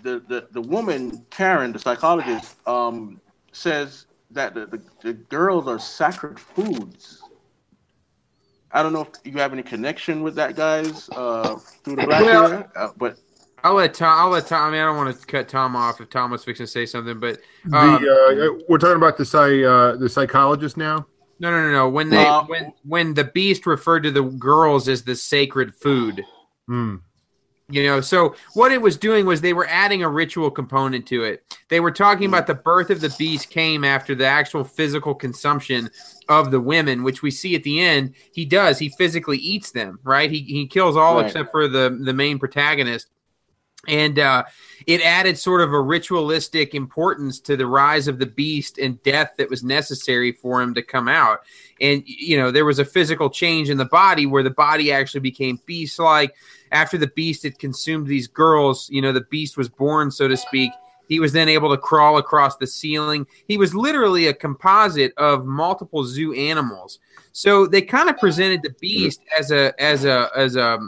the, 0.03 0.23
the 0.27 0.47
the 0.51 0.61
woman 0.61 1.25
Karen, 1.29 1.71
the 1.71 1.79
psychologist, 1.79 2.57
um, 2.67 3.19
says 3.51 4.05
that 4.31 4.53
the, 4.53 4.65
the, 4.67 4.81
the 5.01 5.13
girls 5.13 5.67
are 5.67 5.79
sacred 5.79 6.39
foods. 6.39 7.23
I 8.71 8.83
don't 8.83 8.93
know 8.93 9.01
if 9.01 9.33
you 9.33 9.39
have 9.39 9.51
any 9.51 9.63
connection 9.63 10.21
with 10.21 10.35
that, 10.35 10.55
guys, 10.55 11.09
uh, 11.09 11.55
through 11.83 11.95
the 11.95 12.05
black 12.05 12.21
Well- 12.21 12.49
hair, 12.51 12.71
uh, 12.75 12.89
but 12.97 13.17
I'll 13.63 13.75
let 13.75 13.93
Tom. 13.93 14.17
I'll 14.19 14.29
let 14.29 14.47
Tom. 14.47 14.67
I 14.69 14.71
mean, 14.71 14.81
I 14.81 14.85
don't 14.85 14.97
want 14.97 15.19
to 15.19 15.25
cut 15.27 15.47
Tom 15.47 15.75
off 15.75 16.01
if 16.01 16.09
Tom 16.09 16.31
was 16.31 16.43
fixing 16.43 16.65
to 16.65 16.71
say 16.71 16.85
something, 16.85 17.19
but 17.19 17.39
um, 17.73 18.01
the 18.03 18.55
uh, 18.59 18.63
we're 18.69 18.77
talking 18.77 18.95
about 18.97 19.17
the 19.17 19.25
psy, 19.25 19.61
uh, 19.63 19.95
the 19.95 20.09
psychologist 20.09 20.77
now. 20.77 21.05
no, 21.39 21.51
no, 21.51 21.61
no, 21.67 21.71
no. 21.71 21.89
When 21.89 22.09
they 22.09 22.25
Uh, 22.25 22.43
when 22.43 22.73
when 22.83 23.13
the 23.13 23.25
beast 23.25 23.65
referred 23.65 24.03
to 24.03 24.11
the 24.11 24.23
girls 24.23 24.87
as 24.87 25.03
the 25.03 25.15
sacred 25.15 25.73
food, 25.75 26.23
Hmm. 26.67 26.95
you 27.69 27.83
know. 27.83 28.01
So 28.01 28.35
what 28.53 28.71
it 28.71 28.81
was 28.81 28.97
doing 28.97 29.25
was 29.25 29.41
they 29.41 29.53
were 29.53 29.67
adding 29.69 30.03
a 30.03 30.09
ritual 30.09 30.51
component 30.51 31.05
to 31.07 31.23
it. 31.23 31.43
They 31.69 31.79
were 31.79 31.91
talking 31.91 32.27
about 32.27 32.47
the 32.47 32.55
birth 32.55 32.89
of 32.89 32.99
the 33.01 33.13
beast 33.17 33.49
came 33.49 33.83
after 33.83 34.15
the 34.15 34.25
actual 34.25 34.63
physical 34.63 35.13
consumption 35.15 35.89
of 36.27 36.51
the 36.51 36.59
women, 36.59 37.03
which 37.03 37.21
we 37.21 37.31
see 37.31 37.55
at 37.55 37.63
the 37.63 37.79
end. 37.81 38.13
He 38.33 38.45
does. 38.45 38.77
He 38.79 38.89
physically 38.89 39.37
eats 39.37 39.71
them. 39.71 39.99
Right. 40.03 40.29
He 40.31 40.39
he 40.43 40.67
kills 40.67 40.95
all 40.97 41.17
Right. 41.17 41.25
except 41.25 41.51
for 41.51 41.67
the 41.67 41.97
the 42.03 42.13
main 42.13 42.37
protagonist. 42.39 43.07
And 43.87 44.19
uh, 44.19 44.43
it 44.87 45.01
added 45.01 45.37
sort 45.37 45.61
of 45.61 45.71
a 45.71 45.79
ritualistic 45.79 46.75
importance 46.75 47.39
to 47.39 47.55
the 47.55 47.65
rise 47.65 48.07
of 48.07 48.19
the 48.19 48.25
beast 48.25 48.77
and 48.77 49.01
death 49.03 49.31
that 49.37 49.49
was 49.49 49.63
necessary 49.63 50.31
for 50.33 50.61
him 50.61 50.73
to 50.73 50.81
come 50.81 51.07
out. 51.07 51.39
And 51.79 52.03
you 52.05 52.37
know 52.37 52.51
there 52.51 52.65
was 52.65 52.79
a 52.79 52.85
physical 52.85 53.29
change 53.29 53.69
in 53.69 53.77
the 53.77 53.85
body 53.85 54.25
where 54.25 54.43
the 54.43 54.49
body 54.49 54.91
actually 54.91 55.21
became 55.21 55.61
beast 55.65 55.97
like 55.97 56.35
after 56.71 56.97
the 56.97 57.07
beast 57.07 57.43
had 57.43 57.57
consumed 57.57 58.07
these 58.07 58.27
girls 58.27 58.89
you 58.91 59.01
know 59.01 59.13
the 59.13 59.21
beast 59.21 59.57
was 59.57 59.69
born 59.69 60.11
so 60.11 60.27
to 60.27 60.35
speak. 60.35 60.71
He 61.07 61.19
was 61.19 61.33
then 61.33 61.49
able 61.49 61.71
to 61.71 61.77
crawl 61.77 62.17
across 62.17 62.57
the 62.57 62.67
ceiling. 62.67 63.25
He 63.47 63.57
was 63.57 63.73
literally 63.73 64.27
a 64.27 64.33
composite 64.33 65.11
of 65.17 65.43
multiple 65.43 66.03
zoo 66.03 66.33
animals. 66.33 66.99
So 67.31 67.65
they 67.65 67.81
kind 67.81 68.09
of 68.09 68.17
presented 68.19 68.61
the 68.61 68.75
beast 68.79 69.21
as 69.37 69.51
a 69.51 69.73
as 69.81 70.05
a 70.05 70.29
as 70.35 70.55
a 70.55 70.79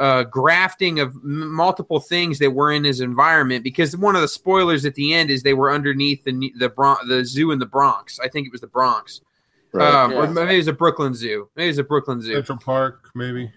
uh, 0.00 0.24
grafting 0.24 0.98
of 0.98 1.14
m- 1.16 1.52
multiple 1.52 2.00
things 2.00 2.38
that 2.40 2.50
were 2.50 2.72
in 2.72 2.82
his 2.82 3.00
environment 3.00 3.62
because 3.62 3.96
one 3.96 4.16
of 4.16 4.22
the 4.22 4.28
spoilers 4.28 4.84
at 4.84 4.94
the 4.96 5.12
end 5.14 5.30
is 5.30 5.42
they 5.42 5.54
were 5.54 5.70
underneath 5.70 6.24
the 6.24 6.52
the 6.58 6.68
Bron- 6.70 7.06
the 7.08 7.24
zoo 7.24 7.52
in 7.52 7.58
the 7.58 7.66
Bronx. 7.66 8.18
I 8.18 8.28
think 8.28 8.46
it 8.46 8.52
was 8.52 8.60
the 8.62 8.66
Bronx, 8.66 9.20
Right. 9.72 9.92
um, 9.94 10.12
or 10.14 10.26
maybe 10.26 10.54
it 10.54 10.56
was 10.58 10.68
a 10.68 10.72
Brooklyn 10.72 11.14
Zoo. 11.14 11.48
Maybe 11.54 11.66
it 11.66 11.70
was 11.72 11.78
a 11.78 11.84
Brooklyn 11.84 12.20
Zoo. 12.20 12.34
Central 12.34 12.58
Park, 12.58 13.10
maybe. 13.14 13.52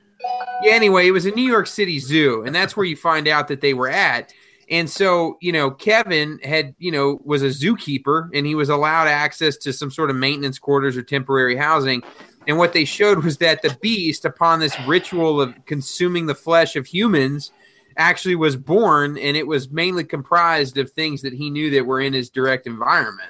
Yeah, 0.61 0.73
anyway, 0.73 1.07
it 1.07 1.11
was 1.11 1.25
a 1.25 1.31
New 1.31 1.43
York 1.49 1.67
City 1.67 1.97
zoo, 1.99 2.43
and 2.45 2.53
that's 2.55 2.77
where 2.77 2.85
you 2.85 2.95
find 2.95 3.27
out 3.27 3.47
that 3.47 3.59
they 3.61 3.73
were 3.73 3.89
at. 3.89 4.31
And 4.69 4.89
so, 4.89 5.37
you 5.41 5.51
know, 5.51 5.69
Kevin 5.69 6.39
had, 6.41 6.73
you 6.79 6.89
know, 6.91 7.19
was 7.25 7.43
a 7.43 7.47
zookeeper 7.47 8.29
and 8.33 8.45
he 8.47 8.55
was 8.55 8.69
allowed 8.69 9.07
access 9.07 9.57
to 9.57 9.73
some 9.73 9.91
sort 9.91 10.09
of 10.09 10.15
maintenance 10.15 10.57
quarters 10.57 10.95
or 10.95 11.03
temporary 11.03 11.57
housing. 11.57 12.01
And 12.47 12.57
what 12.57 12.73
they 12.73 12.85
showed 12.85 13.23
was 13.23 13.37
that 13.37 13.61
the 13.61 13.75
beast, 13.81 14.25
upon 14.25 14.59
this 14.59 14.77
ritual 14.81 15.41
of 15.41 15.53
consuming 15.65 16.25
the 16.25 16.35
flesh 16.35 16.75
of 16.75 16.85
humans, 16.85 17.51
actually 17.97 18.35
was 18.35 18.55
born 18.55 19.17
and 19.17 19.37
it 19.37 19.45
was 19.45 19.69
mainly 19.69 20.03
comprised 20.03 20.77
of 20.77 20.91
things 20.91 21.21
that 21.21 21.33
he 21.33 21.49
knew 21.49 21.69
that 21.71 21.85
were 21.85 22.01
in 22.01 22.13
his 22.13 22.29
direct 22.29 22.67
environment. 22.67 23.29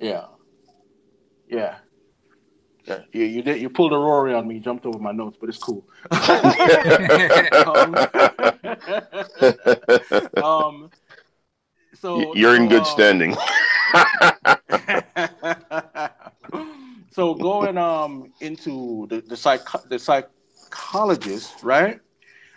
Yeah. 0.00 0.26
Yeah. 1.48 1.76
Yeah. 2.84 3.00
You, 3.12 3.24
you 3.24 3.42
did 3.42 3.60
you 3.60 3.68
pulled 3.68 3.92
a 3.92 3.96
Rory 3.96 4.32
on 4.32 4.46
me, 4.46 4.60
jumped 4.60 4.86
over 4.86 4.98
my 4.98 5.12
notes, 5.12 5.36
but 5.40 5.48
it's 5.48 5.58
cool. 5.58 5.84
um, 10.42 10.44
um, 10.44 10.90
so 11.94 12.34
You're 12.34 12.56
in 12.56 12.64
so, 12.64 12.68
good 12.68 12.80
um, 12.80 12.84
standing. 12.84 13.36
So 17.16 17.34
going 17.34 17.78
um 17.78 18.30
into 18.42 19.06
the 19.08 19.22
the 19.22 19.36
psych 19.36 19.62
the 19.88 19.98
psychologist, 19.98 21.62
right? 21.62 21.98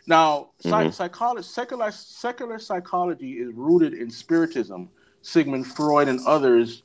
Now, 0.06 0.50
psych- 0.60 0.88
Mhm. 0.88 0.93
psychology, 0.93 1.48
secular 1.48 1.91
secular 1.91 2.60
psychology 2.60 3.39
is 3.39 3.54
rooted 3.54 3.93
in 3.93 4.12
spiritism. 4.12 4.89
Sigmund 5.22 5.65
Freud 5.65 6.10
and 6.10 6.19
others, 6.28 6.84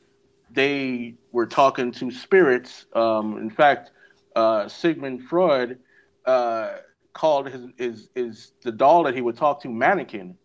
they 0.53 1.17
were 1.33 1.47
talking 1.47 1.91
to 1.93 2.13
spirits. 2.13 2.87
Um, 2.95 3.39
in 3.39 3.51
fact, 3.51 3.91
uh, 4.37 4.69
Sigmund 4.69 5.25
Freud 5.25 5.81
uh, 6.27 6.77
called 7.13 7.49
his, 7.49 7.67
his 7.77 8.09
his 8.15 8.53
the 8.63 8.71
doll 8.71 9.03
that 9.03 9.15
he 9.17 9.21
would 9.21 9.37
talk 9.37 9.61
to 9.63 9.69
mannequin, 9.69 10.39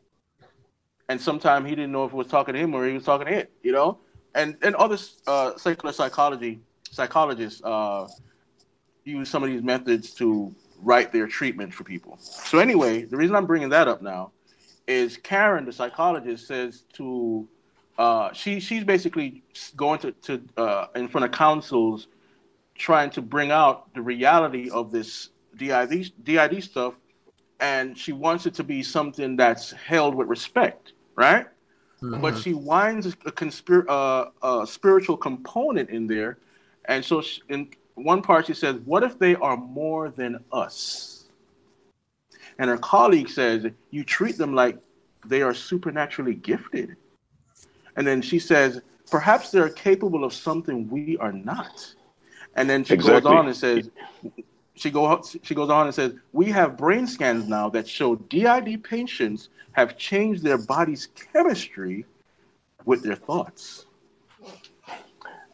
and 1.10 1.22
sometimes 1.22 1.70
he 1.70 1.76
didn't 1.76 1.92
know 1.92 2.06
if 2.06 2.12
it 2.12 2.16
was 2.16 2.28
talking 2.28 2.56
to 2.56 2.60
him 2.60 2.74
or 2.74 2.88
he 2.88 2.94
was 2.94 3.04
talking 3.04 3.28
to 3.28 3.34
it. 3.34 3.52
You 3.62 3.72
know, 3.72 4.00
and 4.34 4.58
and 4.64 4.74
other 4.76 4.98
uh, 5.28 5.58
secular 5.58 5.94
psychology 5.94 6.62
psychologists 6.92 7.62
uh, 7.64 8.08
use 9.04 9.30
some 9.30 9.44
of 9.44 9.50
these 9.50 9.64
methods 9.64 10.12
to 10.16 10.54
write 10.82 11.12
their 11.12 11.28
treatment 11.28 11.74
for 11.74 11.84
people. 11.84 12.18
So 12.20 12.60
anyway, 12.60 13.04
the 13.04 13.18
reason 13.18 13.36
I'm 13.36 13.46
bringing 13.46 13.70
that 13.70 13.88
up 13.88 14.02
now 14.02 14.32
is 14.88 15.18
Karen, 15.18 15.66
the 15.66 15.74
psychologist, 15.74 16.48
says 16.48 16.84
to 16.94 17.48
uh, 17.98 18.32
she 18.34 18.60
she's 18.60 18.84
basically 18.84 19.44
going 19.76 20.00
to 20.00 20.12
to 20.14 20.42
uh, 20.58 20.88
in 20.96 21.08
front 21.08 21.26
of 21.26 21.32
councils, 21.32 22.08
trying 22.76 23.10
to 23.12 23.22
bring 23.22 23.52
out 23.52 23.94
the 23.94 24.02
reality 24.02 24.70
of 24.70 24.92
this 24.92 25.30
DID 25.58 26.12
DID 26.24 26.64
stuff, 26.64 26.94
and 27.60 27.98
she 27.98 28.14
wants 28.14 28.46
it 28.46 28.54
to 28.56 28.64
be 28.64 28.82
something 28.84 29.36
that's 29.36 29.72
held 29.72 30.16
with 30.16 30.28
respect, 30.28 30.94
right? 31.16 31.48
But 32.16 32.38
she 32.38 32.54
winds 32.54 33.06
a, 33.08 33.12
conspir- 33.32 33.86
uh, 33.88 34.30
a 34.62 34.66
spiritual 34.68 35.18
component 35.18 35.90
in 35.90 36.08
there, 36.08 36.40
and 36.90 37.06
so 37.06 37.22
she, 37.22 37.42
in 37.50 37.70
one 37.96 38.22
part 38.22 38.48
she 38.48 38.54
says, 38.54 38.76
"What 38.84 39.04
if 39.04 39.18
they 39.18 39.36
are 39.36 39.56
more 39.56 40.10
than 40.10 40.44
us?" 40.52 41.30
And 42.58 42.70
her 42.70 42.78
colleague 42.78 43.30
says, 43.30 43.66
"You 43.92 44.04
treat 44.04 44.38
them 44.38 44.54
like 44.54 44.78
they 45.26 45.42
are 45.42 45.54
supernaturally 45.54 46.34
gifted." 46.34 46.98
And 47.96 48.06
then 48.06 48.22
she 48.22 48.40
says, 48.40 48.82
"Perhaps 49.12 49.52
they're 49.52 49.70
capable 49.70 50.24
of 50.24 50.34
something 50.34 50.90
we 50.90 51.18
are 51.20 51.32
not." 51.32 51.96
And 52.56 52.70
then 52.70 52.84
she 52.84 52.96
Exactly. 52.96 53.22
goes 53.22 53.38
on 53.38 53.48
and 53.48 53.56
says, 53.56 53.90
she 54.74 54.90
go 54.90 55.22
she 55.44 55.54
goes 55.54 55.70
on 55.70 55.86
and 55.86 55.96
says, 55.96 56.14
"We 56.34 56.48
have 56.48 56.76
brain 56.76 57.06
scans 57.06 57.48
now 57.48 57.70
that 57.70 57.88
show 57.88 58.16
DID 58.16 58.84
patients 58.84 59.50
have 59.74 59.98
changed 59.98 60.42
their 60.44 60.58
body's 60.58 61.08
chemistry 61.08 62.06
with 62.86 63.04
their 63.04 63.16
thoughts." 63.16 63.86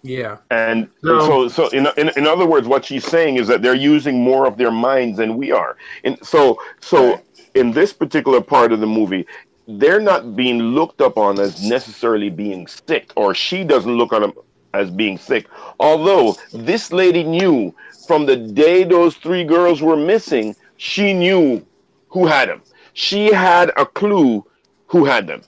Yeah. 0.05 0.37
And 0.51 0.87
So- 1.03 1.19
so, 1.19 1.47
so 1.47 1.67
in, 1.69 1.87
in 1.97 2.09
in 2.15 2.27
other 2.27 2.45
words, 2.45 2.67
what 2.67 2.85
she's 2.85 3.05
saying 3.05 3.37
is 3.37 3.47
that 3.47 3.61
they're 3.63 3.83
using 3.95 4.23
more 4.23 4.45
of 4.45 4.57
their 4.57 4.71
minds 4.71 5.17
than 5.17 5.35
we 5.37 5.51
are. 5.51 5.77
And 6.03 6.17
so, 6.23 6.59
so 6.79 7.19
in 7.55 7.71
this 7.71 7.91
particular 7.93 8.41
part 8.41 8.71
of 8.71 8.79
the 8.79 8.87
movie, 8.87 9.25
they're 9.67 9.99
not 9.99 10.35
being 10.35 10.59
looked 10.77 11.01
upon 11.01 11.39
as 11.39 11.67
necessarily 11.67 12.29
being 12.29 12.67
sick, 12.67 13.11
or 13.15 13.33
she 13.33 13.63
doesn't 13.63 13.95
look 13.97 14.13
on 14.13 14.21
them 14.21 14.33
as 14.75 14.91
being 14.91 15.17
sick. 15.17 15.47
Although 15.79 16.35
this 16.53 16.91
lady 16.91 17.23
knew 17.23 17.73
from 18.07 18.27
the 18.27 18.35
day 18.35 18.83
those 18.83 19.15
three 19.15 19.43
girls 19.43 19.81
were 19.81 19.97
missing, 19.97 20.55
she 20.77 21.13
knew 21.13 21.65
who 22.09 22.27
had 22.27 22.49
them. 22.49 22.61
She 22.93 23.33
had 23.33 23.71
a 23.75 23.85
clue 23.87 24.45
who 24.87 25.03
had 25.05 25.25
them. 25.25 25.41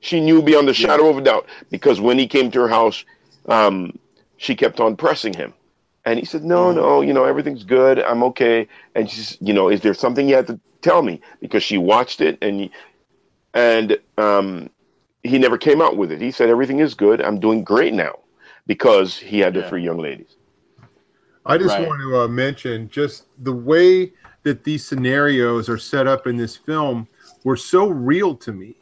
She 0.00 0.20
knew 0.20 0.42
beyond 0.42 0.66
the 0.68 0.74
shadow 0.74 1.08
of 1.08 1.18
a 1.18 1.20
doubt 1.20 1.46
because 1.70 2.00
when 2.00 2.18
he 2.18 2.26
came 2.26 2.50
to 2.50 2.60
her 2.60 2.68
house, 2.68 3.04
um, 3.48 3.98
she 4.36 4.54
kept 4.54 4.80
on 4.80 4.96
pressing 4.96 5.34
him. 5.34 5.54
And 6.04 6.18
he 6.18 6.24
said, 6.24 6.44
No, 6.44 6.72
no, 6.72 7.00
you 7.00 7.12
know, 7.12 7.24
everything's 7.24 7.64
good. 7.64 8.00
I'm 8.00 8.22
okay. 8.24 8.68
And 8.94 9.10
she's, 9.10 9.36
you 9.40 9.52
know, 9.52 9.68
is 9.68 9.80
there 9.80 9.94
something 9.94 10.28
you 10.28 10.36
have 10.36 10.46
to 10.46 10.60
tell 10.82 11.02
me? 11.02 11.20
Because 11.40 11.62
she 11.62 11.78
watched 11.78 12.20
it 12.20 12.38
and 12.42 12.70
and 13.54 13.98
um, 14.18 14.70
he 15.22 15.38
never 15.38 15.58
came 15.58 15.80
out 15.82 15.96
with 15.96 16.12
it. 16.12 16.20
He 16.20 16.30
said, 16.30 16.48
Everything 16.48 16.78
is 16.80 16.94
good. 16.94 17.20
I'm 17.20 17.40
doing 17.40 17.64
great 17.64 17.94
now 17.94 18.20
because 18.66 19.16
he 19.18 19.40
had 19.40 19.54
the 19.54 19.60
Yeah. 19.60 19.68
three 19.68 19.82
young 19.82 19.98
ladies. 19.98 20.36
I 21.44 21.58
just 21.58 21.78
Right. 21.78 21.88
want 21.88 22.00
to 22.02 22.20
uh, 22.20 22.28
mention 22.28 22.88
just 22.88 23.24
the 23.42 23.52
way 23.52 24.12
that 24.42 24.64
these 24.64 24.84
scenarios 24.84 25.68
are 25.68 25.78
set 25.78 26.06
up 26.06 26.26
in 26.26 26.36
this 26.36 26.56
film 26.56 27.08
were 27.44 27.56
so 27.56 27.88
real 27.88 28.34
to 28.36 28.52
me. 28.52 28.76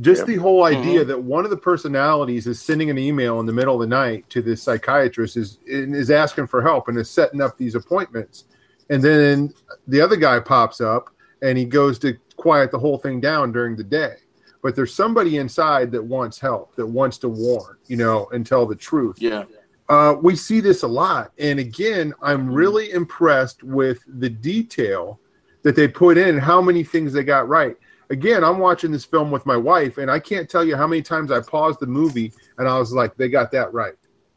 Just 0.00 0.20
Yeah. 0.22 0.26
the 0.26 0.36
whole 0.36 0.64
idea 0.64 1.04
that 1.04 1.22
one 1.22 1.44
of 1.44 1.50
the 1.50 1.56
personalities 1.56 2.46
is 2.46 2.60
sending 2.60 2.90
an 2.90 2.98
email 2.98 3.40
in 3.40 3.46
the 3.46 3.52
middle 3.52 3.74
of 3.74 3.80
the 3.80 3.86
night 3.86 4.28
to 4.30 4.42
this 4.42 4.62
psychiatrist 4.62 5.36
is 5.36 5.58
is 5.66 6.10
asking 6.10 6.48
for 6.48 6.60
help 6.60 6.88
and 6.88 6.98
is 6.98 7.08
setting 7.08 7.40
up 7.40 7.56
these 7.56 7.74
appointments, 7.74 8.44
and 8.90 9.02
then 9.02 9.54
the 9.88 10.00
other 10.00 10.16
guy 10.16 10.38
pops 10.38 10.80
up 10.80 11.08
and 11.42 11.56
he 11.56 11.64
goes 11.64 11.98
to 12.00 12.16
quiet 12.36 12.70
the 12.70 12.78
whole 12.78 12.98
thing 12.98 13.20
down 13.20 13.52
during 13.52 13.76
the 13.76 13.84
day. 13.84 14.16
But 14.62 14.74
there's 14.76 14.92
somebody 14.92 15.36
inside 15.38 15.90
that 15.92 16.02
wants 16.04 16.38
help, 16.38 16.74
that 16.76 16.86
wants 16.86 17.18
to 17.18 17.28
warn, 17.28 17.76
you 17.86 17.96
know, 17.96 18.26
and 18.32 18.44
tell 18.44 18.66
the 18.66 18.74
truth 18.74 19.16
Yeah. 19.18 19.44
uh, 19.88 20.16
we 20.20 20.34
see 20.36 20.60
this 20.60 20.82
a 20.82 20.88
lot. 20.88 21.32
And 21.38 21.58
again, 21.58 22.12
I'm 22.20 22.52
really 22.52 22.90
impressed 22.90 23.62
with 23.62 24.00
the 24.06 24.28
detail 24.28 25.20
that 25.62 25.76
they 25.76 25.88
put 25.88 26.18
in, 26.18 26.36
how 26.38 26.60
many 26.60 26.82
things 26.84 27.12
they 27.12 27.22
got 27.24 27.48
right. 27.48 27.76
Again, 28.10 28.44
I'm 28.44 28.58
watching 28.58 28.92
this 28.92 29.04
film 29.04 29.30
with 29.30 29.44
my 29.46 29.56
wife, 29.56 29.98
and 29.98 30.10
I 30.10 30.18
can't 30.20 30.48
tell 30.48 30.64
you 30.64 30.76
how 30.76 30.86
many 30.86 31.02
times 31.02 31.30
I 31.32 31.40
paused 31.40 31.80
the 31.80 31.86
movie 31.86 32.32
and 32.58 32.68
I 32.68 32.78
was 32.78 32.92
like, 32.92 33.16
"They 33.16 33.28
got 33.28 33.50
that 33.52 33.72
right. 33.72 33.94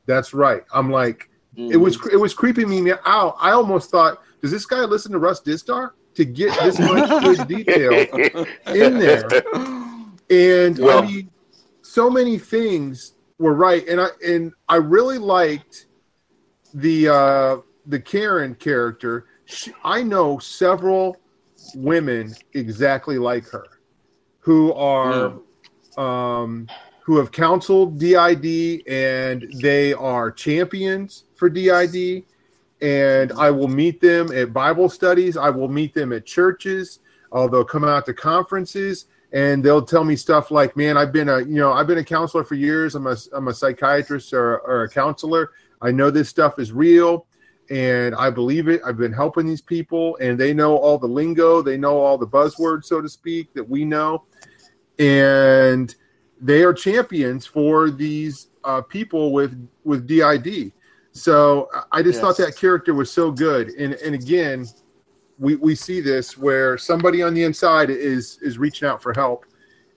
That's 0.07 0.33
right." 0.33 0.63
I'm 0.73 0.91
like, 0.91 1.29
it 1.55 1.77
was 1.77 1.97
it 2.11 2.15
was 2.17 2.33
creeping 2.33 2.69
me 2.69 2.91
out. 3.05 3.35
I 3.39 3.51
almost 3.51 3.91
thought, 3.91 4.21
"Does 4.41 4.51
this 4.51 4.65
guy 4.65 4.79
listen 4.85 5.11
to 5.11 5.19
Russ 5.19 5.41
Dizdar 5.41 5.91
to 6.15 6.25
get 6.25 6.57
this 6.61 6.79
much 6.79 7.23
good 7.23 7.47
detail 7.47 7.91
in 8.73 8.97
there?" 8.99 9.27
And 10.31 10.77
Well- 10.79 11.03
I 11.03 11.05
mean, 11.05 11.29
so 11.81 12.09
many 12.09 12.37
things 12.37 13.13
were 13.39 13.53
right, 13.53 13.87
and 13.87 13.99
I 14.01 14.07
and 14.25 14.51
I 14.67 14.75
really 14.77 15.17
liked 15.17 15.87
the 16.73 17.09
uh, 17.09 17.57
the 17.87 17.99
Karen 17.99 18.55
character. 18.55 19.25
She, 19.45 19.73
I 19.83 20.03
know 20.03 20.37
several 20.39 21.17
women 21.75 22.35
exactly 22.53 23.17
like 23.17 23.47
her 23.49 23.65
who 24.39 24.73
are 24.73 25.33
um, 25.97 26.67
who 27.01 27.17
have 27.17 27.31
counseled 27.31 27.97
DID 27.97 28.83
and 28.87 29.51
they 29.61 29.93
are 29.93 30.31
champions 30.31 31.25
for 31.35 31.49
DID. 31.49 32.23
And 32.81 33.31
I 33.33 33.51
will 33.51 33.67
meet 33.67 33.99
them 33.99 34.31
at 34.31 34.53
Bible 34.53 34.89
studies. 34.89 35.35
I 35.35 35.49
will 35.49 35.67
meet 35.67 35.93
them 35.93 36.13
at 36.13 36.25
churches. 36.25 36.99
Uh, 37.31 37.47
they'll 37.47 37.65
come 37.65 37.83
out 37.83 38.05
to 38.05 38.13
conferences 38.13 39.07
and 39.31 39.63
they'll 39.63 39.81
tell 39.81 40.03
me 40.03 40.15
stuff 40.15 40.49
like, 40.49 40.75
"Man, 40.75 40.97
I've 40.97 41.11
been 41.11 41.29
a 41.29 41.39
you 41.39 41.55
know 41.55 41.71
I've 41.71 41.87
been 41.87 41.97
a 41.97 42.03
counselor 42.03 42.43
for 42.43 42.55
years. 42.55 42.95
I'm 42.95 43.07
a 43.07 43.15
I'm 43.33 43.47
a 43.47 43.53
psychiatrist 43.53 44.33
or, 44.33 44.59
or 44.59 44.83
a 44.83 44.89
counselor. 44.89 45.51
I 45.81 45.91
know 45.91 46.09
this 46.09 46.29
stuff 46.29 46.59
is 46.59 46.71
real, 46.71 47.25
and 47.69 48.15
I 48.15 48.29
believe 48.29 48.67
it. 48.67 48.81
I've 48.85 48.97
been 48.97 49.13
helping 49.13 49.45
these 49.45 49.61
people, 49.61 50.17
and 50.17 50.39
they 50.39 50.53
know 50.53 50.75
all 50.75 50.97
the 50.97 51.07
lingo. 51.07 51.61
They 51.61 51.77
know 51.77 51.99
all 51.99 52.17
the 52.17 52.27
buzzwords, 52.27 52.85
so 52.85 53.01
to 53.01 53.09
speak, 53.09 53.53
that 53.53 53.67
we 53.67 53.85
know, 53.85 54.25
and 54.97 55.93
they 56.41 56.63
are 56.63 56.73
champions 56.73 57.45
for 57.45 57.91
these 57.91 58.47
uh, 58.63 58.81
people 58.81 59.31
with 59.31 59.69
with 59.83 60.07
DID. 60.07 60.71
So 61.11 61.69
I 61.91 62.01
just 62.01 62.21
thought 62.21 62.37
that 62.37 62.55
character 62.55 62.93
was 62.93 63.11
so 63.11 63.31
good, 63.31 63.69
and 63.69 63.93
and 63.95 64.15
again, 64.15 64.67
we 65.37 65.55
we 65.55 65.75
see 65.75 66.01
this 66.01 66.37
where 66.37 66.77
somebody 66.77 67.21
on 67.21 67.33
the 67.33 67.43
inside 67.43 67.89
is 67.89 68.39
is 68.41 68.57
reaching 68.57 68.87
out 68.87 69.01
for 69.01 69.13
help, 69.13 69.45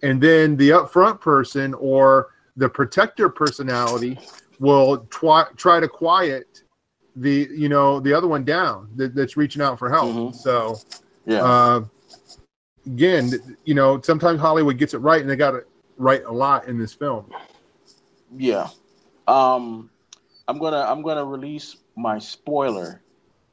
and 0.03 0.21
then 0.21 0.57
the 0.57 0.71
upfront 0.71 1.21
person 1.21 1.75
or 1.75 2.31
the 2.57 2.69
protector 2.69 3.29
personality 3.31 4.19
will 4.59 4.99
try 5.07 5.47
try 5.57 5.81
to 5.81 5.89
quiet 5.89 6.63
the 7.16 7.48
you 7.53 7.68
know 7.68 8.01
the 8.01 8.12
other 8.12 8.29
one 8.29 8.44
down 8.44 8.88
that, 8.96 9.14
that's 9.14 9.37
reaching 9.37 9.62
out 9.62 9.79
for 9.79 9.90
help. 9.90 10.14
Mhm. 10.14 10.35
So 10.35 10.79
Yeah. 11.27 11.44
uh, 11.44 11.85
again, 12.87 13.57
you 13.64 13.75
know, 13.75 14.01
sometimes 14.01 14.40
Hollywood 14.40 14.79
gets 14.79 14.94
it 14.94 14.98
right, 14.98 15.20
and 15.20 15.29
they 15.29 15.37
got 15.37 15.55
it 15.55 15.68
right 15.96 16.25
a 16.25 16.33
lot 16.33 16.68
in 16.68 16.79
this 16.79 16.92
film. 16.94 17.27
Yeah. 18.37 18.68
Um 19.29 19.90
I'm 20.48 20.59
gonna 20.59 20.81
I'm 20.81 21.03
gonna 21.03 21.25
release 21.25 21.77
my 21.96 22.18
spoiler 22.18 23.03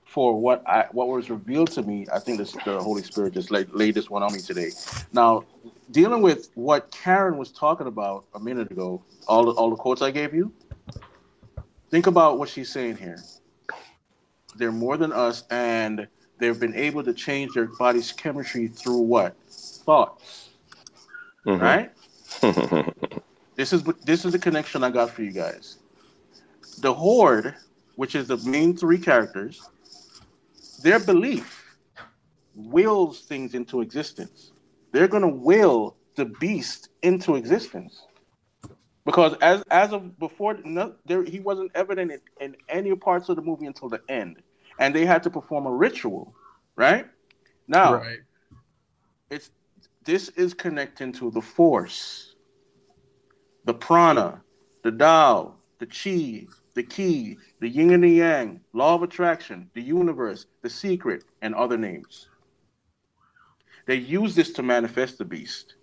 for 0.05 0.39
what 0.39 0.67
I 0.67 0.87
what 0.91 1.07
was 1.07 1.29
revealed 1.29 1.69
to 1.71 1.83
me. 1.83 2.07
I 2.11 2.19
think 2.19 2.39
this, 2.39 2.53
the 2.65 2.81
Holy 2.81 3.03
Spirit 3.03 3.33
just 3.33 3.51
laid, 3.51 3.69
laid 3.71 3.93
this 3.93 4.09
one 4.09 4.23
on 4.23 4.33
me 4.33 4.39
today. 4.39 4.71
Now, 5.13 5.45
dealing 5.91 6.21
with 6.23 6.49
what 6.55 6.89
Karen 6.89 7.37
was 7.37 7.51
talking 7.51 7.85
about 7.85 8.25
a 8.33 8.39
minute 8.39 8.71
ago, 8.71 9.03
all 9.27 9.45
the, 9.45 9.51
all 9.51 9.69
the 9.69 9.75
quotes 9.75 10.01
I 10.01 10.09
gave 10.09 10.33
you. 10.33 10.51
Think 11.91 12.07
about 12.07 12.39
what 12.39 12.49
she's 12.49 12.69
saying 12.71 12.97
here. 12.97 13.17
They're 14.55 14.71
more 14.71 14.97
than 14.97 15.12
us, 15.12 15.43
and 15.49 16.07
they've 16.38 16.59
been 16.59 16.75
able 16.75 17.03
to 17.03 17.13
change 17.13 17.53
their 17.53 17.65
body's 17.65 18.12
chemistry 18.12 18.67
through 18.67 18.99
what 19.01 19.35
thoughts, 19.49 20.49
Mhm. 21.45 21.62
right? 21.62 21.91
This 23.55 23.73
is 23.73 23.83
this 24.05 24.23
is 24.23 24.31
the 24.31 24.39
connection 24.39 24.85
I 24.85 24.89
got 24.89 25.09
for 25.09 25.21
you 25.21 25.31
guys. 25.31 25.79
The 26.79 26.93
horde, 26.93 27.55
which 27.97 28.15
is 28.15 28.27
the 28.29 28.38
main 28.38 28.77
three 28.77 28.97
characters, 28.97 29.62
their 30.81 30.97
belief 30.99 31.75
wills 32.55 33.19
things 33.21 33.55
into 33.55 33.81
existence. 33.81 34.53
They're 34.93 35.09
gonna 35.09 35.27
will 35.27 35.97
the 36.15 36.25
beast 36.25 36.89
into 37.01 37.35
existence. 37.35 38.05
Because 39.09 39.33
as 39.41 39.63
as 39.71 39.91
of 39.91 40.19
before, 40.19 40.59
no, 40.63 40.93
there 41.03 41.23
he 41.23 41.39
wasn't 41.39 41.71
evident 41.73 42.11
in, 42.11 42.19
in 42.39 42.55
any 42.69 42.93
parts 42.95 43.27
of 43.27 43.37
the 43.37 43.41
movie 43.41 43.65
until 43.65 43.89
the 43.89 43.99
end, 44.07 44.43
and 44.77 44.93
they 44.93 45.03
had 45.03 45.23
to 45.23 45.31
perform 45.31 45.65
a 45.65 45.71
ritual, 45.71 46.35
right? 46.75 47.07
Now, 47.67 47.95
right. 47.95 48.19
it's 49.31 49.49
this 50.03 50.29
is 50.29 50.53
connecting 50.53 51.11
to 51.13 51.31
the 51.31 51.41
force, 51.41 52.35
the 53.65 53.73
prana, 53.73 54.43
the 54.83 54.91
Tao, 54.91 55.55
the 55.79 55.87
chi, 55.87 56.45
the 56.75 56.83
ki, 56.83 57.35
the 57.61 57.67
yin 57.67 57.91
and 57.91 58.03
the 58.03 58.09
yang, 58.09 58.61
law 58.73 58.93
of 58.93 59.01
attraction, 59.01 59.71
the 59.73 59.81
universe, 59.81 60.45
the 60.61 60.69
secret, 60.69 61.23
and 61.41 61.55
other 61.55 61.79
names. 61.79 62.29
They 63.87 63.95
use 63.95 64.35
this 64.35 64.53
to 64.53 64.61
manifest 64.61 65.17
the 65.17 65.25
beast, 65.25 65.77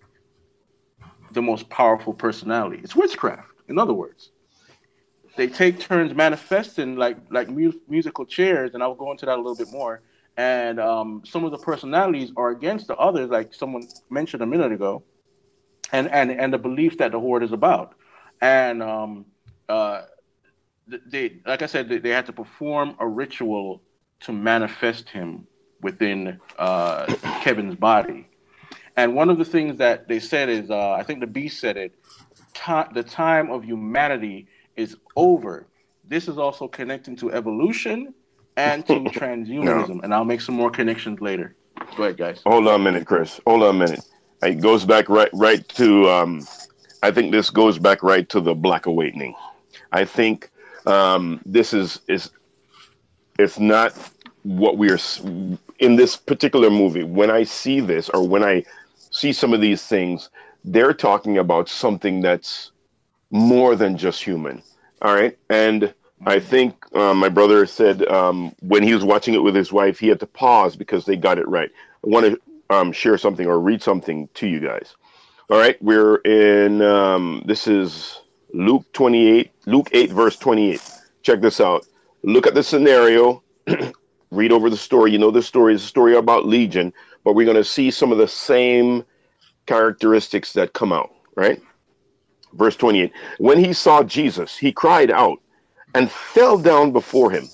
the 1.36 1.42
most 1.42 1.68
powerful 1.68 2.12
personality. 2.12 2.80
It's 2.82 2.96
witchcraft, 2.96 3.48
in 3.68 3.78
other 3.78 3.94
words. 3.94 4.30
They 5.36 5.46
take 5.46 5.78
turns 5.78 6.14
manifesting 6.14 6.96
like 6.96 7.18
like 7.30 7.48
mu- 7.48 7.80
musical 7.88 8.24
chairs, 8.24 8.74
and 8.74 8.82
I'll 8.82 8.94
go 8.94 9.12
into 9.12 9.26
that 9.26 9.36
a 9.36 9.42
little 9.46 9.54
bit 9.54 9.70
more. 9.70 10.00
And 10.36 10.80
um, 10.80 11.22
some 11.24 11.44
of 11.44 11.50
the 11.50 11.58
personalities 11.58 12.32
are 12.36 12.50
against 12.50 12.88
the 12.88 12.96
others, 12.96 13.30
like 13.30 13.54
someone 13.54 13.86
mentioned 14.10 14.42
a 14.42 14.46
minute 14.46 14.72
ago, 14.72 15.02
and 15.92 16.08
and 16.10 16.30
and 16.32 16.52
the 16.52 16.58
belief 16.58 16.98
that 16.98 17.12
the 17.12 17.20
horde 17.20 17.44
is 17.44 17.52
about. 17.52 17.94
And 18.40 18.82
um, 18.82 19.26
uh, 19.68 20.02
they, 21.06 21.40
like 21.46 21.62
I 21.62 21.66
said, 21.66 21.88
they, 21.88 21.98
they 21.98 22.10
had 22.10 22.26
to 22.26 22.32
perform 22.32 22.96
a 22.98 23.06
ritual 23.06 23.82
to 24.20 24.32
manifest 24.32 25.08
him 25.10 25.46
within 25.82 26.40
uh, 26.58 27.06
Kevin's 27.42 27.74
body. 27.74 28.26
And 28.96 29.14
one 29.14 29.28
of 29.28 29.38
the 29.38 29.44
things 29.44 29.76
that 29.78 30.08
they 30.08 30.18
said 30.18 30.48
is, 30.48 30.70
uh, 30.70 30.92
I 30.92 31.02
think 31.02 31.20
the 31.20 31.26
beast 31.26 31.60
said 31.60 31.76
it, 31.76 31.94
the 32.94 33.02
time 33.02 33.50
of 33.50 33.64
humanity 33.64 34.46
is 34.76 34.96
over. 35.16 35.66
This 36.04 36.28
is 36.28 36.38
also 36.38 36.66
connecting 36.66 37.16
to 37.16 37.32
evolution 37.32 38.14
and 38.56 38.86
to 38.86 38.94
transhumanism. 38.94 40.02
And 40.02 40.14
I'll 40.14 40.24
make 40.24 40.40
some 40.40 40.54
more 40.54 40.70
connections 40.70 41.20
later. 41.20 41.54
Go 41.96 42.04
ahead, 42.04 42.16
guys. 42.16 42.40
Hold 42.46 42.66
on 42.68 42.80
a 42.80 42.82
minute, 42.82 43.06
Chris. 43.06 43.40
Hold 43.46 43.62
on 43.62 43.76
a 43.76 43.78
minute. 43.78 44.00
It 44.42 44.60
goes 44.60 44.84
back 44.84 45.08
right 45.08 45.30
right 45.32 45.66
to 45.70 46.08
um, 46.08 46.46
I 47.02 47.10
think 47.10 47.32
this 47.32 47.50
goes 47.50 47.78
back 47.78 48.02
right 48.02 48.28
to 48.30 48.40
the 48.40 48.54
Black 48.54 48.86
Awakening. 48.86 49.34
I 49.92 50.04
think 50.04 50.50
um, 50.86 51.40
this 51.44 51.72
is 51.72 52.00
is 52.08 52.30
it's 53.38 53.58
not 53.58 53.94
what 54.42 54.78
we 54.78 54.90
are 54.90 54.98
in 55.78 55.96
this 55.96 56.16
particular 56.16 56.70
movie. 56.70 57.02
When 57.02 57.30
I 57.30 57.42
see 57.44 57.80
this 57.80 58.08
or 58.10 58.26
when 58.26 58.42
I 58.42 58.64
see 59.16 59.32
some 59.32 59.54
of 59.54 59.60
these 59.60 59.82
things, 59.82 60.28
they're 60.64 60.92
talking 60.92 61.38
about 61.38 61.68
something 61.68 62.20
that's 62.20 62.72
more 63.30 63.74
than 63.74 63.96
just 63.96 64.22
human. 64.22 64.62
All 65.02 65.14
right, 65.14 65.36
and 65.48 65.92
I 66.26 66.38
think 66.38 66.74
um, 66.94 67.18
my 67.18 67.28
brother 67.28 67.66
said 67.66 68.06
um, 68.08 68.54
when 68.60 68.82
he 68.82 68.94
was 68.94 69.04
watching 69.04 69.34
it 69.34 69.42
with 69.42 69.54
his 69.54 69.72
wife, 69.72 69.98
he 69.98 70.08
had 70.08 70.20
to 70.20 70.26
pause 70.26 70.76
because 70.76 71.04
they 71.04 71.16
got 71.16 71.38
it 71.38 71.48
right. 71.48 71.70
I 72.04 72.08
want 72.08 72.26
to 72.26 72.74
um, 72.74 72.92
share 72.92 73.18
something 73.18 73.46
or 73.46 73.58
read 73.58 73.82
something 73.82 74.28
to 74.34 74.46
you 74.46 74.60
guys. 74.60 74.96
All 75.50 75.58
right, 75.58 75.80
we're 75.82 76.16
in. 76.16 76.82
Um, 76.82 77.42
this 77.46 77.66
is 77.66 78.20
Luke 78.52 78.84
twenty-eight, 78.92 79.52
Luke 79.66 79.88
eight, 79.92 80.10
verse 80.10 80.36
twenty-eight. 80.36 80.82
Check 81.22 81.40
this 81.40 81.60
out. 81.60 81.86
Look 82.22 82.46
at 82.46 82.54
the 82.54 82.62
scenario. 82.62 83.42
read 84.30 84.52
over 84.52 84.70
the 84.70 84.76
story. 84.76 85.12
You 85.12 85.18
know 85.18 85.30
the 85.30 85.42
story 85.42 85.74
is 85.74 85.82
a 85.82 85.86
story 85.86 86.16
about 86.16 86.46
Legion, 86.46 86.92
but 87.26 87.34
we're 87.34 87.44
going 87.44 87.56
to 87.56 87.64
see 87.64 87.90
some 87.90 88.12
of 88.12 88.18
the 88.18 88.28
same 88.28 89.04
characteristics 89.66 90.52
that 90.52 90.72
come 90.74 90.92
out. 90.92 91.10
Right. 91.34 91.60
Verse 92.54 92.76
twenty-eight. 92.76 93.12
When 93.38 93.58
he 93.58 93.72
saw 93.72 94.04
Jesus, 94.04 94.56
he 94.56 94.70
cried 94.72 95.10
out 95.10 95.40
and 95.94 96.08
fell 96.10 96.56
down 96.56 96.92
before 96.92 97.32
him. 97.32 97.48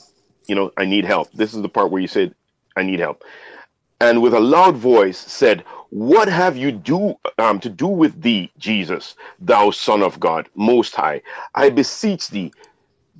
You 0.47 0.57
know, 0.57 0.71
I 0.77 0.85
need 0.85 1.07
help. 1.07 1.33
This 1.33 1.55
is 1.55 1.63
the 1.63 1.71
part 1.71 1.91
where 1.91 2.03
you 2.03 2.07
said, 2.07 2.35
I 2.77 2.83
need 2.83 3.01
help. 3.01 3.25
And 4.01 4.21
with 4.21 4.35
a 4.35 4.41
loud 4.41 4.77
voice 4.77 5.19
said, 5.19 5.65
What 5.89 6.29
have 6.29 6.57
you 6.57 6.71
do 6.71 7.15
um, 7.39 7.59
to 7.61 7.71
do 7.71 7.87
with 7.87 8.21
thee, 8.21 8.53
Jesus, 8.59 9.15
thou 9.41 9.71
Son 9.71 10.03
of 10.03 10.21
God, 10.21 10.51
Most 10.55 10.95
High? 10.95 11.23
I 11.55 11.71
beseech 11.71 12.29
thee, 12.29 12.53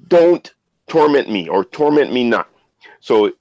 don't 0.09 0.53
torment 0.87 1.31
me 1.31 1.49
or 1.49 1.65
torment 1.65 2.13
me 2.13 2.25
not. 2.25 2.49
So 3.01 3.33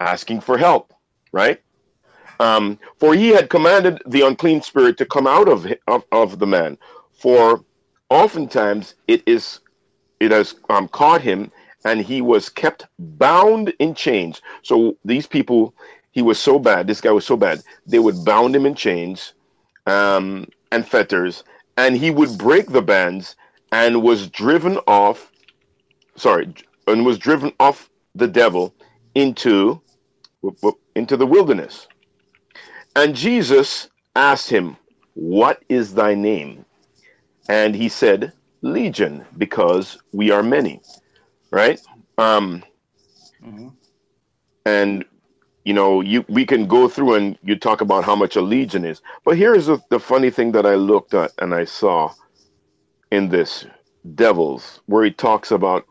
asking 0.00 0.42
for 0.42 0.58
help, 0.58 0.92
right? 1.32 1.62
Um, 2.40 2.78
for 2.98 3.14
he 3.14 3.28
had 3.28 3.50
commanded 3.50 4.00
the 4.06 4.22
unclean 4.22 4.62
spirit 4.62 4.96
to 4.98 5.06
come 5.06 5.26
out 5.26 5.48
of, 5.48 5.66
of, 5.86 6.04
of 6.12 6.38
the 6.38 6.46
man. 6.46 6.78
For 7.12 7.64
oftentimes 8.10 8.94
it 9.08 9.22
is 9.26 9.60
it 10.20 10.30
has 10.30 10.54
um, 10.68 10.88
caught 10.88 11.20
him 11.20 11.50
and 11.84 12.00
he 12.00 12.20
was 12.20 12.48
kept 12.48 12.86
bound 12.98 13.72
in 13.78 13.94
chains. 13.94 14.42
So 14.62 14.96
these 15.04 15.26
people, 15.26 15.74
he 16.10 16.22
was 16.22 16.38
so 16.38 16.58
bad. 16.58 16.86
This 16.86 17.00
guy 17.00 17.12
was 17.12 17.26
so 17.26 17.36
bad. 17.36 17.62
They 17.86 17.98
would 17.98 18.24
bound 18.24 18.54
him 18.54 18.66
in 18.66 18.74
chains 18.74 19.34
um, 19.86 20.46
and 20.72 20.86
fetters, 20.86 21.44
and 21.76 21.96
he 21.96 22.10
would 22.10 22.36
break 22.36 22.66
the 22.68 22.82
bands 22.82 23.36
and 23.72 24.02
was 24.02 24.28
driven 24.28 24.78
off. 24.86 25.30
Sorry, 26.16 26.52
and 26.86 27.06
was 27.06 27.18
driven 27.18 27.52
off 27.60 27.88
the 28.14 28.26
devil 28.26 28.74
into 29.14 29.80
into 30.94 31.16
the 31.16 31.26
wilderness. 31.26 31.86
And 32.98 33.14
Jesus 33.14 33.88
asked 34.16 34.50
him, 34.50 34.76
"What 35.14 35.62
is 35.68 35.94
thy 35.94 36.14
name?" 36.14 36.64
And 37.48 37.74
he 37.74 37.88
said, 37.88 38.32
legion 38.62 39.24
because 39.36 39.98
we 40.12 40.30
are 40.30 40.42
many, 40.42 40.80
right? 41.50 41.80
Um, 42.16 42.62
mm-hmm. 43.44 43.68
And 44.66 45.04
you 45.64 45.74
know, 45.74 46.00
you 46.00 46.24
we 46.28 46.46
can 46.46 46.66
go 46.66 46.88
through 46.88 47.14
and 47.14 47.38
you 47.42 47.56
talk 47.56 47.80
about 47.80 48.04
how 48.04 48.16
much 48.16 48.36
a 48.36 48.40
legion 48.40 48.84
is, 48.84 49.02
but 49.24 49.36
here's 49.36 49.66
the, 49.66 49.78
the 49.90 50.00
funny 50.00 50.30
thing 50.30 50.52
that 50.52 50.66
I 50.66 50.74
looked 50.74 51.14
at 51.14 51.32
and 51.38 51.54
I 51.54 51.64
saw 51.64 52.12
in 53.10 53.28
this 53.28 53.66
devils, 54.14 54.80
where 54.86 55.04
he 55.04 55.10
talks 55.10 55.50
about 55.50 55.84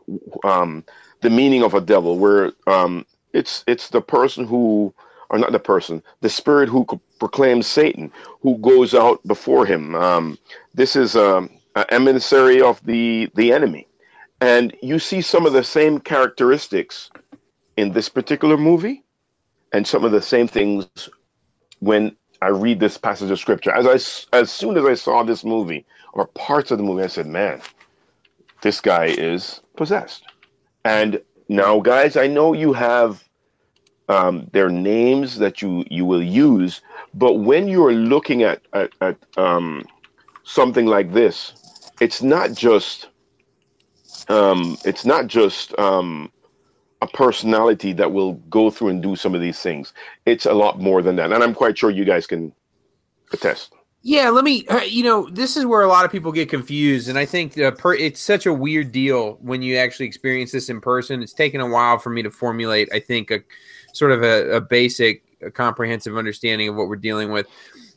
um, 0.44 0.84
the 1.20 1.30
meaning 1.30 1.62
of 1.62 1.74
a 1.74 1.80
devil, 1.80 2.18
where 2.18 2.52
um, 2.66 3.06
it's 3.32 3.64
it's 3.66 3.88
the 3.90 4.00
person 4.00 4.46
who 4.46 4.92
or 5.30 5.38
not 5.38 5.52
the 5.52 5.58
person, 5.58 6.02
the 6.20 6.28
spirit 6.28 6.68
who 6.68 6.86
proclaims 7.18 7.66
Satan, 7.66 8.12
who 8.40 8.58
goes 8.58 8.94
out 8.94 9.26
before 9.26 9.66
him. 9.66 9.94
Um, 9.94 10.38
this 10.74 10.96
is 10.96 11.16
um, 11.16 11.50
uh, 11.74 11.84
emissary 11.90 12.60
of 12.62 12.84
the 12.84 13.30
the 13.34 13.52
enemy, 13.52 13.86
and 14.40 14.74
you 14.82 14.98
see 14.98 15.20
some 15.20 15.46
of 15.46 15.52
the 15.52 15.64
same 15.64 16.00
characteristics 16.00 17.10
in 17.76 17.92
this 17.92 18.08
particular 18.08 18.56
movie, 18.56 19.04
and 19.72 19.86
some 19.86 20.04
of 20.04 20.12
the 20.12 20.22
same 20.22 20.48
things 20.48 20.86
when 21.80 22.16
I 22.40 22.48
read 22.48 22.80
this 22.80 22.98
passage 22.98 23.30
of 23.30 23.38
scripture. 23.38 23.72
As 23.72 23.86
I 24.32 24.36
as 24.36 24.50
soon 24.50 24.76
as 24.76 24.84
I 24.84 24.94
saw 24.94 25.22
this 25.22 25.44
movie 25.44 25.86
or 26.14 26.26
parts 26.28 26.70
of 26.70 26.78
the 26.78 26.84
movie, 26.84 27.04
I 27.04 27.08
said, 27.08 27.26
"Man, 27.26 27.60
this 28.62 28.80
guy 28.80 29.06
is 29.06 29.60
possessed." 29.76 30.24
And 30.84 31.20
now, 31.48 31.80
guys, 31.80 32.16
I 32.16 32.26
know 32.26 32.52
you 32.54 32.72
have 32.72 33.27
um, 34.08 34.48
their 34.52 34.68
names 34.68 35.38
that 35.38 35.60
you 35.62 35.84
you 35.90 36.04
will 36.04 36.22
use, 36.22 36.80
but 37.14 37.34
when 37.34 37.68
you 37.68 37.84
are 37.84 37.92
looking 37.92 38.42
at 38.42 38.62
at, 38.72 38.92
at 39.00 39.16
um, 39.36 39.84
something 40.44 40.86
like 40.86 41.12
this, 41.12 41.52
it's 42.00 42.22
not 42.22 42.52
just 42.52 43.08
um, 44.28 44.76
it's 44.84 45.04
not 45.04 45.26
just 45.26 45.78
um, 45.78 46.30
a 47.02 47.06
personality 47.06 47.92
that 47.94 48.12
will 48.12 48.34
go 48.50 48.70
through 48.70 48.88
and 48.88 49.02
do 49.02 49.16
some 49.16 49.34
of 49.34 49.40
these 49.40 49.60
things. 49.60 49.92
It's 50.26 50.46
a 50.46 50.54
lot 50.54 50.80
more 50.80 51.02
than 51.02 51.16
that, 51.16 51.32
and 51.32 51.42
I'm 51.42 51.54
quite 51.54 51.76
sure 51.78 51.90
you 51.90 52.04
guys 52.04 52.26
can 52.26 52.52
attest. 53.32 53.74
Yeah, 54.02 54.30
let 54.30 54.44
me. 54.44 54.66
Uh, 54.68 54.80
you 54.82 55.02
know, 55.02 55.28
this 55.28 55.56
is 55.56 55.66
where 55.66 55.82
a 55.82 55.88
lot 55.88 56.04
of 56.04 56.12
people 56.12 56.30
get 56.30 56.48
confused, 56.48 57.08
and 57.08 57.18
I 57.18 57.26
think 57.26 57.58
uh, 57.58 57.72
per, 57.72 57.94
it's 57.94 58.20
such 58.20 58.46
a 58.46 58.52
weird 58.52 58.92
deal 58.92 59.38
when 59.42 59.60
you 59.60 59.76
actually 59.76 60.06
experience 60.06 60.52
this 60.52 60.68
in 60.68 60.80
person. 60.80 61.22
It's 61.22 61.32
taken 61.32 61.60
a 61.60 61.68
while 61.68 61.98
for 61.98 62.10
me 62.10 62.22
to 62.22 62.30
formulate. 62.30 62.88
I 62.92 63.00
think 63.00 63.30
a 63.30 63.40
sort 63.92 64.12
of 64.12 64.22
a, 64.22 64.56
a 64.56 64.60
basic, 64.60 65.22
a 65.42 65.50
comprehensive 65.50 66.16
understanding 66.16 66.68
of 66.68 66.76
what 66.76 66.88
we're 66.88 66.96
dealing 66.96 67.30
with. 67.30 67.46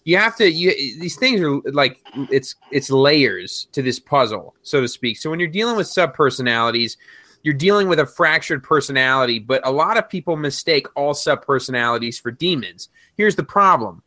You 0.04 0.17
have 0.17 0.36
to 0.38 0.51
you 0.51 0.71
these 0.99 1.15
things 1.15 1.41
are 1.41 1.60
like 1.71 1.99
it's 2.32 2.56
it's 2.71 2.89
layers 2.89 3.67
to 3.71 3.82
this 3.84 3.99
puzzle 3.99 4.56
so 4.63 4.82
to 4.82 4.88
speak. 4.88 5.17
So 5.17 5.30
when 5.30 5.39
you're 5.39 5.49
dealing 5.49 5.75
with 5.75 5.88
sub 5.88 6.13
personalities 6.13 6.97
you're 7.43 7.54
dealing 7.56 7.88
with 7.88 7.99
a 7.99 8.06
fractured 8.06 8.63
personality 8.63 9.38
but 9.38 9.65
a 9.65 9.71
lot 9.71 9.97
of 9.97 10.10
people 10.10 10.36
mistake 10.36 10.88
all 10.95 11.13
sub 11.13 11.45
personalities 11.45 12.17
for 12.17 12.32
demons. 12.32 12.89
Here's 13.15 13.36
the 13.36 13.43
problem. 13.43 14.01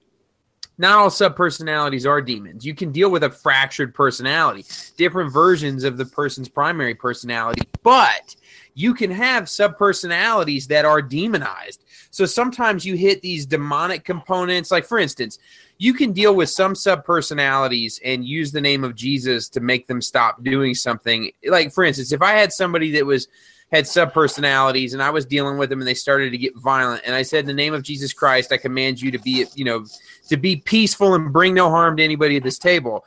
Not 0.79 0.99
all 0.99 1.11
sub 1.11 1.37
personalities 1.37 2.07
are 2.07 2.21
demons. 2.21 2.67
You 2.67 2.75
can 2.75 2.91
deal 2.91 3.09
with 3.09 3.23
a 3.23 3.31
fractured 3.31 3.95
personality 3.95 4.65
different 4.97 5.33
versions 5.33 5.85
of 5.85 5.97
the 5.97 6.07
person's 6.07 6.49
primary 6.49 6.97
personality 6.97 7.63
but 7.85 8.35
you 8.75 8.93
can 8.95 9.11
have 9.11 9.49
sub 9.49 9.79
personalities 9.79 10.67
that 10.67 10.85
are 10.85 11.01
demonized. 11.01 11.85
So 12.11 12.27
sometimes 12.27 12.85
you 12.85 12.97
hit 12.97 13.23
these 13.23 13.47
demonic 13.47 14.05
components. 14.05 14.71
Like 14.71 14.85
for 14.85 14.99
instance 14.99 15.39
you 15.79 15.93
can 15.93 16.13
deal 16.13 16.35
with 16.35 16.51
some 16.51 16.75
sub 16.75 17.05
personalities 17.05 18.01
and 18.05 18.25
use 18.25 18.53
the 18.53 18.61
name 18.61 18.85
of 18.85 18.95
Jesus 18.95 19.49
to 19.51 19.61
make 19.61 19.87
them 19.87 20.01
stop 20.01 20.43
doing 20.43 20.75
something. 20.75 21.31
Like 21.47 21.73
for 21.73 21.85
instance, 21.85 22.13
if 22.13 22.23
I 22.23 22.33
had 22.33 22.53
somebody 22.53 22.93
that 22.93 23.07
was 23.07 23.29
had 23.73 23.87
sub 23.87 24.13
personalities 24.13 24.95
and 24.95 25.03
I 25.03 25.11
was 25.11 25.27
dealing 25.27 25.59
with 25.59 25.69
them 25.69 25.81
and 25.81 25.89
they 25.89 25.95
started 25.95 26.31
to 26.31 26.39
get 26.39 26.57
violent 26.57 27.03
and 27.05 27.15
I 27.15 27.23
said 27.23 27.41
in 27.41 27.47
the 27.47 27.55
name 27.55 27.75
of 27.75 27.83
Jesus 27.83 28.13
Christ 28.13 28.53
I 28.53 28.57
command 28.57 29.01
you 29.01 29.11
to 29.11 29.19
be 29.19 29.47
you 29.55 29.65
know 29.65 29.85
to 30.29 30.37
be 30.37 30.57
peaceful 30.57 31.15
and 31.15 31.33
bring 31.33 31.55
no 31.55 31.71
harm 31.71 31.97
to 31.97 32.05
anybody 32.05 32.37
at 32.37 32.45
this 32.45 32.59
table 32.59 33.05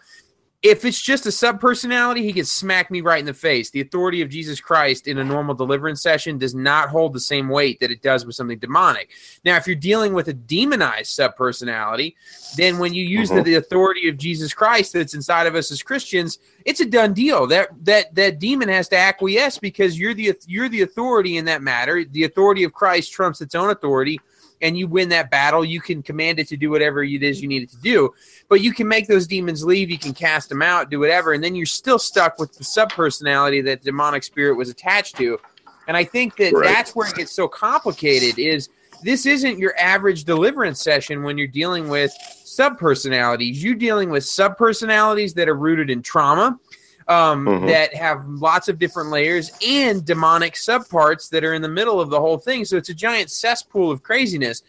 if 0.69 0.84
it's 0.86 1.01
just 1.01 1.25
a 1.25 1.32
sub 1.32 1.60
personality, 1.62 2.23
he 2.23 2.34
can 2.34 2.45
smack 2.45 2.91
me 2.91 3.01
right 3.01 3.19
in 3.19 3.25
the 3.25 3.34
face. 3.34 3.69
The 3.69 3.82
authority 3.82 4.21
of 4.21 4.30
Jesus 4.30 4.60
Christ 4.60 5.08
in 5.08 5.17
a 5.17 5.23
normal 5.23 5.56
deliverance 5.56 6.01
session 6.01 6.38
does 6.38 6.53
not 6.53 6.89
hold 6.89 7.13
the 7.13 7.19
same 7.19 7.47
weight 7.47 7.80
that 7.80 7.91
it 7.91 8.01
does 8.01 8.25
with 8.25 8.36
something 8.36 8.60
demonic. 8.60 9.10
Now, 9.45 9.56
if 9.56 9.65
you're 9.65 9.75
dealing 9.75 10.13
with 10.13 10.27
a 10.27 10.34
demonized 10.34 11.12
sub 11.12 11.36
personality, 11.36 12.15
then 12.58 12.80
when 12.80 12.93
you 12.93 13.06
use 13.06 13.30
the, 13.30 13.36
mm-hmm. 13.36 13.43
the, 13.43 13.56
authority 13.56 14.10
of 14.10 14.17
Jesus 14.17 14.53
Christ 14.53 14.93
that's 14.93 15.13
inside 15.13 15.47
of 15.47 15.56
us 15.56 15.71
as 15.71 15.82
Christians, 15.82 16.39
it's 16.65 16.80
a 16.80 16.86
done 16.86 17.13
deal. 17.13 17.47
That 17.47 17.69
that 17.86 18.13
that 18.15 18.39
demon 18.39 18.69
has 18.69 18.88
to 18.89 18.97
acquiesce 18.97 19.58
because 19.58 19.99
you're 19.99 20.13
the 20.13 20.34
you're 20.45 20.69
the 20.69 20.82
authority 20.82 21.38
in 21.38 21.45
that 21.45 21.62
matter. 21.62 22.03
The 22.03 22.25
authority 22.25 22.63
of 22.63 22.73
Christ 22.73 23.12
trumps 23.12 23.41
its 23.41 23.56
own 23.56 23.69
authority 23.69 24.19
and 24.62 24.78
you 24.78 24.88
win 24.88 25.10
that 25.10 25.30
battle, 25.30 25.63
you 25.63 25.82
can 25.82 26.02
command 26.02 26.39
it 26.39 26.48
to 26.50 26.58
do 26.58 26.70
whatever 26.70 27.04
it 27.04 27.24
is 27.24 27.41
you 27.41 27.48
need 27.48 27.63
it 27.63 27.70
to 27.70 27.78
do. 27.78 28.13
But 28.50 28.62
you 28.62 28.74
can 28.74 28.88
make 28.88 29.08
those 29.08 29.28
demons 29.28 29.63
leave, 29.63 29.89
you 29.89 30.00
can 30.00 30.13
cast 30.13 30.50
them 30.50 30.62
out, 30.62 30.89
do 30.89 31.00
whatever, 31.00 31.34
and 31.34 31.43
then 31.43 31.56
you're 31.56 31.65
still 31.65 32.00
stuck 32.00 32.39
with 32.39 32.54
the 32.58 32.63
sub 32.63 32.89
personality 32.89 33.62
that 33.62 33.84
demonic 33.84 34.24
spirit 34.24 34.55
was 34.55 34.70
attached 34.70 35.18
to. 35.18 35.39
And 35.88 35.95
I 35.95 36.03
think 36.03 36.36
that 36.38 36.53
right. 36.53 36.64
that's 36.64 36.95
where 36.95 37.08
it 37.08 37.16
gets 37.16 37.32
so 37.32 37.47
complicated 37.47 38.39
is 38.39 38.70
this 39.03 39.26
isn't 39.26 39.60
your 39.60 39.78
average 39.78 40.24
deliverance 40.24 40.82
session 40.82 41.24
when 41.24 41.38
you're 41.38 41.47
dealing 41.47 41.88
with 41.88 42.12
sub 42.43 42.78
personalities. 42.78 43.64
You're 43.64 43.76
dealing 43.76 44.10
with 44.10 44.26
sub 44.26 44.58
personalities 44.58 45.34
that 45.36 45.47
are 45.47 45.55
rooted 45.55 45.89
in 45.89 46.01
trauma 46.01 46.60
um, 47.08 47.45
mm-hmm. 47.45 47.68
that 47.68 47.93
have 47.93 48.28
lots 48.28 48.68
of 48.68 48.80
different 48.80 49.10
layers 49.10 49.51
and 49.66 50.05
demonic 50.05 50.53
subparts 50.53 51.30
that 51.30 51.43
are 51.43 51.53
in 51.53 51.62
the 51.62 51.70
middle 51.70 52.01
of 52.01 52.10
the 52.10 52.20
whole 52.20 52.38
thing. 52.38 52.66
So 52.66 52.78
it's 52.78 52.89
a 52.89 52.93
giant 52.93 53.32
cesspool 53.32 53.91
of 53.91 54.03
craziness. 54.03 54.64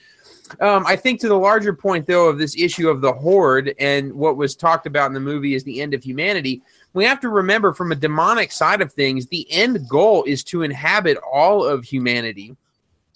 Um, 0.61 0.87
I 0.87 0.97
think 0.97 1.21
to 1.21 1.29
the 1.29 1.37
larger 1.37 1.75
point, 1.75 2.07
though, 2.07 2.29
of 2.29 2.39
this 2.39 2.57
issue 2.57 2.89
of 2.89 3.01
the 3.01 3.13
horde 3.13 3.75
and 3.79 4.13
what 4.15 4.37
was 4.37 4.57
talked 4.57 4.87
about 4.87 5.07
in 5.07 5.13
the 5.13 5.21
movie 5.21 5.55
is 5.55 5.65
the 5.65 5.81
end 5.81 5.93
of 5.95 6.03
humanity. 6.03 6.63
We 6.95 7.05
have 7.05 7.21
to 7.21 7.29
remember 7.29 7.75
from 7.75 7.93
a 7.93 7.95
demonic 7.95 8.51
side 8.51 8.81
of 8.81 8.93
things, 8.93 9.27
the 9.27 9.47
end 9.51 9.87
goal 9.89 10.25
is 10.25 10.43
to 10.45 10.63
inhabit 10.63 11.19
all 11.19 11.65
of 11.65 11.85
humanity. 11.85 12.57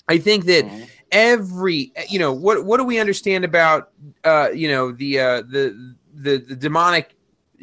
I 0.09 0.19
think 0.19 0.45
that 0.45 0.67
mm-hmm. 0.67 0.85
every, 1.11 1.93
you 2.09 2.19
know, 2.19 2.33
what 2.33 2.67
what 2.67 2.77
do 2.77 2.85
we 2.85 2.99
understand 2.99 3.45
about, 3.45 3.91
uh, 4.25 4.51
you 4.53 4.69
know, 4.69 4.93
the 4.93 5.19
uh, 5.19 5.43
the 5.43 5.95
the, 6.15 6.37
the 6.37 6.57
demonic 6.57 7.15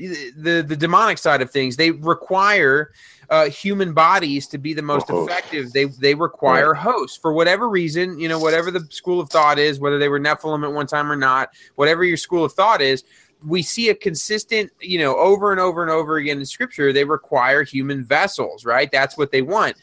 the 0.07 0.63
the 0.65 0.75
demonic 0.75 1.17
side 1.17 1.41
of 1.41 1.51
things 1.51 1.75
they 1.75 1.91
require 1.91 2.91
uh, 3.29 3.49
human 3.49 3.93
bodies 3.93 4.47
to 4.47 4.57
be 4.57 4.73
the 4.73 4.81
most 4.81 5.09
effective, 5.09 5.71
they 5.71 5.85
they 5.85 6.15
require 6.15 6.73
hosts 6.73 7.17
for 7.17 7.31
whatever 7.31 7.69
reason. 7.69 8.19
You 8.19 8.27
know, 8.27 8.39
whatever 8.39 8.71
the 8.71 8.87
school 8.89 9.19
of 9.19 9.29
thought 9.29 9.59
is, 9.59 9.79
whether 9.79 9.99
they 9.99 10.09
were 10.09 10.19
Nephilim 10.19 10.63
at 10.63 10.73
one 10.73 10.87
time 10.87 11.11
or 11.11 11.15
not, 11.15 11.49
whatever 11.75 12.03
your 12.03 12.17
school 12.17 12.43
of 12.43 12.53
thought 12.53 12.81
is, 12.81 13.03
we 13.45 13.61
see 13.61 13.89
a 13.89 13.95
consistent, 13.95 14.71
you 14.81 14.97
know, 14.97 15.15
over 15.15 15.51
and 15.51 15.61
over 15.61 15.83
and 15.83 15.91
over 15.91 16.17
again 16.17 16.39
in 16.39 16.45
Scripture. 16.45 16.91
They 16.91 17.03
require 17.03 17.63
human 17.63 18.03
vessels, 18.03 18.65
right? 18.65 18.91
That's 18.91 19.17
what 19.17 19.31
they 19.31 19.43
want. 19.43 19.75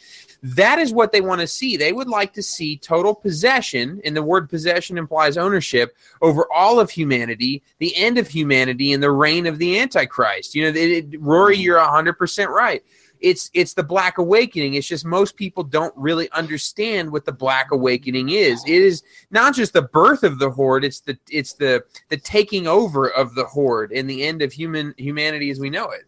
That 0.54 0.78
is 0.78 0.92
what 0.92 1.10
they 1.10 1.20
want 1.20 1.40
to 1.40 1.46
see. 1.48 1.76
They 1.76 1.92
would 1.92 2.06
like 2.06 2.32
to 2.34 2.42
see 2.42 2.76
total 2.76 3.12
possession, 3.12 4.00
and 4.04 4.16
the 4.16 4.22
word 4.22 4.48
possession 4.48 4.96
implies 4.96 5.36
ownership 5.36 5.96
over 6.22 6.46
all 6.54 6.78
of 6.78 6.88
humanity, 6.88 7.64
the 7.78 7.96
end 7.96 8.16
of 8.16 8.28
humanity, 8.28 8.92
and 8.92 9.02
the 9.02 9.10
reign 9.10 9.46
of 9.46 9.58
the 9.58 9.80
Antichrist. 9.80 10.54
You 10.54 10.62
know, 10.62 10.68
it, 10.68 10.76
it- 11.12 11.20
Rory, 11.20 11.56
mm. 11.56 11.62
you're 11.62 11.80
hundred 11.80 12.12
percent 12.12 12.50
right. 12.50 12.84
It's 13.18 13.50
it's 13.54 13.74
the 13.74 13.82
Black 13.82 14.18
Awakening. 14.18 14.74
It's 14.74 14.86
just 14.86 15.04
most 15.04 15.34
people 15.34 15.64
don't 15.64 15.94
really 15.96 16.30
understand 16.30 17.10
what 17.10 17.24
the 17.24 17.32
Black 17.32 17.72
Awakening 17.72 18.28
is. 18.28 18.62
It 18.66 18.82
is 18.82 19.02
not 19.32 19.52
just 19.52 19.72
the 19.72 19.82
birth 19.82 20.22
of 20.22 20.38
the 20.38 20.50
horde. 20.50 20.84
It's 20.84 21.00
the 21.00 21.18
it's 21.28 21.54
the 21.54 21.82
the 22.08 22.18
taking 22.18 22.68
over 22.68 23.08
of 23.08 23.34
the 23.34 23.46
horde 23.46 23.90
and 23.90 24.08
the 24.08 24.22
end 24.22 24.42
of 24.42 24.52
human 24.52 24.94
humanity 24.96 25.50
as 25.50 25.58
we 25.58 25.70
know 25.70 25.90
it. 25.90 26.04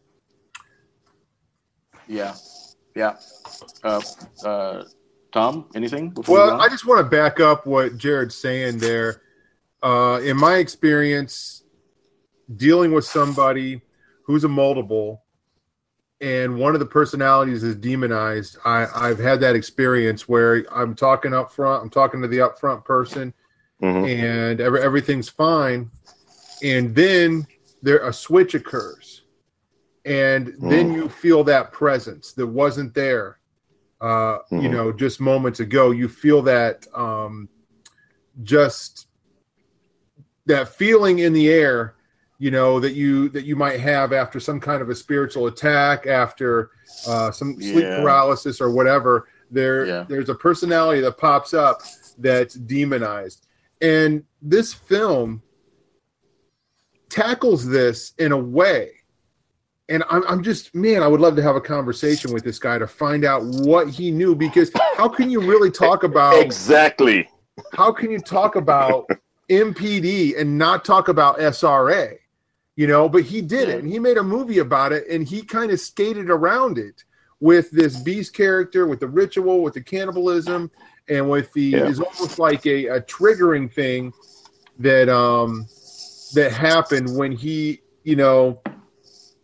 Yeah, 2.06 2.36
yeah. 2.94 3.16
Uh, 3.82 4.02
uh, 4.44 4.84
Tom, 5.32 5.68
anything? 5.74 6.10
before 6.10 6.38
Well, 6.38 6.58
go 6.58 6.58
I 6.58 6.68
just 6.68 6.86
want 6.86 6.98
to 7.04 7.08
back 7.08 7.40
up 7.40 7.66
what 7.66 7.96
Jared's 7.98 8.34
saying 8.34 8.78
there. 8.78 9.22
Uh, 9.82 10.20
in 10.22 10.36
my 10.36 10.56
experience, 10.56 11.62
dealing 12.56 12.92
with 12.92 13.04
somebody 13.04 13.82
who's 14.24 14.44
a 14.44 14.48
multiple 14.48 15.22
and 16.20 16.58
one 16.58 16.74
of 16.74 16.80
the 16.80 16.86
personalities 16.86 17.62
is 17.62 17.76
demonized, 17.76 18.58
I, 18.64 18.86
I've 18.92 19.20
had 19.20 19.38
that 19.40 19.54
experience 19.54 20.28
where 20.28 20.66
I'm 20.74 20.96
talking 20.96 21.32
up 21.32 21.52
front, 21.52 21.82
I'm 21.82 21.90
talking 21.90 22.20
to 22.22 22.28
the 22.28 22.38
upfront 22.38 22.84
person, 22.84 23.32
Mhm. 23.80 24.08
and 24.08 24.60
every, 24.60 24.80
everything's 24.80 25.28
fine. 25.28 25.90
And 26.60 26.92
then 26.92 27.46
there 27.82 28.04
a 28.04 28.12
switch 28.12 28.54
occurs. 28.56 29.22
And 30.04 30.48
then 30.58 30.90
Mm. 30.90 30.94
you 30.94 31.08
feel 31.08 31.44
that 31.44 31.70
presence 31.70 32.32
that 32.32 32.46
wasn't 32.46 32.94
there 32.94 33.38
uh, 34.00 34.38
you 34.50 34.58
Mhm. 34.68 34.70
know, 34.70 34.92
just 34.92 35.20
moments 35.20 35.60
ago. 35.60 35.90
You 35.90 36.08
feel 36.08 36.42
that 36.42 36.86
um, 36.94 37.48
just 38.42 39.06
that 40.46 40.68
feeling 40.68 41.18
in 41.20 41.32
the 41.32 41.48
air, 41.50 41.94
you 42.38 42.50
know, 42.50 42.78
that 42.80 42.92
you 42.92 43.28
that 43.30 43.44
you 43.44 43.56
might 43.56 43.80
have 43.80 44.12
after 44.12 44.38
some 44.40 44.60
kind 44.60 44.80
of 44.80 44.88
a 44.88 44.94
spiritual 44.94 45.46
attack, 45.46 46.06
after 46.06 46.70
uh, 47.06 47.30
some 47.30 47.60
sleep 47.60 47.84
Yeah. 47.84 47.96
paralysis 47.96 48.60
or 48.60 48.70
whatever. 48.70 49.28
There, 49.50 49.86
Yeah. 49.86 50.04
there's 50.08 50.28
a 50.28 50.34
personality 50.34 51.00
that 51.00 51.16
pops 51.18 51.54
up 51.54 51.82
that's 52.18 52.54
demonized, 52.54 53.46
and 53.80 54.24
this 54.42 54.72
film 54.74 55.42
tackles 57.08 57.66
this 57.66 58.12
in 58.18 58.32
a 58.32 58.36
way 58.36 58.92
and 59.88 60.04
I'm, 60.10 60.22
I'm 60.28 60.42
just 60.42 60.74
man 60.74 61.02
i 61.02 61.06
would 61.06 61.20
love 61.20 61.36
to 61.36 61.42
have 61.42 61.56
a 61.56 61.60
conversation 61.60 62.32
with 62.32 62.44
this 62.44 62.58
guy 62.58 62.78
to 62.78 62.86
find 62.86 63.24
out 63.24 63.44
what 63.44 63.88
he 63.88 64.10
knew 64.10 64.34
because 64.34 64.70
how 64.96 65.08
can 65.08 65.30
you 65.30 65.40
really 65.40 65.70
talk 65.70 66.04
about 66.04 66.34
Exactly. 66.44 67.28
how 67.72 67.92
can 67.92 68.10
you 68.10 68.18
talk 68.18 68.56
about 68.56 69.06
mpd 69.50 70.38
and 70.38 70.58
not 70.58 70.84
talk 70.84 71.08
about 71.08 71.38
sra 71.54 72.08
you 72.76 72.86
know 72.86 73.08
but 73.08 73.22
he 73.22 73.40
did 73.40 73.68
it 73.68 73.78
and 73.82 73.88
he 73.90 73.98
made 73.98 74.18
a 74.18 74.22
movie 74.22 74.58
about 74.58 74.92
it 74.92 75.06
and 75.08 75.26
he 75.26 75.42
kind 75.42 75.70
of 75.70 75.80
skated 75.80 76.30
around 76.30 76.78
it 76.78 77.04
with 77.40 77.70
this 77.70 77.96
beast 77.96 78.34
character 78.34 78.86
with 78.86 79.00
the 79.00 79.06
ritual 79.08 79.62
with 79.62 79.74
the 79.74 79.80
cannibalism 79.80 80.70
and 81.08 81.28
with 81.30 81.50
the 81.54 81.62
Yeah. 81.62 81.86
is 81.86 82.00
almost 82.00 82.38
like 82.38 82.66
a, 82.66 82.86
a 82.86 83.00
triggering 83.00 83.72
thing 83.72 84.12
that 84.80 85.08
um 85.08 85.66
that 86.34 86.52
happened 86.52 87.16
when 87.16 87.32
he 87.32 87.80
you 88.04 88.16
know 88.16 88.60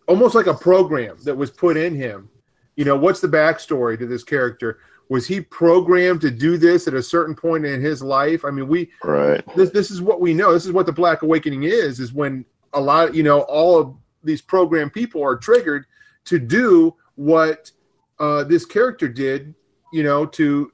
almost 0.06 0.34
like 0.34 0.46
a 0.46 0.54
program 0.54 1.16
that 1.24 1.36
was 1.36 1.50
put 1.50 1.76
in 1.76 1.94
him. 1.94 2.28
You 2.76 2.84
know 2.84 2.96
what's 2.96 3.20
the 3.20 3.28
backstory 3.28 3.98
to 3.98 4.06
this 4.06 4.24
character? 4.24 4.78
Was 5.10 5.26
he 5.26 5.40
programmed 5.40 6.20
to 6.22 6.30
do 6.30 6.56
this 6.56 6.88
at 6.88 6.94
a 6.94 7.02
certain 7.02 7.34
point 7.34 7.64
in 7.66 7.80
his 7.80 8.02
life? 8.02 8.44
I 8.44 8.50
mean 8.50 8.68
we 8.68 8.90
Right. 9.02 9.44
this 9.56 9.70
this 9.70 9.90
is 9.90 10.00
what 10.02 10.20
we 10.20 10.34
know. 10.34 10.52
This 10.52 10.66
is 10.66 10.72
what 10.72 10.86
the 10.86 10.92
black 10.92 11.22
awakening 11.22 11.64
is 11.64 12.00
is 12.00 12.12
when 12.12 12.44
a 12.72 12.80
lot 12.80 13.14
you 13.14 13.22
know 13.22 13.40
all 13.42 13.78
of 13.78 13.94
these 14.24 14.42
programmed 14.42 14.92
people 14.92 15.22
are 15.22 15.36
triggered 15.36 15.84
to 16.24 16.38
do 16.38 16.94
what 17.16 17.70
uh, 18.18 18.42
this 18.44 18.64
character 18.64 19.08
did 19.08 19.54
you 19.92 20.02
know 20.02 20.24
to 20.26 20.72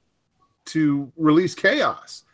to 0.66 1.12
release 1.16 1.54
chaos. 1.54 2.24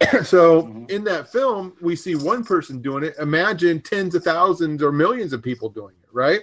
So 0.24 0.62
Mhm. 0.62 0.90
in 0.90 1.04
that 1.04 1.30
film 1.32 1.72
we 1.80 1.96
see 1.96 2.14
one 2.14 2.44
person 2.44 2.80
doing 2.80 3.04
it. 3.04 3.14
Imagine 3.18 3.80
tens 3.80 4.14
of 4.14 4.22
thousands 4.24 4.82
or 4.82 4.92
millions 4.92 5.32
of 5.32 5.42
people 5.42 5.68
doing 5.70 5.94
it 6.02 6.07
right 6.18 6.40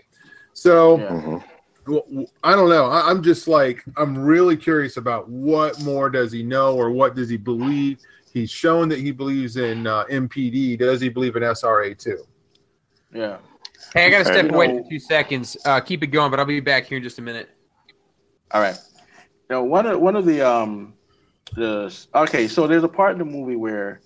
so 0.54 0.98
Yeah. 1.00 1.08
Mhm. 1.10 1.44
well, 1.86 2.04
w- 2.10 2.28
I 2.44 2.54
don't 2.56 2.70
know. 2.70 2.86
I, 2.86 3.10
I'm 3.10 3.22
just 3.22 3.48
like 3.48 3.84
I'm 3.98 4.18
really 4.18 4.56
curious 4.56 4.96
about 4.98 5.30
what 5.30 5.80
more 5.82 6.10
does 6.10 6.32
he 6.32 6.42
know 6.44 6.76
or 6.76 6.90
what 6.92 7.14
does 7.14 7.30
he 7.30 7.36
believe. 7.38 8.00
He's 8.34 8.50
shown 8.50 8.88
that 8.90 9.00
he 9.00 9.12
believes 9.12 9.58
in 9.58 9.86
uh, 9.86 10.06
MPD. 10.06 10.80
Does 10.80 11.00
he 11.02 11.10
believe 11.10 11.36
in 11.36 11.44
SRA 11.44 11.98
too? 11.98 12.26
yeah. 13.14 13.38
Hey, 13.94 14.08
I 14.08 14.10
got 14.10 14.20
to 14.20 14.26
step 14.26 14.52
away 14.52 14.68
for 14.68 14.90
two 14.90 15.00
seconds. 15.00 15.56
Uh, 15.66 15.80
keep 15.80 16.04
it 16.04 16.08
going, 16.08 16.32
but 16.32 16.40
I'll 16.40 16.46
be 16.46 16.60
back 16.60 16.86
here 16.86 16.98
in 16.98 17.04
just 17.04 17.20
a 17.20 17.22
minute. 17.22 17.50
All 18.52 18.62
right. 18.62 18.78
Now, 19.50 19.64
one 19.64 19.86
of 19.86 20.00
one 20.02 20.16
of 20.16 20.26
the 20.26 20.42
um 20.42 20.94
the 21.56 21.96
okay, 22.14 22.48
so 22.48 22.66
there's 22.68 22.84
a 22.84 22.90
part 22.90 23.12
in 23.14 23.20
the 23.20 23.26
movie 23.26 23.56
where 23.56 24.02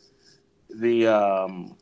the 0.69 1.07
um 1.07 1.75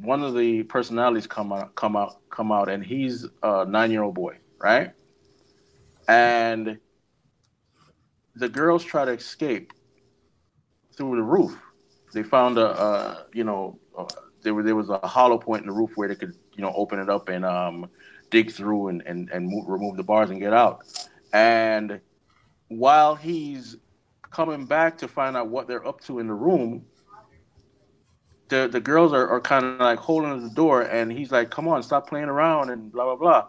one 0.00 0.22
of 0.22 0.34
the 0.34 0.62
personalities 0.64 1.26
come 1.26 1.52
out 1.52 1.74
come 1.74 1.96
out 1.96 2.16
come 2.30 2.52
out 2.52 2.68
and 2.68 2.84
he's 2.84 3.26
a 3.42 3.66
nine 3.66 3.90
year 3.90 4.02
old 4.02 4.14
boy, 4.14 4.38
right? 4.60 4.92
And 6.08 6.78
the 8.34 8.48
girls 8.48 8.84
try 8.84 9.04
to 9.04 9.12
escape 9.12 9.72
through 10.96 11.16
the 11.16 11.22
roof. 11.22 11.60
They 12.12 12.22
found 12.22 12.58
a, 12.58 12.66
uh 12.68 13.22
you 13.32 13.44
know 13.44 13.78
uh, 13.96 14.06
there 14.42 14.54
was 14.54 14.64
there 14.64 14.76
was 14.76 14.90
a 14.90 15.06
hollow 15.06 15.38
point 15.38 15.62
in 15.62 15.66
the 15.68 15.74
roof 15.74 15.90
where 15.96 16.08
they 16.08 16.14
could 16.16 16.34
you 16.54 16.62
know 16.62 16.72
open 16.74 16.98
it 16.98 17.08
up 17.08 17.28
and 17.28 17.44
um 17.44 17.90
dig 18.30 18.50
through 18.50 18.88
and 18.88 19.02
and 19.06 19.30
and 19.30 19.46
move, 19.46 19.64
remove 19.68 19.96
the 19.96 20.02
bars 20.04 20.30
and 20.30 20.40
get 20.40 20.52
out. 20.52 20.80
And 21.32 22.00
while 22.68 23.14
he's 23.16 23.76
coming 24.30 24.66
back 24.66 24.98
to 24.98 25.08
find 25.08 25.36
out 25.36 25.48
what 25.48 25.68
they're 25.68 25.86
up 25.86 26.00
to 26.02 26.18
in 26.18 26.26
the 26.26 26.34
room, 26.34 26.86
the 28.50 28.68
the 28.70 28.80
girls 28.80 29.12
are, 29.12 29.26
are 29.28 29.40
kind 29.40 29.64
of 29.64 29.80
like 29.80 29.98
holding 29.98 30.42
the 30.42 30.54
door, 30.54 30.82
and 30.82 31.10
he's 31.10 31.32
like, 31.32 31.50
"Come 31.50 31.66
on, 31.68 31.82
stop 31.82 32.08
playing 32.08 32.28
around," 32.28 32.70
and 32.70 32.92
blah 32.92 33.04
blah 33.04 33.16
blah. 33.16 33.48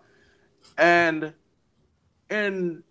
And 0.77 1.33
in 2.29 2.83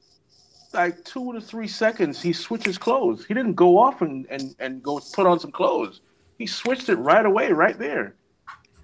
like 0.73 1.05
two 1.05 1.33
to 1.33 1.41
three 1.41 1.69
seconds, 1.69 2.21
he 2.21 2.33
switches 2.33 2.77
clothes. 2.77 3.25
He 3.25 3.35
didn't 3.35 3.55
go 3.55 3.79
off 3.79 4.03
and 4.03 4.27
and 4.29 4.55
and 4.59 4.83
go 4.83 5.01
put 5.15 5.27
on 5.27 5.41
some 5.41 5.53
clothes. 5.53 6.01
He 6.39 6.47
switched 6.47 6.89
it 6.89 6.97
right 6.97 7.25
away, 7.25 7.53
right 7.53 7.79
there. 7.79 8.15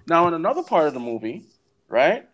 Now, 0.07 0.27
in 0.27 0.33
another 0.33 0.63
part 0.63 0.87
of 0.87 0.93
the 0.93 0.99
movie, 0.99 1.45
right, 1.89 2.27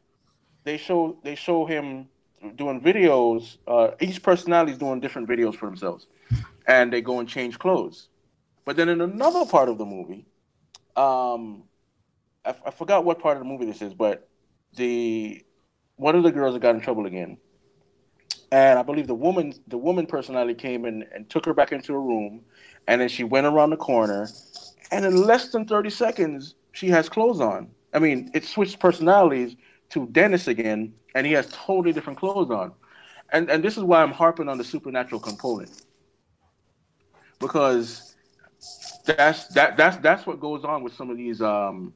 they 0.63 0.77
show 0.77 1.17
they 1.23 1.35
show 1.35 1.65
him 1.65 2.07
doing 2.55 2.81
videos. 2.81 3.57
Uh, 3.67 3.91
each 3.99 4.21
personality 4.21 4.73
is 4.73 4.77
doing 4.77 4.99
different 4.99 5.27
videos 5.27 5.55
for 5.55 5.65
themselves, 5.65 6.07
and 6.67 6.93
they 6.93 7.01
go 7.01 7.19
and 7.19 7.27
change 7.27 7.57
clothes. 7.57 8.09
But 8.65 8.75
then 8.77 8.89
in 8.89 9.01
another 9.01 9.45
part 9.45 9.69
of 9.69 9.77
the 9.77 9.85
movie, 9.85 10.25
um, 10.95 11.63
I, 12.45 12.55
I 12.65 12.71
forgot 12.71 13.05
what 13.05 13.19
part 13.19 13.37
of 13.37 13.43
the 13.43 13.49
movie 13.49 13.65
this 13.65 13.81
is, 13.81 13.93
but 13.93 14.27
the 14.75 15.43
one 15.95 16.15
of 16.15 16.23
the 16.23 16.31
girls 16.31 16.53
that 16.53 16.61
got 16.61 16.75
in 16.75 16.81
trouble 16.81 17.05
again, 17.05 17.37
and 18.51 18.79
I 18.79 18.83
believe 18.83 19.07
the 19.07 19.15
woman 19.15 19.53
the 19.67 19.77
woman 19.77 20.05
personality 20.05 20.55
came 20.55 20.85
in 20.85 21.05
and 21.13 21.29
took 21.29 21.45
her 21.45 21.53
back 21.53 21.71
into 21.71 21.93
a 21.93 21.99
room, 21.99 22.41
and 22.87 23.01
then 23.01 23.09
she 23.09 23.23
went 23.23 23.45
around 23.45 23.69
the 23.69 23.77
corner, 23.77 24.29
and 24.91 25.05
in 25.05 25.15
less 25.15 25.49
than 25.49 25.65
thirty 25.65 25.89
seconds 25.89 26.55
she 26.71 26.89
has 26.89 27.09
clothes 27.09 27.39
on. 27.39 27.69
I 27.93 27.99
mean, 27.99 28.31
it 28.33 28.43
switched 28.43 28.79
personalities 28.79 29.55
to 29.89 30.07
Dennis 30.07 30.47
again, 30.47 30.93
and 31.13 31.25
he 31.27 31.33
has 31.33 31.47
totally 31.51 31.93
different 31.93 32.19
clothes 32.19 32.49
on. 32.49 32.73
And 33.31 33.49
and 33.49 33.63
this 33.63 33.77
is 33.77 33.83
why 33.83 34.01
I'm 34.01 34.11
harping 34.11 34.49
on 34.49 34.57
the 34.57 34.63
supernatural 34.63 35.21
component. 35.21 35.83
Because 37.39 38.12
that's 39.05 39.47
that 39.47 39.77
that's 39.77 39.97
that's 39.97 40.25
what 40.25 40.39
goes 40.39 40.63
on 40.63 40.83
with 40.83 40.93
some 40.93 41.09
of 41.09 41.17
these 41.17 41.41
um 41.41 41.93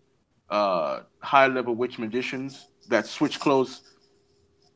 uh 0.50 1.02
high 1.20 1.48
level 1.48 1.76
witch 1.76 1.98
magicians 2.00 2.68
that 2.90 3.06
switch 3.06 3.40
clothes 3.40 3.82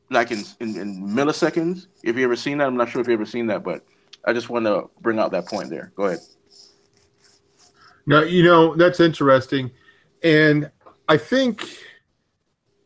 like 0.10 0.32
in, 0.32 0.44
in 0.60 0.78
in 0.78 1.02
milliseconds. 1.02 1.88
If 2.04 2.18
you 2.18 2.24
ever 2.24 2.36
seen 2.36 2.58
that, 2.60 2.68
I'm 2.68 2.78
not 2.78 2.90
sure 2.90 3.02
if 3.02 3.08
you 3.08 3.14
ever 3.14 3.26
seen 3.26 3.48
that, 3.48 3.64
but 3.64 3.84
I 4.26 4.34
just 4.34 4.50
want 4.50 4.66
to 4.66 4.90
bring 5.00 5.20
out 5.20 5.32
that 5.32 5.48
point 5.48 5.70
there. 5.70 5.92
Go 5.96 6.04
ahead. 6.06 6.20
No, 8.06 8.24
you 8.24 8.44
know 8.44 8.76
that's 8.76 9.00
interesting, 9.00 9.72
and 10.24 10.70
I 11.08 11.18
think 11.18 11.66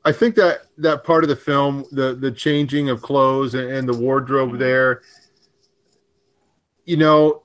I 0.03 0.11
think 0.11 0.35
that 0.35 0.67
that 0.77 1.03
part 1.03 1.23
of 1.23 1.29
the 1.29 1.35
film, 1.35 1.85
the 1.91 2.13
the 2.13 2.31
changing 2.31 2.89
of 2.89 3.01
clothes 3.01 3.55
and, 3.55 3.69
and 3.71 3.89
the 3.89 3.97
wardrobe 3.97 4.59
there, 4.59 5.01
you 6.85 6.97
know, 6.97 7.43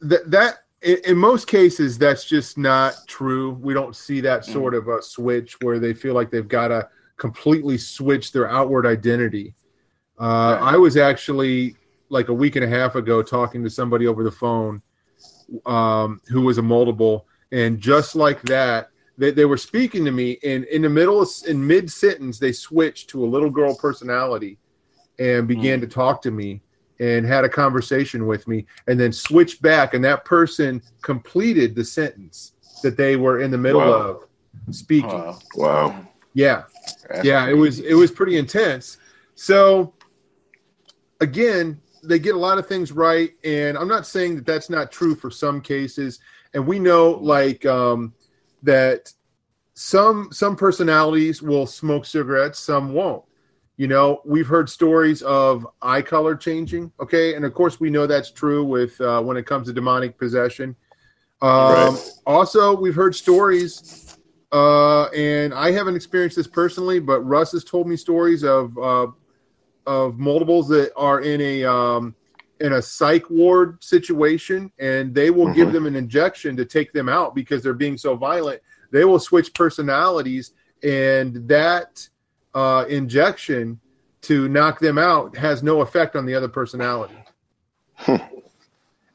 that 0.00 0.30
that 0.30 0.64
in, 0.82 0.98
in 1.04 1.16
most 1.16 1.46
cases 1.46 1.98
that's 1.98 2.24
just 2.24 2.58
not 2.58 2.94
true. 3.06 3.52
We 3.60 3.74
don't 3.74 3.96
see 3.96 4.20
that 4.22 4.44
sort 4.44 4.74
of 4.74 4.88
a 4.88 5.02
switch 5.02 5.56
where 5.60 5.78
they 5.78 5.94
feel 5.94 6.14
like 6.14 6.30
they've 6.30 6.46
got 6.46 6.68
to 6.68 6.88
completely 7.16 7.78
switch 7.78 8.32
their 8.32 8.48
outward 8.48 8.86
identity. 8.86 9.54
Uh, 10.18 10.58
I 10.60 10.76
was 10.76 10.96
actually 10.96 11.76
like 12.08 12.28
a 12.28 12.34
week 12.34 12.56
and 12.56 12.64
a 12.64 12.68
half 12.68 12.94
ago 12.94 13.22
talking 13.22 13.62
to 13.64 13.70
somebody 13.70 14.06
over 14.06 14.24
the 14.24 14.30
phone 14.30 14.82
um, 15.66 16.20
who 16.28 16.42
was 16.42 16.58
a 16.58 16.62
multiple, 16.62 17.26
and 17.52 17.80
just 17.80 18.14
like 18.14 18.40
that, 18.42 18.90
they, 19.16 19.30
they 19.30 19.44
were 19.44 19.56
speaking 19.56 20.04
to 20.04 20.10
me, 20.10 20.38
and 20.44 20.64
in 20.64 20.82
the 20.82 20.88
middle 20.88 21.20
of, 21.20 21.28
in 21.46 21.66
mid 21.66 21.90
sentence, 21.90 22.38
they 22.38 22.52
switched 22.52 23.10
to 23.10 23.24
a 23.24 23.26
little 23.26 23.50
girl 23.50 23.74
personality 23.74 24.58
and 25.18 25.48
began 25.48 25.80
to 25.80 25.86
talk 25.86 26.22
to 26.22 26.30
me 26.30 26.60
and 27.00 27.24
had 27.26 27.44
a 27.44 27.48
conversation 27.48 28.26
with 28.26 28.46
me, 28.48 28.66
and 28.86 28.98
then 28.98 29.12
switched 29.12 29.62
back, 29.62 29.94
and 29.94 30.04
that 30.04 30.24
person 30.24 30.82
completed 31.02 31.74
the 31.74 31.84
sentence 31.84 32.52
that 32.82 32.96
they 32.96 33.16
were 33.16 33.40
in 33.40 33.50
the 33.50 33.58
middle 33.58 33.80
Wow. 33.80 34.20
of 34.68 34.74
speaking. 34.74 35.10
Wow. 35.10 35.38
Wow. 35.54 36.08
Yeah, 36.34 36.64
yeah, 37.22 37.48
it 37.48 37.54
was 37.54 37.80
it 37.80 37.94
was 37.94 38.10
pretty 38.10 38.36
intense. 38.36 38.98
So 39.34 39.94
again, 41.20 41.80
they 42.02 42.18
get 42.18 42.34
a 42.34 42.38
lot 42.38 42.58
of 42.58 42.66
things 42.66 42.92
right, 42.92 43.32
and 43.44 43.76
I'm 43.76 43.88
not 43.88 44.06
saying 44.06 44.36
that 44.36 44.46
that's 44.46 44.70
not 44.70 44.92
true 44.92 45.14
for 45.14 45.30
some 45.30 45.60
cases. 45.60 46.20
And 46.54 46.66
we 46.66 46.78
know 46.78 47.10
like 47.12 47.66
um, 47.66 48.14
that 48.62 49.12
some 49.74 50.28
some 50.32 50.56
personalities 50.56 51.42
will 51.42 51.66
smoke 51.66 52.04
cigarettes, 52.04 52.58
some 52.58 52.92
won't. 52.92 53.24
You 53.78 53.86
know, 53.86 54.20
we've 54.24 54.46
heard 54.48 54.68
stories 54.68 55.22
of 55.22 55.66
eye 55.80 56.02
color 56.02 56.34
changing. 56.34 56.92
Okay, 57.00 57.34
and 57.36 57.44
of 57.44 57.54
course 57.54 57.78
we 57.80 57.90
know 57.90 58.06
that's 58.06 58.30
true 58.30 58.64
with 58.64 59.00
uh, 59.00 59.22
when 59.22 59.36
it 59.36 59.46
comes 59.46 59.68
to 59.68 59.72
demonic 59.72 60.18
possession. 60.18 60.76
Um, 61.40 61.94
Right. 61.94 62.12
Also, 62.26 62.76
we've 62.76 62.94
heard 62.96 63.14
stories 63.14 63.84
uh, 64.52 65.04
and 65.10 65.54
I 65.54 65.70
haven't 65.70 65.94
experienced 65.94 66.36
this 66.36 66.46
personally, 66.46 67.00
but 67.00 67.20
Russ 67.20 67.52
has 67.52 67.64
told 67.64 67.86
me 67.86 67.96
stories 67.96 68.42
of 68.44 68.76
uh, 68.78 69.06
of 69.86 70.18
multiples 70.18 70.68
that 70.68 70.92
are 70.96 71.20
in 71.20 71.40
a 71.40 71.64
um, 71.64 72.14
in 72.60 72.72
a 72.72 72.82
psych 72.82 73.30
ward 73.30 73.82
situation, 73.82 74.72
and 74.78 75.14
they 75.14 75.30
will 75.30 75.54
give 75.54 75.68
Mhm. 75.68 75.72
them 75.72 75.86
an 75.86 75.96
injection 75.96 76.56
to 76.56 76.64
take 76.64 76.92
them 76.92 77.08
out 77.08 77.34
because 77.34 77.62
they're 77.62 77.74
being 77.74 77.96
so 77.96 78.16
violent. 78.16 78.60
They 78.90 79.04
will 79.04 79.20
switch 79.20 79.54
personalities, 79.54 80.52
and 80.82 81.46
that 81.48 82.08
uh, 82.58 82.84
injection 82.88 83.78
to 84.20 84.48
knock 84.48 84.80
them 84.80 84.98
out 84.98 85.36
has 85.36 85.62
no 85.62 85.80
effect 85.80 86.16
on 86.16 86.26
the 86.26 86.34
other 86.34 86.48
personality. 86.48 87.14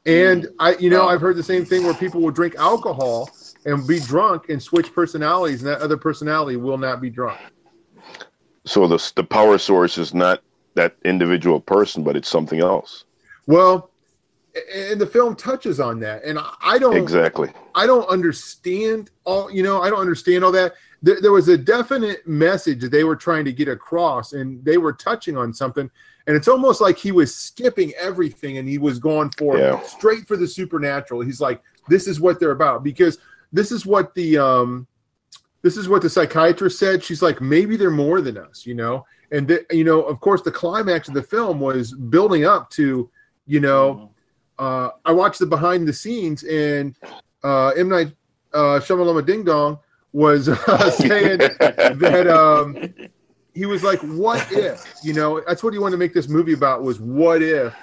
and 0.06 0.48
I, 0.58 0.76
you 0.76 0.88
know, 0.88 1.06
I've 1.06 1.20
heard 1.20 1.36
the 1.36 1.42
same 1.42 1.66
thing 1.66 1.84
where 1.84 1.92
people 1.92 2.22
will 2.22 2.30
drink 2.30 2.54
alcohol 2.56 3.30
and 3.66 3.86
be 3.86 4.00
drunk 4.00 4.48
and 4.48 4.62
switch 4.62 4.90
personalities, 4.94 5.62
and 5.62 5.68
that 5.70 5.82
other 5.82 5.98
personality 5.98 6.56
will 6.56 6.78
not 6.78 7.02
be 7.02 7.10
drunk. 7.10 7.38
So 8.64 8.86
the 8.86 9.12
the 9.14 9.24
power 9.24 9.58
source 9.58 9.98
is 9.98 10.14
not 10.14 10.40
that 10.74 10.96
individual 11.04 11.60
person, 11.60 12.02
but 12.02 12.16
it's 12.16 12.28
something 12.28 12.60
else. 12.60 13.04
Well, 13.46 13.90
and 14.74 14.98
the 14.98 15.06
film 15.06 15.36
touches 15.36 15.80
on 15.80 16.00
that, 16.00 16.24
and 16.24 16.38
I- 16.38 16.54
I 16.62 16.78
don't 16.78 16.96
Exactly. 16.96 17.52
I 17.74 17.86
don't 17.86 18.08
understand 18.08 19.10
all 19.24 19.50
you 19.50 19.62
know 19.62 19.82
I 19.82 19.90
don't 19.90 20.00
understand 20.00 20.44
all 20.44 20.52
that. 20.52 20.72
There, 21.04 21.20
there 21.20 21.32
was 21.32 21.48
a 21.48 21.58
definite 21.58 22.26
message 22.26 22.80
that 22.80 22.90
they 22.90 23.04
were 23.04 23.14
trying 23.14 23.44
to 23.44 23.52
get 23.52 23.68
across, 23.68 24.32
and 24.32 24.64
they 24.64 24.78
were 24.78 24.94
touching 24.94 25.36
on 25.36 25.52
something. 25.52 25.90
And 26.26 26.34
it's 26.34 26.48
almost 26.48 26.80
like 26.80 26.96
he 26.96 27.12
was 27.12 27.34
skipping 27.34 27.92
everything, 28.00 28.56
and 28.56 28.66
he 28.66 28.78
was 28.78 28.98
going 28.98 29.30
for 29.36 29.58
Yeah. 29.58 29.82
straight 29.82 30.26
for 30.26 30.38
the 30.38 30.48
supernatural. 30.48 31.20
He's 31.20 31.42
like, 31.42 31.60
"This 31.88 32.08
is 32.08 32.20
what 32.20 32.40
they're 32.40 32.52
about," 32.52 32.82
because 32.82 33.18
this 33.52 33.70
is 33.70 33.84
what 33.84 34.14
the 34.14 34.38
um, 34.38 34.86
this 35.60 35.76
is 35.76 35.88
what 35.90 36.00
the 36.00 36.08
psychiatrist 36.08 36.78
said. 36.78 37.02
She's 37.02 37.22
like, 37.22 37.40
maybe 37.40 37.76
they're 37.78 37.90
more 37.90 38.20
than 38.20 38.36
us, 38.36 38.66
you 38.66 38.74
know. 38.74 39.06
And 39.30 39.48
th- 39.48 39.66
you 39.70 39.84
know, 39.84 40.02
of 40.02 40.20
course, 40.20 40.42
the 40.42 40.52
climax 40.52 41.08
of 41.08 41.14
the 41.14 41.22
film 41.22 41.58
was 41.58 41.92
building 41.92 42.44
up 42.44 42.68
to, 42.70 43.10
you 43.46 43.60
know, 43.60 44.10
uh, 44.58 44.90
I 45.04 45.12
watched 45.12 45.38
the 45.38 45.46
behind 45.46 45.88
the 45.88 45.92
scenes, 45.92 46.44
and 46.44 46.96
uh, 47.42 47.68
M 47.70 47.88
Night 47.88 48.12
uh, 48.52 48.78
Shyamalama 48.80 49.24
Ding 49.26 49.44
Dong 49.44 49.78
was 50.14 50.48
uh, 50.48 50.90
saying 50.90 51.38
that 51.38 52.26
um, 52.28 52.94
he 53.54 53.66
was 53.66 53.82
like, 53.82 53.98
"What 54.00 54.50
if?" 54.50 54.94
You 55.02 55.12
know, 55.12 55.42
that's 55.46 55.62
what 55.62 55.74
he 55.74 55.78
wanted 55.78 55.96
to 55.96 55.98
make 55.98 56.14
this 56.14 56.28
movie 56.28 56.54
about 56.54 56.82
was 56.82 57.00
what 57.00 57.42
if, 57.42 57.74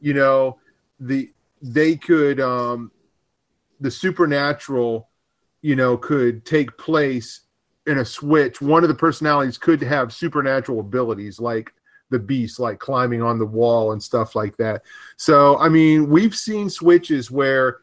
you 0.00 0.12
know, 0.12 0.58
the 1.00 1.32
they 1.62 1.96
could 1.96 2.40
um, 2.40 2.90
the 3.80 3.90
supernatural, 3.90 5.08
you 5.62 5.76
know, 5.76 5.96
could 5.96 6.44
take 6.44 6.76
place 6.76 7.42
in 7.86 7.98
a 7.98 8.04
switch. 8.04 8.60
One 8.60 8.82
of 8.82 8.88
the 8.88 8.94
personalities 8.94 9.56
could 9.56 9.80
have 9.80 10.12
supernatural 10.12 10.80
abilities, 10.80 11.38
like 11.38 11.72
the 12.10 12.18
beast, 12.18 12.58
like 12.58 12.80
climbing 12.80 13.22
on 13.22 13.38
the 13.38 13.46
wall 13.46 13.92
and 13.92 14.02
stuff 14.02 14.34
like 14.34 14.56
that. 14.56 14.82
So, 15.16 15.56
I 15.58 15.68
mean, 15.68 16.10
we've 16.10 16.34
seen 16.34 16.68
switches 16.68 17.30
where 17.30 17.78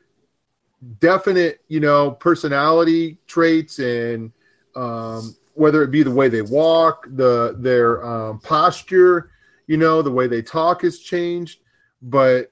definite, 1.00 1.62
you 1.68 1.80
know, 1.80 2.12
personality 2.12 3.18
traits 3.28 3.80
and 3.80 4.32
um, 4.76 5.36
whether 5.54 5.84
it 5.84 5.92
be 5.92 6.04
the 6.04 6.12
way 6.12 6.30
they 6.30 6.42
walk, 6.42 7.06
the 7.12 7.56
their 7.60 8.06
um, 8.06 8.40
posture, 8.40 9.32
you 9.68 9.78
know, 9.78 10.02
the 10.02 10.12
way 10.12 10.28
they 10.28 10.42
talk 10.42 10.82
has 10.82 11.00
changed. 11.00 11.60
But 12.02 12.52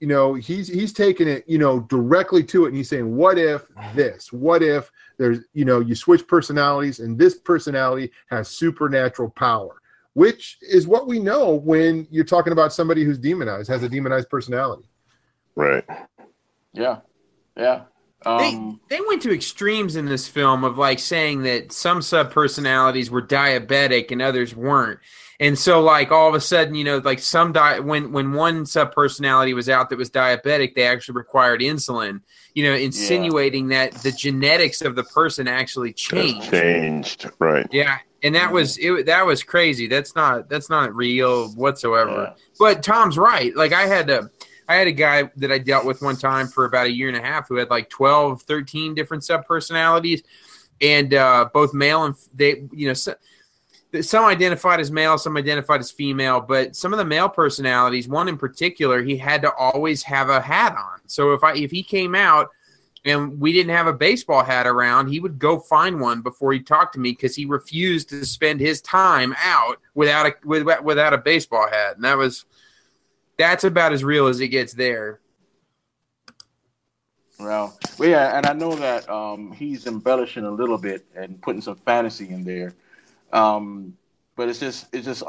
you 0.00 0.06
know, 0.06 0.34
he's 0.34 0.68
he's 0.68 0.92
taking 0.92 1.28
it, 1.28 1.44
you 1.46 1.58
know, 1.58 1.80
directly 1.80 2.42
to 2.44 2.64
it, 2.64 2.68
and 2.68 2.76
he's 2.76 2.88
saying, 2.88 3.14
"What 3.14 3.36
if 3.38 3.66
this? 3.94 4.32
What 4.32 4.62
if 4.62 4.90
there's, 5.18 5.40
you 5.52 5.64
know, 5.64 5.80
you 5.80 5.94
switch 5.94 6.26
personalities, 6.26 7.00
and 7.00 7.18
this 7.18 7.38
personality 7.38 8.10
has 8.30 8.48
supernatural 8.48 9.30
power." 9.30 9.76
Which 10.14 10.58
is 10.62 10.88
what 10.88 11.06
we 11.06 11.20
know 11.20 11.54
when 11.54 12.08
you're 12.10 12.24
talking 12.24 12.52
about 12.52 12.72
somebody 12.72 13.04
who's 13.04 13.18
demonized, 13.18 13.68
has 13.68 13.84
a 13.84 13.88
demonized 13.88 14.28
personality. 14.28 14.88
Right. 15.54 15.84
Yeah, 16.72 17.00
yeah. 17.60 17.82
Um, 18.26 18.80
they, 18.88 18.96
they 18.96 19.02
went 19.06 19.22
to 19.22 19.32
extremes 19.32 19.96
in 19.96 20.06
this 20.06 20.28
film 20.28 20.62
of 20.64 20.76
like 20.76 20.98
saying 20.98 21.42
that 21.44 21.72
some 21.72 22.02
sub 22.02 22.30
personalities 22.30 23.10
were 23.10 23.22
diabetic 23.22 24.10
and 24.10 24.20
others 24.20 24.54
weren't. 24.54 24.98
And 25.40 25.58
so 25.58 25.80
like 25.80 26.12
all 26.12 26.28
of 26.28 26.34
a 26.34 26.40
sudden, 26.40 26.74
you 26.74 26.84
know, 26.84 26.98
like 26.98 27.18
some 27.18 27.52
di- 27.52 27.80
when 27.80 28.12
when 28.12 28.34
one 28.34 28.66
sub 28.66 28.92
personality 28.92 29.54
was 29.54 29.70
out 29.70 29.88
that 29.88 29.96
was 29.96 30.10
diabetic, 30.10 30.74
they 30.74 30.82
actually 30.82 31.14
required 31.14 31.62
insulin, 31.62 32.20
you 32.54 32.64
know, 32.64 32.74
insinuating 32.74 33.68
that 33.68 33.92
the 33.92 34.12
genetics 34.12 34.82
of 34.82 34.96
the 34.96 35.04
person 35.04 35.48
actually 35.48 35.94
changed. 35.94 36.50
changed. 36.50 37.30
Right. 37.38 37.66
Yeah, 37.72 37.96
and 38.22 38.34
that 38.34 38.52
was 38.52 38.76
it. 38.76 39.06
That 39.06 39.24
was 39.24 39.42
crazy. 39.42 39.86
That's 39.86 40.14
not 40.14 40.50
that's 40.50 40.68
not 40.68 40.94
real 40.94 41.48
whatsoever. 41.52 42.34
Yeah. 42.36 42.42
But 42.58 42.82
Tom's 42.82 43.16
right. 43.16 43.56
Like 43.56 43.72
I 43.72 43.86
had 43.86 44.10
a 44.10 44.30
I 44.70 44.76
had 44.76 44.86
a 44.86 44.92
guy 44.92 45.28
that 45.38 45.50
I 45.50 45.58
dealt 45.58 45.84
with 45.84 46.00
one 46.00 46.14
time 46.14 46.46
for 46.46 46.64
about 46.64 46.86
a 46.86 46.92
year 46.92 47.08
and 47.08 47.16
a 47.16 47.20
half 47.20 47.48
who 47.48 47.56
had 47.56 47.70
like 47.70 47.90
12, 47.90 48.42
13 48.42 48.94
different 48.94 49.24
sub 49.24 49.44
personalities, 49.44 50.22
and 50.80 51.12
uh, 51.12 51.48
both 51.52 51.74
male 51.74 52.04
and 52.04 52.14
they 52.32 52.68
you 52.70 52.86
know. 52.86 52.94
So, 52.94 53.16
some 54.00 54.24
identified 54.26 54.78
as 54.78 54.92
male, 54.92 55.18
some 55.18 55.36
identified 55.36 55.80
as 55.80 55.90
female, 55.90 56.40
but 56.40 56.76
some 56.76 56.92
of 56.92 56.98
the 56.98 57.04
male 57.04 57.28
personalities, 57.28 58.06
one 58.06 58.28
in 58.28 58.38
particular, 58.38 59.02
he 59.02 59.16
had 59.16 59.42
to 59.42 59.52
always 59.56 60.04
have 60.04 60.28
a 60.28 60.40
hat 60.40 60.76
on. 60.78 61.00
So 61.08 61.32
if 61.32 61.42
I 61.42 61.56
if 61.56 61.72
he 61.72 61.82
came 61.82 62.14
out 62.14 62.50
and 63.04 63.40
we 63.40 63.52
didn't 63.52 63.74
have 63.74 63.88
a 63.88 63.92
baseball 63.92 64.44
hat 64.44 64.68
around, 64.68 65.08
he 65.08 65.18
would 65.18 65.40
go 65.40 65.58
find 65.58 66.00
one 66.00 66.22
before 66.22 66.52
he 66.52 66.60
talked 66.60 66.94
to 66.94 67.00
me 67.00 67.10
because 67.10 67.34
he 67.34 67.44
refused 67.44 68.08
to 68.10 68.24
spend 68.24 68.60
his 68.60 68.80
time 68.80 69.34
out 69.42 69.80
without 69.96 70.26
a 70.26 70.34
with, 70.44 70.64
without 70.84 71.12
a 71.12 71.18
baseball 71.18 71.68
hat, 71.68 71.96
and 71.96 72.04
that 72.04 72.16
was 72.16 72.44
that's 73.40 73.64
about 73.64 73.92
as 73.92 74.04
real 74.04 74.26
as 74.26 74.40
it 74.40 74.48
gets 74.48 74.74
there. 74.74 75.20
Well, 77.38 77.78
yeah, 77.98 78.36
and 78.36 78.46
I 78.46 78.52
know 78.52 78.74
that 78.76 79.08
um, 79.08 79.52
he's 79.52 79.86
embellishing 79.86 80.44
a 80.44 80.50
little 80.50 80.76
bit 80.76 81.06
and 81.16 81.40
putting 81.40 81.62
some 81.62 81.76
fantasy 81.76 82.28
in 82.28 82.44
there. 82.44 82.74
Um, 83.32 83.96
but 84.36 84.48
it's 84.48 84.60
just, 84.60 84.86
it's 84.94 85.06
just 85.06 85.22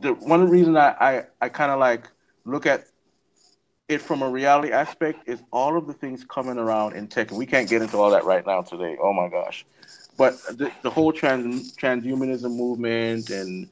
the 0.00 0.14
one 0.14 0.48
reason 0.48 0.76
I, 0.76 0.88
I, 1.00 1.24
I 1.42 1.48
kind 1.50 1.70
of 1.70 1.78
like 1.78 2.08
look 2.46 2.66
at 2.66 2.86
it 3.88 4.00
from 4.00 4.22
a 4.22 4.28
reality 4.28 4.72
aspect 4.72 5.28
is 5.28 5.42
all 5.52 5.76
of 5.76 5.86
the 5.86 5.92
things 5.92 6.24
coming 6.24 6.56
around 6.58 6.94
in 6.96 7.08
tech, 7.08 7.30
and 7.30 7.38
we 7.38 7.46
can't 7.46 7.68
get 7.68 7.82
into 7.82 7.98
all 7.98 8.10
that 8.10 8.24
right 8.24 8.46
now 8.46 8.62
today. 8.62 8.96
Oh 9.02 9.12
my 9.12 9.28
gosh! 9.28 9.66
But 10.16 10.40
the, 10.56 10.70
the 10.82 10.90
whole 10.90 11.12
trans 11.12 11.76
transhumanism 11.76 12.56
movement 12.56 13.30
and 13.30 13.68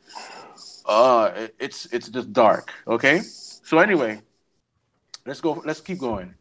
uh, 0.87 1.31
it- 1.37 1.55
it's 1.59 1.87
it's 1.93 2.09
just 2.09 2.33
dark. 2.33 2.73
Okay, 2.87 3.21
so 3.69 3.79
anyway, 3.79 4.21
let's 5.27 5.41
go. 5.41 5.63
Let's 5.65 5.81
keep 5.81 5.99
going 5.99 6.35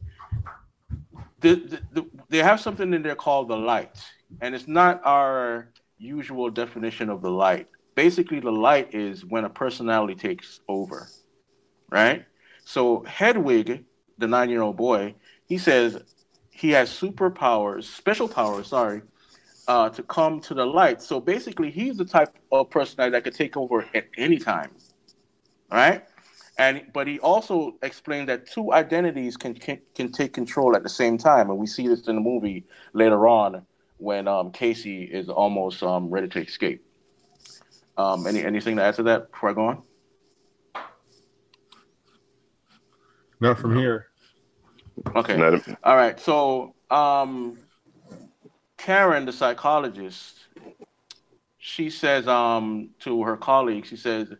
the, 1.39 1.55
the, 1.55 1.81
the, 2.01 2.09
they 2.29 2.39
have 2.39 2.59
something 2.59 2.93
in 2.93 3.01
there 3.01 3.15
called 3.15 3.47
the 3.47 3.55
light, 3.55 4.03
and 4.41 4.55
it's 4.55 4.67
not 4.67 5.01
our 5.03 5.69
usual 5.97 6.49
definition 6.49 7.09
of 7.09 7.21
the 7.21 7.29
light. 7.29 7.67
Basically, 7.95 8.39
the 8.39 8.51
light 8.51 8.93
is 8.93 9.25
when 9.25 9.45
a 9.45 9.49
personality 9.49 10.15
takes 10.15 10.59
over, 10.67 11.07
right? 11.89 12.25
So 12.65 13.03
Hedwig, 13.03 13.83
the 14.17 14.27
nine-year-old 14.27 14.77
boy, 14.77 15.15
he 15.45 15.57
says 15.57 16.01
he 16.49 16.71
has 16.71 16.89
superpowers, 16.89 17.83
special 17.83 18.27
powers, 18.27 18.67
sorry, 18.67 19.01
uh, 19.67 19.89
to 19.89 20.03
come 20.03 20.39
to 20.41 20.53
the 20.53 20.65
light. 20.65 21.01
So 21.01 21.19
basically, 21.19 21.71
he's 21.71 21.97
the 21.97 22.05
type 22.05 22.35
of 22.51 22.69
personality 22.69 23.11
that 23.13 23.23
could 23.23 23.35
take 23.35 23.57
over 23.57 23.85
at 23.93 24.05
any 24.17 24.37
time, 24.37 24.71
right? 25.71 26.06
And 26.59 26.83
but 26.91 27.07
he 27.07 27.19
also 27.19 27.75
explained 27.83 28.29
that 28.29 28.47
two 28.47 28.73
identities 28.73 29.37
can, 29.37 29.53
can 29.53 29.79
can 29.93 30.11
take 30.11 30.33
control 30.33 30.75
at 30.75 30.83
the 30.83 30.89
same 30.89 31.17
time, 31.17 31.49
and 31.49 31.59
we 31.59 31.67
see 31.67 31.87
this 31.87 32.07
in 32.07 32.15
the 32.15 32.21
movie 32.21 32.65
later 32.93 33.27
on 33.27 33.63
when 33.97 34.27
um, 34.27 34.51
Casey 34.51 35.03
is 35.03 35.29
almost 35.29 35.83
um, 35.83 36.09
ready 36.09 36.27
to 36.29 36.41
escape. 36.41 36.83
Um, 37.97 38.25
any 38.25 38.43
anything 38.43 38.75
to 38.77 38.83
add 38.83 38.95
to 38.95 39.03
that 39.03 39.31
before 39.31 39.49
I 39.49 39.53
go 39.53 39.65
on? 39.67 39.83
Not 43.39 43.59
from 43.59 43.75
here. 43.75 44.07
Okay. 45.15 45.37
Not 45.37 45.53
a- 45.53 45.77
All 45.83 45.95
right. 45.95 46.19
So, 46.19 46.73
um, 46.89 47.57
Karen, 48.77 49.25
the 49.25 49.31
psychologist, 49.33 50.39
she 51.59 51.89
says 51.91 52.27
um, 52.27 52.89
to 53.01 53.21
her 53.23 53.37
colleagues, 53.37 53.89
she 53.89 53.95
says, 53.95 54.33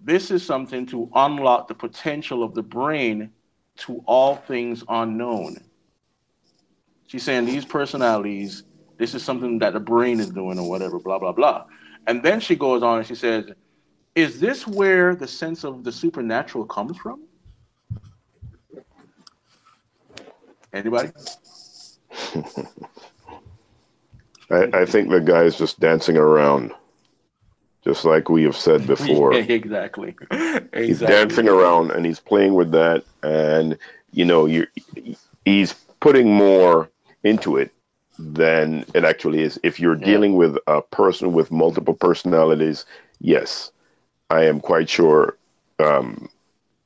this 0.00 0.30
is 0.30 0.44
something 0.44 0.86
to 0.86 1.10
unlock 1.14 1.68
the 1.68 1.74
potential 1.74 2.42
of 2.42 2.54
the 2.54 2.62
brain 2.62 3.30
to 3.78 4.02
all 4.06 4.36
things 4.36 4.84
unknown. 4.88 5.56
She's 7.06 7.22
saying 7.22 7.46
these 7.46 7.64
personalities, 7.64 8.64
this 8.98 9.14
is 9.14 9.24
something 9.24 9.58
that 9.60 9.72
the 9.72 9.80
brain 9.80 10.20
is 10.20 10.30
doing 10.30 10.58
or 10.58 10.68
whatever, 10.68 10.98
blah, 10.98 11.18
blah, 11.18 11.32
blah. 11.32 11.64
And 12.06 12.22
then 12.22 12.40
she 12.40 12.56
goes 12.56 12.82
on 12.82 12.98
and 12.98 13.06
she 13.06 13.14
says, 13.14 13.46
is 14.14 14.40
this 14.40 14.66
where 14.66 15.14
the 15.14 15.28
sense 15.28 15.64
of 15.64 15.84
the 15.84 15.92
supernatural 15.92 16.64
comes 16.66 16.96
from? 16.96 17.22
Anybody? 20.72 21.10
I, 24.50 24.68
I 24.72 24.84
think 24.84 25.10
the 25.10 25.20
guy 25.20 25.42
is 25.42 25.56
just 25.56 25.78
dancing 25.80 26.16
around, 26.16 26.72
just 27.88 28.04
like 28.04 28.28
we 28.28 28.44
have 28.44 28.56
said 28.56 28.86
before. 28.94 29.32
Exactly. 29.32 30.14
exactly. 30.72 30.86
He's 30.86 31.00
dancing 31.00 31.48
around 31.48 31.90
and 31.92 32.04
he's 32.04 32.20
playing 32.20 32.54
with 32.54 32.70
that, 32.72 33.04
and 33.22 33.78
you 34.12 34.24
know, 34.24 34.46
you 34.46 34.66
he's 35.44 35.72
putting 36.00 36.32
more 36.32 36.90
into 37.24 37.56
it 37.56 37.72
than 38.18 38.84
it 38.94 39.04
actually 39.04 39.42
is. 39.42 39.58
If 39.62 39.80
you're 39.80 39.96
Yeah. 39.98 40.04
dealing 40.10 40.34
with 40.36 40.58
a 40.66 40.82
person 40.82 41.32
with 41.32 41.50
multiple 41.50 41.94
personalities, 41.94 42.84
yes, 43.20 43.72
I 44.30 44.44
am 44.44 44.60
quite 44.60 44.88
sure 44.88 45.38
um, 45.78 46.28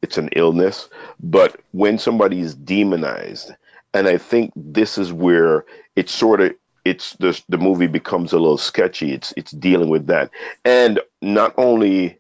it's 0.03 0.19
an 0.19 0.29
illness. 0.37 0.89
But 1.23 1.61
when 1.73 1.99
somebody 1.99 2.41
is 2.41 2.55
demonized, 2.55 3.53
and 3.95 4.07
I 4.09 4.19
think 4.19 4.53
this 4.57 4.99
is 4.99 5.13
where 5.13 5.65
it's 5.97 6.13
sort 6.13 6.41
of 6.41 6.53
it's 6.85 7.15
the 7.15 7.41
the 7.49 7.59
movie 7.59 7.87
becomes 7.87 8.33
a 8.33 8.39
little 8.39 8.59
sketchy. 8.59 9.13
It's 9.13 9.33
it's 9.37 9.53
dealing 9.53 9.89
with 9.89 10.07
that, 10.07 10.31
and 10.65 11.01
not 11.21 11.55
only 11.57 12.19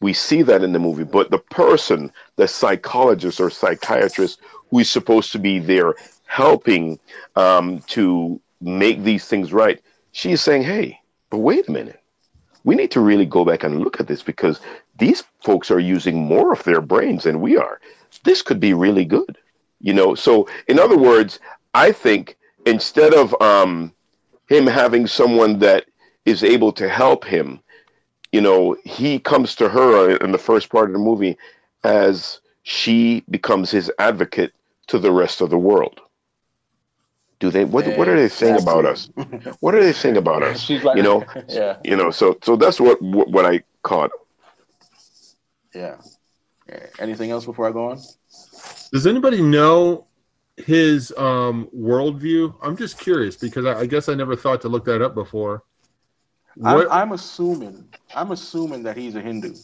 we 0.00 0.12
see 0.12 0.42
that 0.42 0.62
in 0.62 0.72
the 0.72 0.78
movie, 0.78 1.04
but 1.04 1.30
the 1.30 1.38
person, 1.38 2.10
the 2.36 2.48
psychologist 2.48 3.40
or 3.40 3.50
psychiatrist 3.50 4.40
who 4.70 4.78
is 4.78 4.90
supposed 4.90 5.32
to 5.32 5.38
be 5.38 5.58
there 5.58 5.94
helping 6.24 6.98
um, 7.36 7.80
to 7.80 8.40
make 8.60 9.02
these 9.02 9.26
things 9.26 9.52
right, 9.52 9.80
she's 10.12 10.40
saying, 10.40 10.62
"Hey, 10.62 10.98
but 11.30 11.38
wait 11.38 11.68
a 11.68 11.72
minute." 11.72 11.96
We 12.62 12.74
need 12.74 12.90
to 12.90 13.00
really 13.00 13.24
go 13.24 13.46
back 13.46 13.64
and 13.64 13.80
look 13.80 14.00
at 14.00 14.06
this 14.06 14.22
because 14.22 14.60
these 14.98 15.24
folks 15.42 15.70
are 15.70 15.80
using 15.80 16.18
more 16.18 16.52
of 16.52 16.62
their 16.64 16.82
brains 16.82 17.24
than 17.24 17.40
we 17.40 17.56
are. 17.56 17.80
This 18.24 18.42
could 18.42 18.60
be 18.60 18.74
really 18.74 19.06
good 19.06 19.38
you 19.80 19.92
know 19.92 20.14
so 20.14 20.48
in 20.68 20.78
other 20.78 20.96
words 20.96 21.40
i 21.74 21.90
think 21.90 22.36
instead 22.66 23.14
of 23.14 23.34
um 23.40 23.92
him 24.48 24.66
having 24.66 25.06
someone 25.06 25.58
that 25.58 25.84
is 26.24 26.42
able 26.44 26.72
to 26.72 26.88
help 26.88 27.24
him 27.24 27.60
you 28.32 28.40
know 28.40 28.76
he 28.84 29.18
comes 29.18 29.54
to 29.54 29.68
her 29.68 30.16
in 30.16 30.32
the 30.32 30.38
first 30.38 30.68
part 30.70 30.88
of 30.88 30.92
the 30.92 30.98
movie 30.98 31.36
as 31.84 32.40
she 32.62 33.24
becomes 33.30 33.70
his 33.70 33.90
advocate 33.98 34.52
to 34.86 34.98
the 34.98 35.10
rest 35.10 35.40
of 35.40 35.50
the 35.50 35.58
world 35.58 36.00
do 37.38 37.50
they 37.50 37.64
what, 37.64 37.86
what 37.96 38.08
are 38.08 38.16
they 38.16 38.28
saying 38.28 38.60
about 38.60 38.84
us 38.84 39.08
what 39.60 39.74
are 39.74 39.82
they 39.82 39.92
saying 39.92 40.16
about 40.16 40.42
us 40.42 40.60
She's 40.60 40.84
like, 40.84 40.96
you 40.96 41.02
know 41.02 41.24
yeah, 41.48 41.78
you 41.84 41.96
know 41.96 42.10
so 42.10 42.36
so 42.42 42.56
that's 42.56 42.80
what 42.80 43.00
what, 43.00 43.30
what 43.30 43.46
i 43.46 43.62
caught 43.82 44.10
yeah. 45.74 45.96
Yeah. 46.68 46.86
Anything 46.98 47.30
else 47.30 47.44
before 47.44 47.68
I 47.68 47.72
go 47.72 47.90
on? 47.90 48.00
Does 48.92 49.06
anybody 49.06 49.42
know 49.42 50.06
his 50.64 51.12
um 51.16 51.68
worldview? 51.76 52.54
I'm 52.62 52.76
just 52.76 52.98
curious 52.98 53.36
because 53.36 53.66
I, 53.66 53.80
I 53.80 53.86
guess 53.86 54.08
I 54.08 54.14
never 54.14 54.36
thought 54.36 54.60
to 54.62 54.68
look 54.68 54.84
that 54.86 55.02
up 55.02 55.14
before. 55.14 55.62
What, 56.56 56.86
I'm, 56.90 56.92
I'm 56.92 57.12
assuming. 57.12 57.84
I'm 58.14 58.32
assuming 58.32 58.82
that 58.82 58.96
he's 58.96 59.14
a 59.14 59.20
Hindu, 59.20 59.54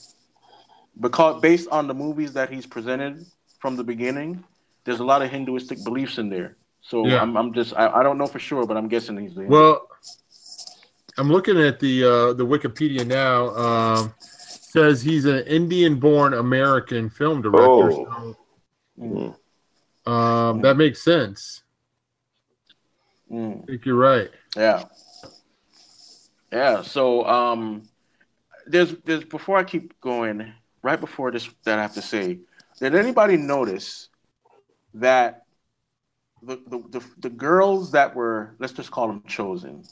because 1.01 1.41
based 1.41 1.69
on 1.71 1.87
the 1.89 1.95
movies 1.95 2.33
that 2.35 2.51
he's 2.51 2.67
presented 2.67 3.27
from 3.59 3.77
the 3.77 3.85
beginning, 3.85 4.45
there's 4.85 5.01
a 5.01 5.05
lot 5.05 5.21
of 5.23 5.31
Hinduistic 5.31 5.83
beliefs 5.85 6.19
in 6.19 6.29
there. 6.29 6.57
So 6.81 7.07
Yeah. 7.07 7.21
I'm, 7.21 7.37
I'm 7.37 7.53
just. 7.53 7.75
I, 7.77 7.89
I 7.89 8.03
don't 8.03 8.19
know 8.19 8.27
for 8.27 8.39
sure, 8.39 8.67
but 8.67 8.77
I'm 8.77 8.89
guessing 8.89 9.17
he's 9.19 9.37
a 9.37 9.41
Hindu. 9.41 9.53
well, 9.53 9.89
I'm 11.19 11.29
looking 11.31 11.61
at 11.61 11.81
the 11.81 12.05
uh, 12.05 12.33
the 12.35 12.47
Wikipedia 12.47 13.07
now. 13.07 13.49
Um, 13.57 14.15
says 14.21 15.01
he's 15.01 15.25
an 15.25 15.39
Indian-born 15.47 16.35
American 16.35 17.09
film 17.09 17.41
director. 17.41 17.91
Oh. 17.91 18.37
Mm, 19.01 19.35
So, 19.35 19.37
um, 20.07 20.61
that 20.63 20.77
makes 20.77 21.03
sense. 21.03 21.63
mm. 23.31 23.63
I 23.63 23.67
think 23.67 23.85
you're 23.85 23.97
right. 23.97 24.31
Yeah. 24.57 24.85
Yeah. 26.53 26.83
So 26.83 27.25
um 27.27 27.83
there's 28.67 28.95
there's 29.05 29.25
before 29.25 29.59
I 29.59 29.65
keep 29.65 30.01
going, 30.01 30.53
right 30.83 31.01
before 31.01 31.31
this 31.31 31.49
that 31.65 31.79
I 31.79 31.83
have 31.83 31.95
to 31.95 32.03
say, 32.03 32.39
did 32.79 32.95
anybody 32.95 33.37
notice 33.37 34.09
that 34.95 35.45
the 36.43 36.57
the, 36.69 36.99
the, 36.99 37.05
the 37.19 37.31
girls 37.31 37.93
that 37.93 38.15
were 38.15 38.55
let's 38.59 38.73
just 38.73 38.91
call 38.91 39.09
them 39.09 39.23
chosen, 39.27 39.85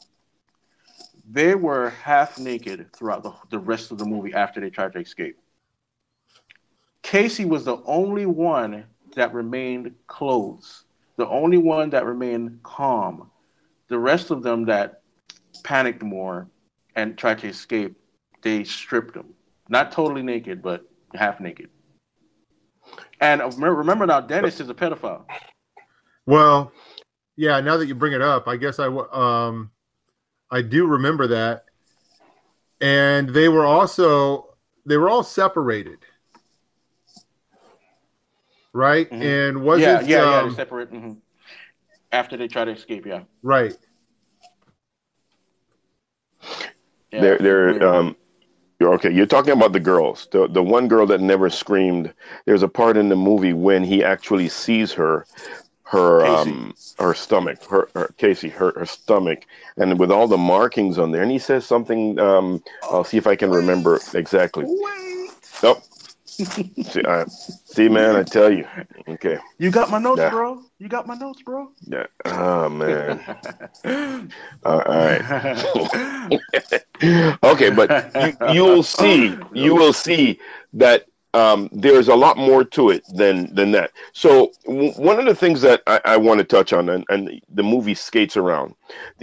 they 1.29 1.55
were 1.55 1.91
half 1.91 2.39
naked 2.39 2.93
throughout 2.93 3.23
the, 3.23 3.33
the 3.51 3.59
rest 3.59 3.91
of 3.91 3.99
the 3.99 4.05
movie 4.05 4.35
after 4.35 4.61
they 4.61 4.71
tried 4.71 4.93
to 4.93 5.01
escape. 5.01 5.39
Casey 7.03 7.45
was 7.45 7.65
the 7.65 7.83
only 7.85 8.27
one 8.27 8.85
that 9.15 9.33
remained 9.35 9.95
clothed, 10.07 10.67
the 11.17 11.29
only 11.29 11.59
one 11.59 11.91
that 11.91 12.05
remained 12.05 12.63
calm. 12.63 13.31
The 13.89 13.99
rest 13.99 14.31
of 14.31 14.43
them 14.43 14.65
that 14.67 15.03
panicked 15.63 16.03
more 16.03 16.49
and 16.97 17.17
tried 17.17 17.39
to 17.41 17.49
escape, 17.49 17.97
they 18.43 18.65
stripped 18.65 19.15
them. 19.15 19.35
Not 19.69 19.93
totally 19.93 20.23
naked, 20.23 20.63
but 20.63 20.89
half 21.15 21.41
naked. 21.41 21.71
And 23.21 23.41
remember, 23.41 23.75
remember 23.75 24.07
now, 24.07 24.21
Dennis 24.21 24.61
is 24.61 24.69
a 24.69 24.75
pedophile. 24.75 25.25
Well, 26.27 26.73
yeah. 27.37 27.61
Now 27.61 27.77
that 27.77 27.87
you 27.87 27.95
bring 27.95 28.13
it 28.13 28.23
up, 28.23 28.49
I 28.49 28.57
guess 28.57 28.79
I 28.79 28.87
um, 28.87 29.71
I 30.51 30.63
do 30.63 30.87
remember 30.87 31.27
that, 31.29 31.65
and 32.81 33.29
they 33.31 33.49
were 33.49 33.65
also 33.65 34.55
they 34.87 34.97
were 34.97 35.09
all 35.09 35.23
separated, 35.23 35.99
right? 38.75 39.11
Mhm. 39.11 39.23
And 39.23 39.63
was 39.63 39.81
yeah, 39.81 40.01
it 40.01 40.07
yeah, 40.09 40.25
yeah. 40.31 40.39
um, 40.41 40.49
They 40.51 40.55
separate 40.57 40.93
mhm. 40.93 41.17
after 42.13 42.37
they 42.37 42.49
try 42.49 42.67
to 42.67 42.73
escape. 42.73 43.07
Yeah, 43.07 43.23
right? 43.43 43.75
yeah. 47.13 47.21
They're 47.21 47.39
they're 47.39 47.89
um 47.89 48.17
you're 48.81 48.93
okay. 48.95 49.11
You're 49.11 49.27
talking 49.27 49.53
about 49.53 49.73
the 49.73 49.81
girls. 49.81 50.29
The 50.33 50.49
the 50.49 50.63
one 50.63 50.89
girl 50.89 51.07
that 51.07 51.21
never 51.21 51.49
screamed. 51.49 52.13
There's 52.45 52.63
a 52.63 52.69
part 52.69 52.97
in 52.97 53.09
the 53.09 53.17
movie 53.17 53.53
when 53.55 53.85
he 53.85 54.03
actually 54.05 54.49
sees 54.49 54.93
her, 54.93 55.27
her 55.85 56.25
Casey. 56.25 56.51
um 56.51 56.75
her 56.99 57.15
stomach, 57.15 57.65
her, 57.67 57.89
her 57.95 58.15
Casey, 58.19 58.49
her, 58.51 58.73
her 58.77 58.87
stomach, 58.87 59.47
and 59.77 59.99
with 59.99 60.11
all 60.11 60.27
the 60.29 60.37
markings 60.37 60.99
on 60.99 61.13
there. 61.13 61.23
And 61.23 61.31
he 61.31 61.39
says 61.39 61.65
something. 61.65 62.19
Um, 62.19 62.63
I'll 62.83 63.05
see 63.05 63.17
if 63.17 63.27
I 63.27 63.37
can 63.37 63.51
remember 63.51 64.01
exactly. 64.15 64.65
Wait. 64.67 65.31
Nope. 65.63 65.83
See, 66.35 67.03
I, 67.07 67.25
see, 67.27 67.89
man, 67.89 68.17
I 68.17 68.23
tell 68.23 68.53
you. 68.53 68.67
Okay. 69.09 69.39
You 69.59 69.71
got 69.71 69.91
my 69.91 69.99
notes, 69.99 70.21
Yeah. 70.21 70.31
bro. 70.31 70.63
You 70.79 70.89
got 70.89 71.07
my 71.07 71.15
notes, 71.15 71.43
bro. 71.43 71.69
Yeah. 71.87 72.07
Oh 72.25 72.69
man. 72.69 73.21
all 74.65 74.81
right. 74.81 75.23
okay, 77.45 77.71
but 77.71 77.91
you, 78.21 78.37
you 78.53 78.65
will 78.65 78.83
see, 78.83 79.37
you 79.55 79.75
will 79.75 79.93
see 79.93 80.39
that 80.75 81.07
um, 81.35 81.69
there's 81.73 82.09
a 82.09 82.15
lot 82.15 82.37
more 82.37 82.65
to 82.65 82.91
it 82.91 83.03
than 83.15 83.53
than 83.55 83.73
that. 83.73 83.91
So 84.13 84.53
w- 84.67 84.93
one 84.93 85.19
of 85.19 85.27
the 85.27 85.35
things 85.35 85.61
that 85.63 85.83
I, 85.87 86.01
I 86.05 86.17
want 86.17 86.39
to 86.39 86.45
touch 86.45 86.73
on, 86.73 86.89
and, 86.89 87.05
and 87.09 87.41
the 87.53 87.63
movie 87.63 87.95
skates 87.95 88.37
around, 88.37 88.75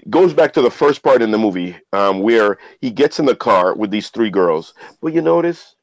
goes 0.10 0.34
back 0.34 0.52
to 0.54 0.62
the 0.62 0.72
first 0.72 1.04
part 1.04 1.22
in 1.22 1.32
the 1.32 1.38
movie 1.38 1.78
um, 1.94 2.20
where 2.20 2.58
he 2.82 2.92
gets 2.92 3.20
in 3.20 3.26
the 3.26 3.36
car 3.36 3.74
with 3.76 3.92
these 3.92 4.10
three 4.10 4.30
girls. 4.30 4.74
But 5.02 5.14
you 5.14 5.22
notice 5.22 5.76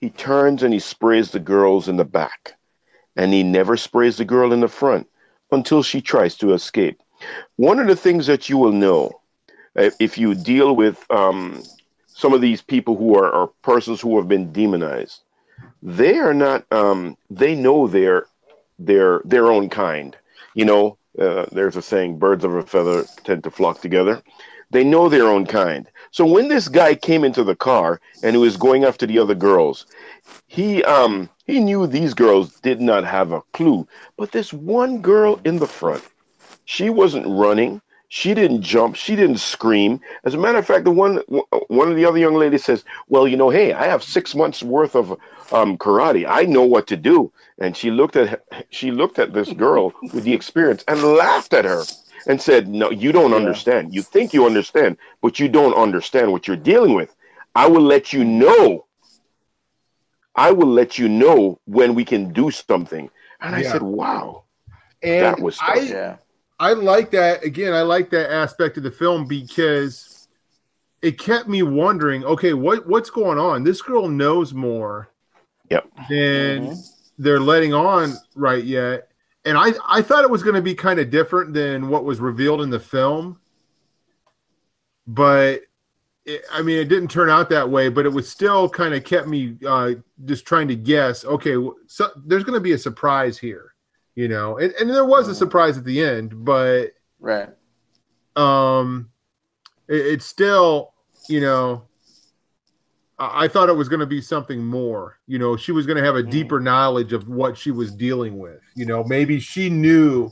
he 0.00 0.10
turns 0.10 0.62
and 0.62 0.72
he 0.72 0.80
sprays 0.80 1.30
the 1.30 1.40
girls 1.40 1.88
in 1.88 1.96
the 1.96 2.04
back, 2.04 2.54
and 3.16 3.32
he 3.32 3.42
never 3.42 3.76
sprays 3.76 4.16
the 4.16 4.24
girl 4.24 4.52
in 4.52 4.60
the 4.60 4.68
front 4.68 5.08
until 5.50 5.82
she 5.82 6.00
tries 6.00 6.36
to 6.36 6.52
escape. 6.52 7.00
One 7.56 7.78
of 7.78 7.86
the 7.86 7.96
things 7.96 8.26
that 8.26 8.48
you 8.48 8.58
will 8.58 8.72
know 8.72 9.20
uh, 9.76 9.90
if 10.00 10.18
you 10.18 10.34
deal 10.34 10.76
with 10.76 11.04
um, 11.10 11.62
some 12.06 12.32
of 12.32 12.40
these 12.40 12.62
people 12.62 12.96
who 12.96 13.16
are, 13.16 13.30
are 13.32 13.48
persons 13.62 14.00
who 14.00 14.16
have 14.18 14.28
been 14.28 14.52
demonized 14.52 15.22
they 15.82 16.18
are 16.18 16.34
not 16.34 16.64
um, 16.72 17.16
they 17.30 17.54
know 17.54 17.86
their 17.86 18.26
their 18.78 19.20
their 19.24 19.50
own 19.50 19.68
kind. 19.68 20.16
You 20.54 20.64
know 20.64 20.98
uh, 21.18 21.46
there's 21.52 21.76
a 21.76 21.82
saying 21.82 22.18
birds 22.18 22.44
of 22.44 22.54
a 22.54 22.62
feather 22.62 23.04
tend 23.24 23.44
to 23.44 23.50
flock 23.50 23.80
together 23.80 24.22
they 24.70 24.84
know 24.84 25.08
their 25.08 25.28
own 25.28 25.46
kind 25.46 25.88
so 26.10 26.24
when 26.26 26.48
this 26.48 26.68
guy 26.68 26.94
came 26.94 27.24
into 27.24 27.44
the 27.44 27.56
car 27.56 28.00
and 28.22 28.34
he 28.34 28.40
was 28.40 28.56
going 28.56 28.84
after 28.84 29.06
the 29.06 29.18
other 29.18 29.34
girls 29.34 29.86
he 30.46 30.82
um 30.84 31.28
he 31.44 31.60
knew 31.60 31.86
these 31.86 32.14
girls 32.14 32.58
did 32.60 32.80
not 32.80 33.04
have 33.04 33.32
a 33.32 33.42
clue 33.52 33.86
but 34.16 34.32
this 34.32 34.52
one 34.52 35.00
girl 35.00 35.40
in 35.44 35.58
the 35.58 35.66
front 35.66 36.04
she 36.64 36.90
wasn't 36.90 37.26
running 37.26 37.80
she 38.08 38.34
didn't 38.34 38.62
jump. 38.62 38.96
She 38.96 39.16
didn't 39.16 39.38
scream. 39.38 40.00
As 40.24 40.34
a 40.34 40.38
matter 40.38 40.58
of 40.58 40.66
fact, 40.66 40.84
the 40.84 40.90
one 40.90 41.16
one 41.68 41.90
of 41.90 41.96
the 41.96 42.04
other 42.04 42.18
young 42.18 42.34
ladies 42.34 42.64
says, 42.64 42.84
"Well, 43.08 43.26
you 43.26 43.36
know, 43.36 43.50
hey, 43.50 43.72
I 43.72 43.86
have 43.86 44.02
six 44.02 44.34
months 44.34 44.62
worth 44.62 44.94
of 44.94 45.10
um, 45.52 45.76
karate. 45.76 46.24
I 46.28 46.44
know 46.44 46.62
what 46.62 46.86
to 46.88 46.96
do." 46.96 47.32
And 47.58 47.76
she 47.76 47.90
looked 47.90 48.16
at 48.16 48.44
she 48.70 48.90
looked 48.90 49.18
at 49.18 49.32
this 49.32 49.52
girl 49.52 49.92
with 50.12 50.24
the 50.24 50.34
experience 50.34 50.84
and 50.86 51.02
laughed 51.02 51.52
at 51.52 51.64
her 51.64 51.82
and 52.26 52.40
said, 52.40 52.68
"No, 52.68 52.90
you 52.90 53.12
don't 53.12 53.30
yeah. 53.30 53.36
understand. 53.36 53.94
You 53.94 54.02
think 54.02 54.32
you 54.32 54.46
understand, 54.46 54.96
but 55.22 55.38
you 55.38 55.48
don't 55.48 55.74
understand 55.74 56.32
what 56.32 56.46
you're 56.46 56.56
dealing 56.56 56.94
with. 56.94 57.14
I 57.54 57.66
will 57.66 57.82
let 57.82 58.12
you 58.12 58.24
know. 58.24 58.86
I 60.34 60.50
will 60.50 60.68
let 60.68 60.98
you 60.98 61.08
know 61.08 61.60
when 61.64 61.94
we 61.94 62.04
can 62.04 62.32
do 62.32 62.50
something." 62.50 63.10
And 63.40 63.54
I 63.54 63.62
said, 63.62 63.82
"Wow." 63.82 64.44
And 65.02 65.22
that 65.22 65.40
was 65.40 65.58
I, 65.60 65.80
yeah. 65.80 66.16
I 66.58 66.72
like 66.72 67.10
that 67.10 67.44
again. 67.44 67.74
I 67.74 67.82
like 67.82 68.10
that 68.10 68.32
aspect 68.32 68.76
of 68.76 68.82
the 68.82 68.90
film 68.90 69.26
because 69.26 70.28
it 71.02 71.18
kept 71.18 71.48
me 71.48 71.62
wondering. 71.62 72.24
Okay, 72.24 72.54
what 72.54 72.86
what's 72.86 73.10
going 73.10 73.38
on? 73.38 73.62
This 73.62 73.82
girl 73.82 74.08
knows 74.08 74.52
more. 74.54 75.10
Yep. 75.70 75.88
Than 76.08 76.66
mm-hmm. 76.66 76.80
they're 77.18 77.40
letting 77.40 77.74
on 77.74 78.14
right 78.34 78.62
yet, 78.62 79.05
and 79.46 79.56
I 79.56 79.72
I 79.86 80.02
thought 80.02 80.24
it 80.24 80.30
was 80.30 80.42
going 80.42 80.56
to 80.56 80.62
be 80.62 80.74
kind 80.74 81.00
of 81.00 81.10
different 81.10 81.54
than 81.54 81.88
what 81.88 82.04
was 82.04 82.20
revealed 82.20 82.60
in 82.60 82.70
the 82.70 82.80
film, 82.80 83.40
but. 85.06 85.62
It, 86.28 86.44
I 86.52 86.60
mean, 86.60 86.78
it 86.78 86.88
didn't 86.88 87.12
turn 87.12 87.30
out 87.30 87.48
that 87.50 87.70
way, 87.70 87.88
but 87.88 88.04
it 88.04 88.08
was 88.08 88.28
still 88.28 88.68
kind 88.68 88.92
of 88.94 89.04
kept 89.04 89.28
me 89.28 89.56
uh, 89.64 89.92
just 90.24 90.44
trying 90.44 90.66
to 90.66 90.74
guess. 90.74 91.24
Okay, 91.24 91.54
so 91.86 92.10
there's 92.16 92.42
going 92.42 92.56
to 92.56 92.60
be 92.60 92.72
a 92.72 92.78
surprise 92.78 93.38
here 93.38 93.76
you 94.16 94.28
know, 94.28 94.56
and, 94.58 94.72
and 94.80 94.90
there 94.90 95.04
was 95.04 95.28
a 95.28 95.30
mm-hmm. 95.30 95.38
surprise 95.38 95.78
at 95.78 95.84
the 95.84 96.02
end, 96.02 96.44
but 96.44 96.88
right, 97.20 97.50
um, 98.34 99.10
it, 99.88 99.94
it's 99.94 100.26
still, 100.26 100.94
you 101.28 101.40
know, 101.40 101.84
I, 103.18 103.44
I 103.44 103.48
thought 103.48 103.68
it 103.68 103.76
was 103.76 103.88
going 103.88 104.00
to 104.00 104.06
be 104.06 104.20
something 104.20 104.64
more. 104.64 105.18
You 105.26 105.38
know, 105.38 105.56
she 105.56 105.72
was 105.72 105.86
going 105.86 105.98
to 105.98 106.04
have 106.04 106.16
a 106.16 106.22
mm. 106.22 106.30
deeper 106.30 106.60
knowledge 106.60 107.12
of 107.12 107.28
what 107.28 107.56
she 107.56 107.70
was 107.70 107.92
dealing 107.92 108.38
with. 108.38 108.60
You 108.74 108.86
know, 108.86 109.04
maybe 109.04 109.40
she 109.40 109.70
knew 109.70 110.30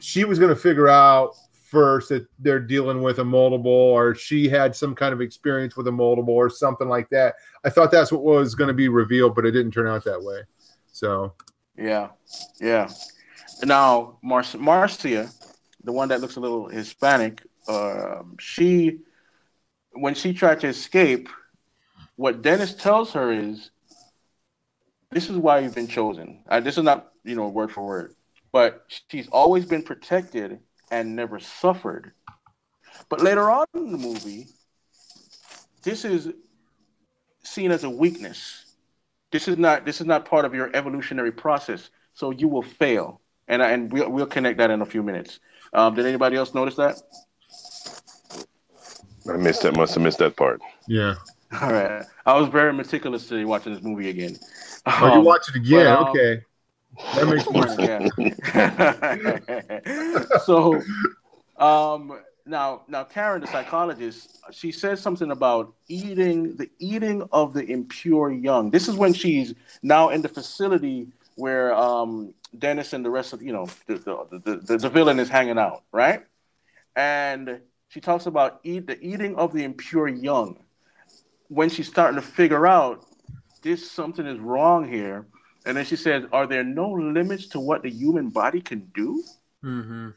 she 0.00 0.24
was 0.24 0.38
going 0.38 0.50
to 0.50 0.60
figure 0.60 0.88
out 0.88 1.34
first 1.52 2.10
that 2.10 2.26
they're 2.38 2.60
dealing 2.60 3.00
with 3.00 3.18
a 3.18 3.24
multiple 3.24 3.72
or 3.72 4.14
she 4.14 4.46
had 4.46 4.76
some 4.76 4.94
kind 4.94 5.14
of 5.14 5.22
experience 5.22 5.74
with 5.74 5.88
a 5.88 5.92
multiple 5.92 6.34
or 6.34 6.50
something 6.50 6.88
like 6.88 7.08
that. 7.08 7.34
I 7.64 7.70
thought 7.70 7.90
that's 7.90 8.12
what 8.12 8.22
was 8.22 8.54
going 8.54 8.68
to 8.68 8.74
be 8.74 8.88
revealed, 8.88 9.34
but 9.34 9.46
it 9.46 9.52
didn't 9.52 9.72
turn 9.72 9.86
out 9.86 10.04
that 10.04 10.22
way. 10.22 10.42
So 10.92 11.32
yeah, 11.76 12.08
yeah. 12.60 12.90
Now, 13.62 14.18
Mar- 14.22 14.44
Marcia, 14.58 15.30
the 15.84 15.92
one 15.92 16.08
that 16.08 16.20
looks 16.20 16.36
a 16.36 16.40
little 16.40 16.68
Hispanic, 16.68 17.42
uh, 17.68 18.22
she, 18.38 18.98
when 19.92 20.14
she 20.14 20.34
tried 20.34 20.60
to 20.60 20.68
escape, 20.68 21.28
what 22.22 22.42
Dennis 22.42 22.74
tells 22.74 23.12
her 23.12 23.32
is, 23.32 23.70
"This 25.10 25.28
is 25.28 25.36
why 25.36 25.58
you've 25.58 25.74
been 25.74 25.88
chosen." 25.88 26.42
Uh, 26.48 26.60
this 26.60 26.78
is 26.78 26.84
not, 26.84 27.12
you 27.24 27.34
know, 27.34 27.48
word 27.48 27.72
for 27.72 27.84
word, 27.84 28.14
but 28.52 28.86
she's 29.10 29.28
always 29.28 29.66
been 29.66 29.82
protected 29.82 30.60
and 30.90 31.16
never 31.16 31.38
suffered. 31.38 32.12
But 33.08 33.20
later 33.20 33.50
on 33.50 33.66
in 33.74 33.92
the 33.92 33.98
movie, 33.98 34.48
this 35.82 36.04
is 36.04 36.32
seen 37.42 37.70
as 37.72 37.84
a 37.84 37.90
weakness 37.90 38.72
this 39.32 39.48
is 39.48 39.56
not 39.56 39.84
this 39.84 40.00
is 40.00 40.06
not 40.06 40.26
part 40.26 40.44
of 40.44 40.54
your 40.54 40.70
evolutionary 40.76 41.32
process, 41.32 41.90
so 42.12 42.30
you 42.30 42.46
will 42.46 42.62
fail. 42.62 43.20
And 43.48 43.62
and 43.62 43.90
we'll 43.90 44.08
we'll 44.10 44.26
connect 44.26 44.58
that 44.58 44.70
in 44.70 44.82
a 44.82 44.86
few 44.86 45.02
minutes. 45.02 45.40
Um, 45.72 45.94
did 45.94 46.06
anybody 46.06 46.36
else 46.36 46.54
notice 46.54 46.76
that? 46.76 47.00
I 49.28 49.36
missed 49.38 49.62
that. 49.62 49.74
Must 49.74 49.94
have 49.94 50.02
missed 50.02 50.18
that 50.18 50.36
part. 50.36 50.60
Yeah. 50.86 51.14
All 51.60 51.72
right. 51.72 52.04
I 52.24 52.38
was 52.38 52.48
very 52.48 52.72
meticulous 52.72 53.28
today 53.28 53.44
watching 53.44 53.74
this 53.74 53.82
movie 53.82 54.08
again. 54.08 54.38
Oh, 54.86 55.06
um, 55.06 55.18
you 55.18 55.24
watch 55.24 55.48
it 55.48 55.56
again? 55.56 55.84
But, 55.84 55.98
um, 55.98 56.08
okay. 56.08 56.42
That 57.14 57.26
makes 57.28 57.48
more 57.50 57.68
sense. 57.68 58.10
so, 60.44 60.80
um, 61.58 62.20
now 62.46 62.82
now 62.88 63.04
Karen, 63.04 63.40
the 63.40 63.46
psychologist, 63.46 64.38
she 64.50 64.72
says 64.72 65.00
something 65.00 65.30
about 65.30 65.74
eating 65.88 66.56
the 66.56 66.70
eating 66.78 67.22
of 67.32 67.52
the 67.52 67.64
impure 67.64 68.30
young. 68.30 68.70
This 68.70 68.88
is 68.88 68.96
when 68.96 69.12
she's 69.12 69.54
now 69.82 70.10
in 70.10 70.22
the 70.22 70.28
facility 70.28 71.08
where 71.36 71.74
um, 71.74 72.34
Dennis 72.58 72.92
and 72.92 73.04
the 73.04 73.10
rest 73.10 73.32
of 73.32 73.42
you 73.42 73.52
know 73.52 73.68
the 73.86 73.94
the, 73.94 74.38
the, 74.38 74.56
the, 74.56 74.78
the 74.78 74.88
villain 74.88 75.20
is 75.20 75.28
hanging 75.28 75.58
out, 75.58 75.84
right? 75.92 76.24
And 76.96 77.60
she 77.88 78.00
talks 78.00 78.26
about 78.26 78.60
eat 78.64 78.86
the 78.86 79.00
eating 79.00 79.36
of 79.36 79.52
the 79.52 79.64
impure 79.64 80.08
young. 80.08 80.58
When 81.52 81.70
she's 81.70 81.88
starting 81.88 82.20
to 82.20 82.26
figure 82.26 82.66
out 82.66 83.06
this 83.62 83.90
something 83.90 84.26
is 84.26 84.38
wrong 84.40 84.88
here, 84.88 85.26
and 85.66 85.76
then 85.76 85.84
she 85.84 85.96
says, 85.96 86.24
"Are 86.32 86.46
there 86.46 86.64
no 86.64 86.90
limits 86.92 87.48
to 87.48 87.60
what 87.60 87.82
the 87.82 87.90
human 87.90 88.30
body 88.30 88.60
can 88.60 88.90
do?" 88.94 89.24
Mm-hmm 89.64 90.10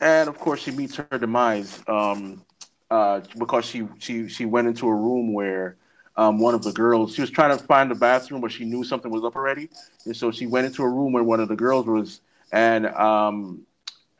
and 0.00 0.28
of 0.28 0.38
course 0.38 0.60
she 0.62 0.72
meets 0.72 0.96
her 0.96 1.18
demise 1.18 1.82
um, 1.88 2.42
uh, 2.90 3.20
because 3.38 3.64
she 3.64 3.86
she 3.98 4.28
she 4.28 4.44
went 4.44 4.68
into 4.68 4.86
a 4.88 4.94
room 4.94 5.32
where 5.32 5.76
um, 6.16 6.38
one 6.38 6.54
of 6.54 6.62
the 6.62 6.72
girls 6.72 7.14
she 7.14 7.20
was 7.20 7.30
trying 7.30 7.56
to 7.56 7.64
find 7.64 7.90
the 7.90 7.94
bathroom 7.94 8.40
but 8.40 8.50
she 8.52 8.64
knew 8.64 8.84
something 8.84 9.10
was 9.10 9.24
up 9.24 9.36
already 9.36 9.68
and 10.06 10.16
so 10.16 10.30
she 10.30 10.46
went 10.46 10.66
into 10.66 10.82
a 10.82 10.88
room 10.88 11.12
where 11.12 11.24
one 11.24 11.40
of 11.40 11.48
the 11.48 11.56
girls 11.56 11.86
was 11.86 12.20
and 12.52 12.86
um, 12.86 13.66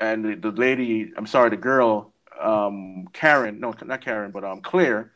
and 0.00 0.24
the, 0.24 0.34
the 0.36 0.50
lady 0.52 1.12
I'm 1.16 1.26
sorry 1.26 1.50
the 1.50 1.56
girl 1.56 2.12
um, 2.40 3.08
Karen 3.12 3.60
no 3.60 3.74
not 3.84 4.02
Karen 4.02 4.30
but 4.32 4.44
um, 4.44 4.60
Claire 4.62 5.12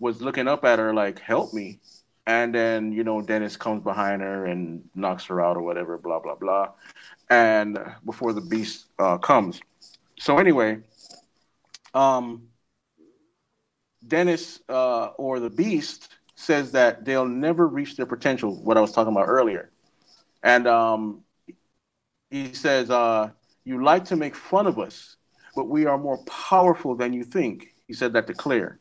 was 0.00 0.20
looking 0.20 0.48
up 0.48 0.64
at 0.64 0.80
her 0.80 0.92
like 0.92 1.20
help 1.20 1.54
me 1.54 1.78
and 2.26 2.54
then 2.54 2.92
you 2.92 3.04
know 3.04 3.22
Dennis 3.22 3.56
comes 3.56 3.84
behind 3.84 4.22
her 4.22 4.46
and 4.46 4.82
knocks 4.94 5.26
her 5.26 5.40
out 5.40 5.56
or 5.56 5.62
whatever 5.62 5.98
blah 5.98 6.18
blah 6.18 6.34
blah 6.34 6.70
and 7.30 7.78
before 8.04 8.32
the 8.32 8.40
beast 8.40 8.86
uh, 8.98 9.18
comes 9.18 9.60
so 10.20 10.36
anyway, 10.36 10.80
um, 11.94 12.48
Dennis 14.06 14.60
uh, 14.68 15.06
or 15.16 15.40
the 15.40 15.48
Beast 15.48 16.14
says 16.34 16.72
that 16.72 17.06
they'll 17.06 17.26
never 17.26 17.66
reach 17.66 17.96
their 17.96 18.04
potential. 18.04 18.62
What 18.62 18.76
I 18.76 18.82
was 18.82 18.92
talking 18.92 19.14
about 19.14 19.28
earlier, 19.28 19.70
and 20.42 20.68
um, 20.68 21.24
he 22.28 22.52
says, 22.52 22.90
uh, 22.90 23.30
"You 23.64 23.82
like 23.82 24.04
to 24.06 24.16
make 24.16 24.36
fun 24.36 24.66
of 24.66 24.78
us, 24.78 25.16
but 25.56 25.68
we 25.68 25.86
are 25.86 25.96
more 25.96 26.22
powerful 26.24 26.94
than 26.94 27.14
you 27.14 27.24
think." 27.24 27.74
He 27.88 27.94
said 27.94 28.12
that 28.12 28.26
to 28.26 28.34
Claire, 28.34 28.78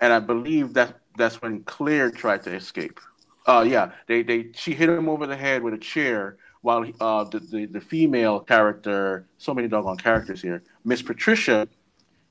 and 0.00 0.12
I 0.12 0.18
believe 0.18 0.74
that 0.74 0.98
that's 1.16 1.42
when 1.42 1.62
Claire 1.64 2.10
tried 2.10 2.42
to 2.44 2.54
escape. 2.54 3.00
Uh, 3.46 3.64
yeah, 3.66 3.92
they 4.06 4.22
they 4.22 4.50
she 4.54 4.74
hit 4.74 4.88
him 4.88 5.08
over 5.08 5.26
the 5.26 5.36
head 5.36 5.62
with 5.62 5.74
a 5.74 5.78
chair 5.78 6.36
while 6.62 6.84
uh, 7.00 7.24
the, 7.24 7.38
the, 7.38 7.66
the 7.66 7.80
female 7.80 8.40
character, 8.40 9.26
so 9.38 9.54
many 9.54 9.68
doggone 9.68 9.96
characters 9.96 10.42
here, 10.42 10.62
Miss 10.84 11.00
Patricia, 11.02 11.68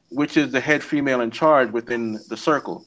which 0.09 0.37
is 0.37 0.51
the 0.51 0.59
head 0.59 0.83
female 0.83 1.21
in 1.21 1.31
charge 1.31 1.71
within 1.71 2.19
the 2.27 2.37
circle. 2.37 2.85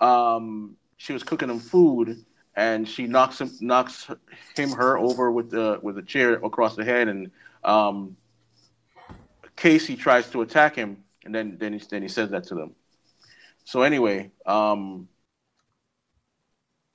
Um, 0.00 0.76
she 0.96 1.12
was 1.12 1.22
cooking 1.22 1.48
him 1.48 1.60
food, 1.60 2.24
and 2.54 2.88
she 2.88 3.06
knocks 3.06 3.40
him 3.40 3.50
knocks 3.60 4.08
him 4.56 4.70
her 4.72 4.98
over 4.98 5.30
with 5.30 5.50
the 5.50 5.78
with 5.82 5.98
a 5.98 6.02
chair 6.02 6.34
across 6.34 6.76
the 6.76 6.84
head, 6.84 7.08
and 7.08 7.30
um, 7.64 8.16
Casey 9.56 9.96
tries 9.96 10.28
to 10.30 10.42
attack 10.42 10.76
him, 10.76 11.04
and 11.24 11.34
then 11.34 11.56
then 11.58 11.72
he 11.72 11.78
then 11.90 12.02
he 12.02 12.08
says 12.08 12.30
that 12.30 12.44
to 12.44 12.54
them. 12.54 12.74
So 13.70 13.82
anyway, 13.82 14.32
um, 14.46 15.08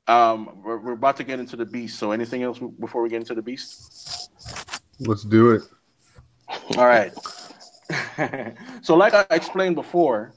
Um, 0.07 0.61
we're, 0.63 0.77
we're 0.77 0.93
about 0.93 1.17
to 1.17 1.23
get 1.23 1.39
into 1.39 1.55
the 1.55 1.65
beast. 1.65 1.97
So, 1.97 2.11
anything 2.11 2.43
else 2.43 2.59
before 2.79 3.01
we 3.01 3.09
get 3.09 3.21
into 3.21 3.33
the 3.33 3.41
beast? 3.41 4.29
Let's 4.99 5.23
do 5.23 5.51
it. 5.51 5.63
All 6.77 6.85
right. 6.85 7.11
so, 8.83 8.95
like 8.95 9.13
I 9.15 9.25
explained 9.31 9.75
before, 9.75 10.33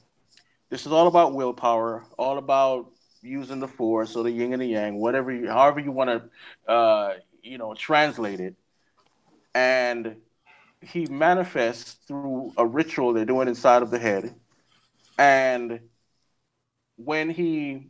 this 0.69 0.85
is 0.85 0.91
all 0.91 1.07
about 1.07 1.35
willpower, 1.35 2.03
all 2.17 2.37
about 2.39 2.91
using 3.21 3.59
the 3.59 3.67
force 3.67 4.15
or 4.15 4.23
the 4.23 4.31
yin 4.31 4.53
and 4.53 4.61
the 4.61 4.67
yang, 4.67 4.95
whatever, 4.95 5.31
you, 5.31 5.47
however 5.47 5.79
you 5.79 5.91
want 5.91 6.09
to, 6.09 6.71
uh, 6.71 7.13
you 7.43 7.57
know, 7.59 7.75
translate 7.75 8.39
it. 8.39 8.55
And 9.53 10.15
he 10.81 11.05
manifests 11.05 11.97
through 12.07 12.53
a 12.57 12.65
ritual 12.65 13.13
they're 13.13 13.25
doing 13.25 13.47
inside 13.47 13.83
of 13.83 13.91
the 13.91 13.99
head, 13.99 14.33
and 15.19 15.79
when 17.03 17.29
he 17.29 17.89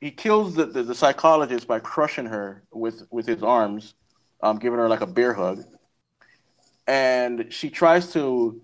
he 0.00 0.10
kills 0.10 0.54
the, 0.54 0.66
the, 0.66 0.82
the 0.82 0.94
psychologist 0.94 1.66
by 1.66 1.80
crushing 1.80 2.26
her 2.26 2.62
with 2.72 3.06
with 3.10 3.26
his 3.26 3.42
arms, 3.42 3.94
um, 4.42 4.58
giving 4.58 4.78
her 4.78 4.88
like 4.88 5.00
a 5.00 5.06
bear 5.06 5.32
hug, 5.32 5.64
and 6.86 7.46
she 7.50 7.70
tries 7.70 8.12
to 8.12 8.60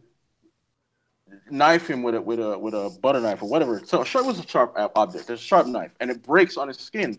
knife 1.50 1.88
him 1.88 2.02
with 2.02 2.14
a 2.14 2.20
with 2.20 2.38
a 2.38 2.58
with 2.58 2.74
a 2.74 2.96
butter 3.02 3.20
knife 3.20 3.42
or 3.42 3.48
whatever. 3.48 3.82
So 3.84 4.02
it 4.02 4.14
was 4.14 4.38
a 4.38 4.46
sharp 4.46 4.74
object, 4.94 5.30
a 5.30 5.36
sharp 5.36 5.66
knife, 5.66 5.92
and 6.00 6.10
it 6.10 6.22
breaks 6.22 6.56
on 6.56 6.68
his 6.68 6.78
skin. 6.78 7.18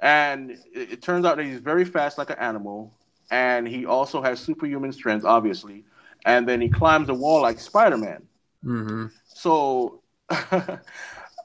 And 0.00 0.52
it, 0.72 0.92
it 0.92 1.02
turns 1.02 1.24
out 1.24 1.36
that 1.36 1.44
he's 1.44 1.60
very 1.60 1.84
fast, 1.84 2.18
like 2.18 2.30
an 2.30 2.38
animal, 2.38 2.92
and 3.30 3.68
he 3.68 3.86
also 3.86 4.22
has 4.22 4.40
superhuman 4.40 4.92
strength, 4.92 5.24
obviously. 5.24 5.84
And 6.24 6.48
then 6.48 6.60
he 6.60 6.70
climbs 6.70 7.10
a 7.10 7.14
wall 7.14 7.42
like 7.42 7.60
Spider 7.60 7.98
Man. 7.98 8.22
Mm-hmm. 8.64 9.06
So, 9.26 10.02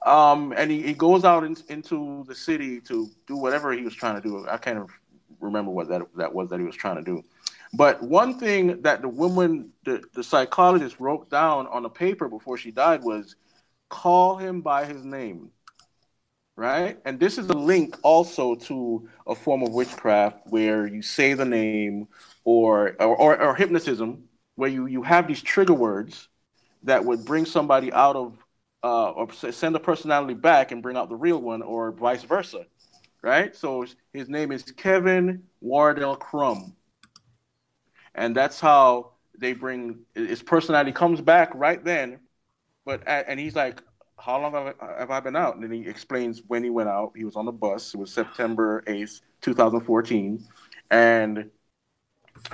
um, 0.06 0.54
and 0.56 0.72
he, 0.72 0.82
he 0.82 0.94
goes 0.94 1.26
out 1.26 1.44
in, 1.44 1.58
into 1.68 2.24
the 2.28 2.36
city 2.36 2.80
to 2.82 3.10
do 3.28 3.36
whatever 3.36 3.72
he 3.74 3.84
was 3.84 3.94
trying 3.94 4.16
to 4.16 4.22
do. 4.22 4.48
I 4.48 4.58
can't 4.58 4.90
remember 5.40 5.72
what 5.72 5.90
that 5.90 6.02
that 6.16 6.34
was 6.34 6.50
that 6.50 6.60
he 6.60 6.66
was 6.66 6.76
trying 6.76 6.98
to 6.98 7.02
do. 7.04 7.24
But 7.74 8.02
one 8.02 8.40
thing 8.40 8.82
that 8.82 9.02
the 9.02 9.10
woman, 9.10 9.72
the, 9.86 10.04
the 10.14 10.24
psychologist 10.24 11.00
wrote 11.00 11.30
down 11.30 11.68
on 11.68 11.86
a 11.86 11.90
paper 11.90 12.28
before 12.28 12.58
she 12.58 12.72
died 12.72 13.04
was 13.04 13.36
call 13.90 14.38
him 14.38 14.62
by 14.62 14.86
his 14.86 15.04
name. 15.04 15.52
Right? 16.56 17.00
And 17.06 17.20
this 17.20 17.38
is 17.38 17.48
a 17.48 17.54
link 17.54 17.98
also 18.04 18.56
to 18.56 19.08
a 19.28 19.34
form 19.34 19.64
of 19.64 19.72
witchcraft 19.72 20.48
where 20.48 20.88
you 20.88 21.02
say 21.02 21.34
the 21.34 21.46
name 21.46 22.08
or 22.44 22.96
or, 23.00 23.16
or, 23.16 23.42
or 23.42 23.56
hypnotism, 23.56 24.24
where 24.56 24.70
you, 24.70 24.86
you 24.88 25.02
have 25.04 25.28
these 25.28 25.42
trigger 25.42 25.74
words 25.74 26.28
that 26.84 27.06
would 27.06 27.24
bring 27.24 27.46
somebody 27.46 27.94
out 27.94 28.16
of 28.16 28.38
uh, 28.84 29.12
or 29.12 29.32
send 29.34 29.76
a 29.76 29.80
personality 29.80 30.34
back 30.34 30.72
and 30.72 30.82
bring 30.82 30.98
out 30.98 31.10
the 31.10 31.16
real 31.16 31.42
one, 31.42 31.62
or 31.62 31.92
vice 31.92 32.24
versa, 32.24 32.66
right? 33.22 33.56
So 33.56 33.86
his 34.14 34.30
name 34.30 34.52
is 34.52 34.64
Kevin 34.64 35.44
Wendell 35.62 36.16
Crumb 36.16 36.76
and 38.16 38.36
that's 38.36 38.60
how 38.60 39.12
they 39.38 39.54
bring 39.54 40.00
his 40.14 40.42
personality 40.42 40.92
comes 40.92 41.22
back 41.22 41.52
right 41.56 41.84
then. 41.84 42.20
But 42.86 43.04
and 43.08 43.40
he's 43.40 43.56
like, 43.56 43.82
"How 44.18 44.42
long 44.42 44.54
have 44.54 44.76
I, 44.82 45.00
have 45.00 45.12
I 45.12 45.20
been 45.20 45.36
out?" 45.36 45.56
And 45.56 45.64
then 45.64 45.72
he 45.72 45.88
explains 45.88 46.42
when 46.48 46.64
he 46.64 46.70
went 46.70 46.90
out. 46.90 47.14
He 47.16 47.24
was 47.24 47.36
on 47.36 47.46
the 47.46 47.52
bus. 47.52 47.94
It 47.94 47.98
was 47.98 48.12
September 48.12 48.84
eighth, 48.88 49.22
two 49.42 49.54
thousand 49.54 49.82
fourteen, 49.82 50.46
and 50.92 51.50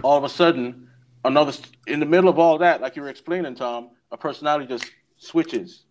all 0.03 0.17
of 0.17 0.23
a 0.23 0.29
sudden, 0.29 0.89
another 1.23 1.53
in 1.87 1.99
the 1.99 2.05
middle 2.05 2.29
of 2.29 2.37
all 2.37 2.57
that, 2.59 2.81
like 2.81 2.95
you 2.95 3.01
were 3.01 3.09
explaining, 3.09 3.55
Tom, 3.55 3.91
a 4.11 4.17
personality 4.17 4.67
just 4.67 4.91
switches. 5.17 5.84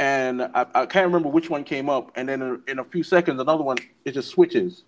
And 0.00 0.40
I, 0.42 0.64
I 0.74 0.86
can't 0.86 1.04
remember 1.04 1.28
which 1.28 1.50
one 1.50 1.62
came 1.62 1.90
up, 1.90 2.10
and 2.16 2.26
then 2.26 2.62
in, 2.66 2.78
a 2.78 2.84
few 2.84 3.02
seconds, 3.02 3.38
another 3.38 3.62
one 3.62 3.76
it 4.06 4.12
just 4.12 4.30
switches, 4.30 4.84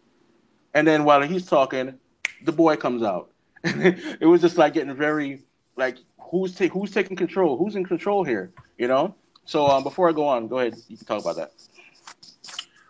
and 0.73 0.89
then 0.89 1.05
while 1.05 1.21
he's 1.21 1.45
talking, 1.45 1.99
the 2.45 2.51
boy 2.51 2.77
comes 2.77 3.03
out. 3.03 3.31
it 3.63 4.27
was 4.27 4.41
just 4.41 4.57
like 4.57 4.73
getting 4.73 4.95
very 4.95 5.43
like 5.77 5.99
who's 6.19 6.55
ta- 6.55 6.69
who's 6.69 6.93
taking 6.93 7.15
control? 7.15 7.59
Who's 7.59 7.77
in 7.77 7.85
control 7.85 8.25
here? 8.25 8.53
You 8.79 8.89
know. 8.89 9.15
So 9.45 9.67
um, 9.67 9.83
before 9.83 10.09
I 10.09 10.13
go 10.13 10.27
on, 10.27 10.49
go 10.49 10.61
ahead. 10.61 10.77
You 10.89 10.97
can 10.97 11.07
talk 11.07 11.21
about 11.21 11.37
that. 11.37 11.53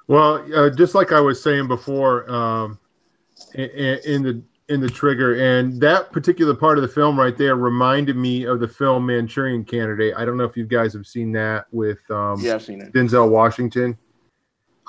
Well, 0.06 0.46
uh, 0.54 0.70
just 0.70 0.94
like 0.94 1.10
I 1.10 1.20
was 1.20 1.42
saying 1.42 1.66
before, 1.66 2.30
um, 2.30 2.78
in, 3.54 3.98
in, 4.04 4.22
the 4.22 4.42
in 4.68 4.80
the 4.80 4.88
trigger, 4.88 5.34
and 5.34 5.80
that 5.80 6.12
particular 6.12 6.54
part 6.54 6.78
of 6.78 6.82
the 6.82 6.88
film 6.88 7.18
right 7.18 7.36
there 7.36 7.56
reminded 7.56 8.16
me 8.16 8.44
of 8.44 8.60
the 8.60 8.68
film 8.68 9.06
Manchurian 9.06 9.64
Candidate. 9.64 10.14
I 10.16 10.24
don't 10.24 10.36
know 10.36 10.44
if 10.44 10.56
you 10.56 10.64
guys 10.64 10.92
have 10.94 11.06
seen 11.06 11.32
that 11.32 11.66
with 11.72 11.98
um, 12.10 12.40
yeah, 12.40 12.54
I've 12.54 12.62
seen 12.62 12.80
it. 12.80 12.92
Denzel 12.92 13.28
Washington. 13.28 13.98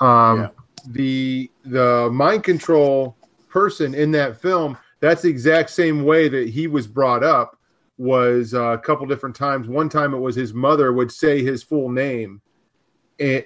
Um, 0.00 0.40
yeah. 0.40 0.48
The 0.88 1.50
the 1.64 2.10
mind 2.12 2.44
control 2.44 3.16
person 3.48 3.94
in 3.94 4.10
that 4.10 4.40
film 4.40 4.76
that's 5.04 5.22
the 5.22 5.28
exact 5.28 5.70
same 5.70 6.02
way 6.02 6.28
that 6.28 6.48
he 6.48 6.66
was 6.66 6.86
brought 6.86 7.22
up 7.22 7.58
was 7.98 8.54
uh, 8.54 8.72
a 8.72 8.78
couple 8.78 9.06
different 9.06 9.36
times 9.36 9.68
one 9.68 9.88
time 9.88 10.14
it 10.14 10.18
was 10.18 10.34
his 10.34 10.54
mother 10.54 10.92
would 10.92 11.12
say 11.12 11.42
his 11.42 11.62
full 11.62 11.90
name 11.90 12.40
and 13.20 13.44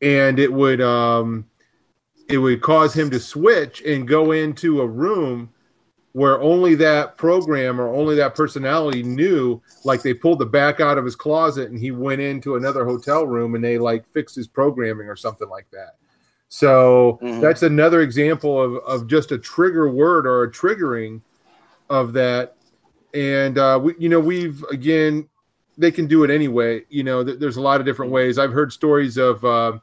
and 0.00 0.38
it 0.38 0.52
would 0.52 0.80
um 0.80 1.44
it 2.28 2.38
would 2.38 2.60
cause 2.62 2.94
him 2.94 3.10
to 3.10 3.20
switch 3.20 3.82
and 3.82 4.08
go 4.08 4.32
into 4.32 4.80
a 4.80 4.86
room 4.86 5.50
where 6.12 6.40
only 6.40 6.76
that 6.76 7.16
program 7.16 7.80
or 7.80 7.88
only 7.88 8.14
that 8.14 8.34
personality 8.34 9.02
knew 9.02 9.60
like 9.84 10.00
they 10.02 10.14
pulled 10.14 10.38
the 10.38 10.46
back 10.46 10.80
out 10.80 10.96
of 10.96 11.04
his 11.04 11.16
closet 11.16 11.70
and 11.70 11.78
he 11.78 11.90
went 11.90 12.20
into 12.20 12.54
another 12.54 12.84
hotel 12.84 13.26
room 13.26 13.54
and 13.54 13.64
they 13.64 13.78
like 13.78 14.06
fixed 14.12 14.36
his 14.36 14.46
programming 14.46 15.08
or 15.08 15.16
something 15.16 15.48
like 15.48 15.66
that 15.72 15.96
so 16.54 17.18
mm-hmm. 17.20 17.40
that's 17.40 17.64
another 17.64 18.00
example 18.00 18.62
of, 18.62 18.76
of 18.84 19.08
just 19.08 19.32
a 19.32 19.38
trigger 19.38 19.88
word 19.88 20.24
or 20.24 20.44
a 20.44 20.50
triggering 20.52 21.20
of 21.90 22.12
that. 22.12 22.56
And 23.12 23.58
uh, 23.58 23.80
we, 23.82 23.94
you 23.98 24.08
know, 24.08 24.20
we've 24.20 24.62
again, 24.70 25.28
they 25.76 25.90
can 25.90 26.06
do 26.06 26.22
it 26.22 26.30
anyway. 26.30 26.82
You 26.88 27.02
know, 27.02 27.24
th- 27.24 27.40
there's 27.40 27.56
a 27.56 27.60
lot 27.60 27.80
of 27.80 27.86
different 27.86 28.12
ways. 28.12 28.38
I've 28.38 28.52
heard 28.52 28.72
stories 28.72 29.16
of 29.16 29.44
uh, 29.44 29.78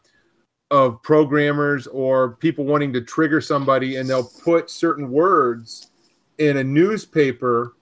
of 0.71 1.01
programmers 1.03 1.85
or 1.87 2.31
people 2.37 2.65
wanting 2.65 2.91
to 2.93 3.01
trigger 3.01 3.41
somebody, 3.41 3.97
and 3.97 4.09
they'll 4.09 4.31
put 4.43 4.69
certain 4.69 5.11
words 5.11 5.91
in 6.39 6.57
a 6.57 6.63
newspaper, 6.63 7.75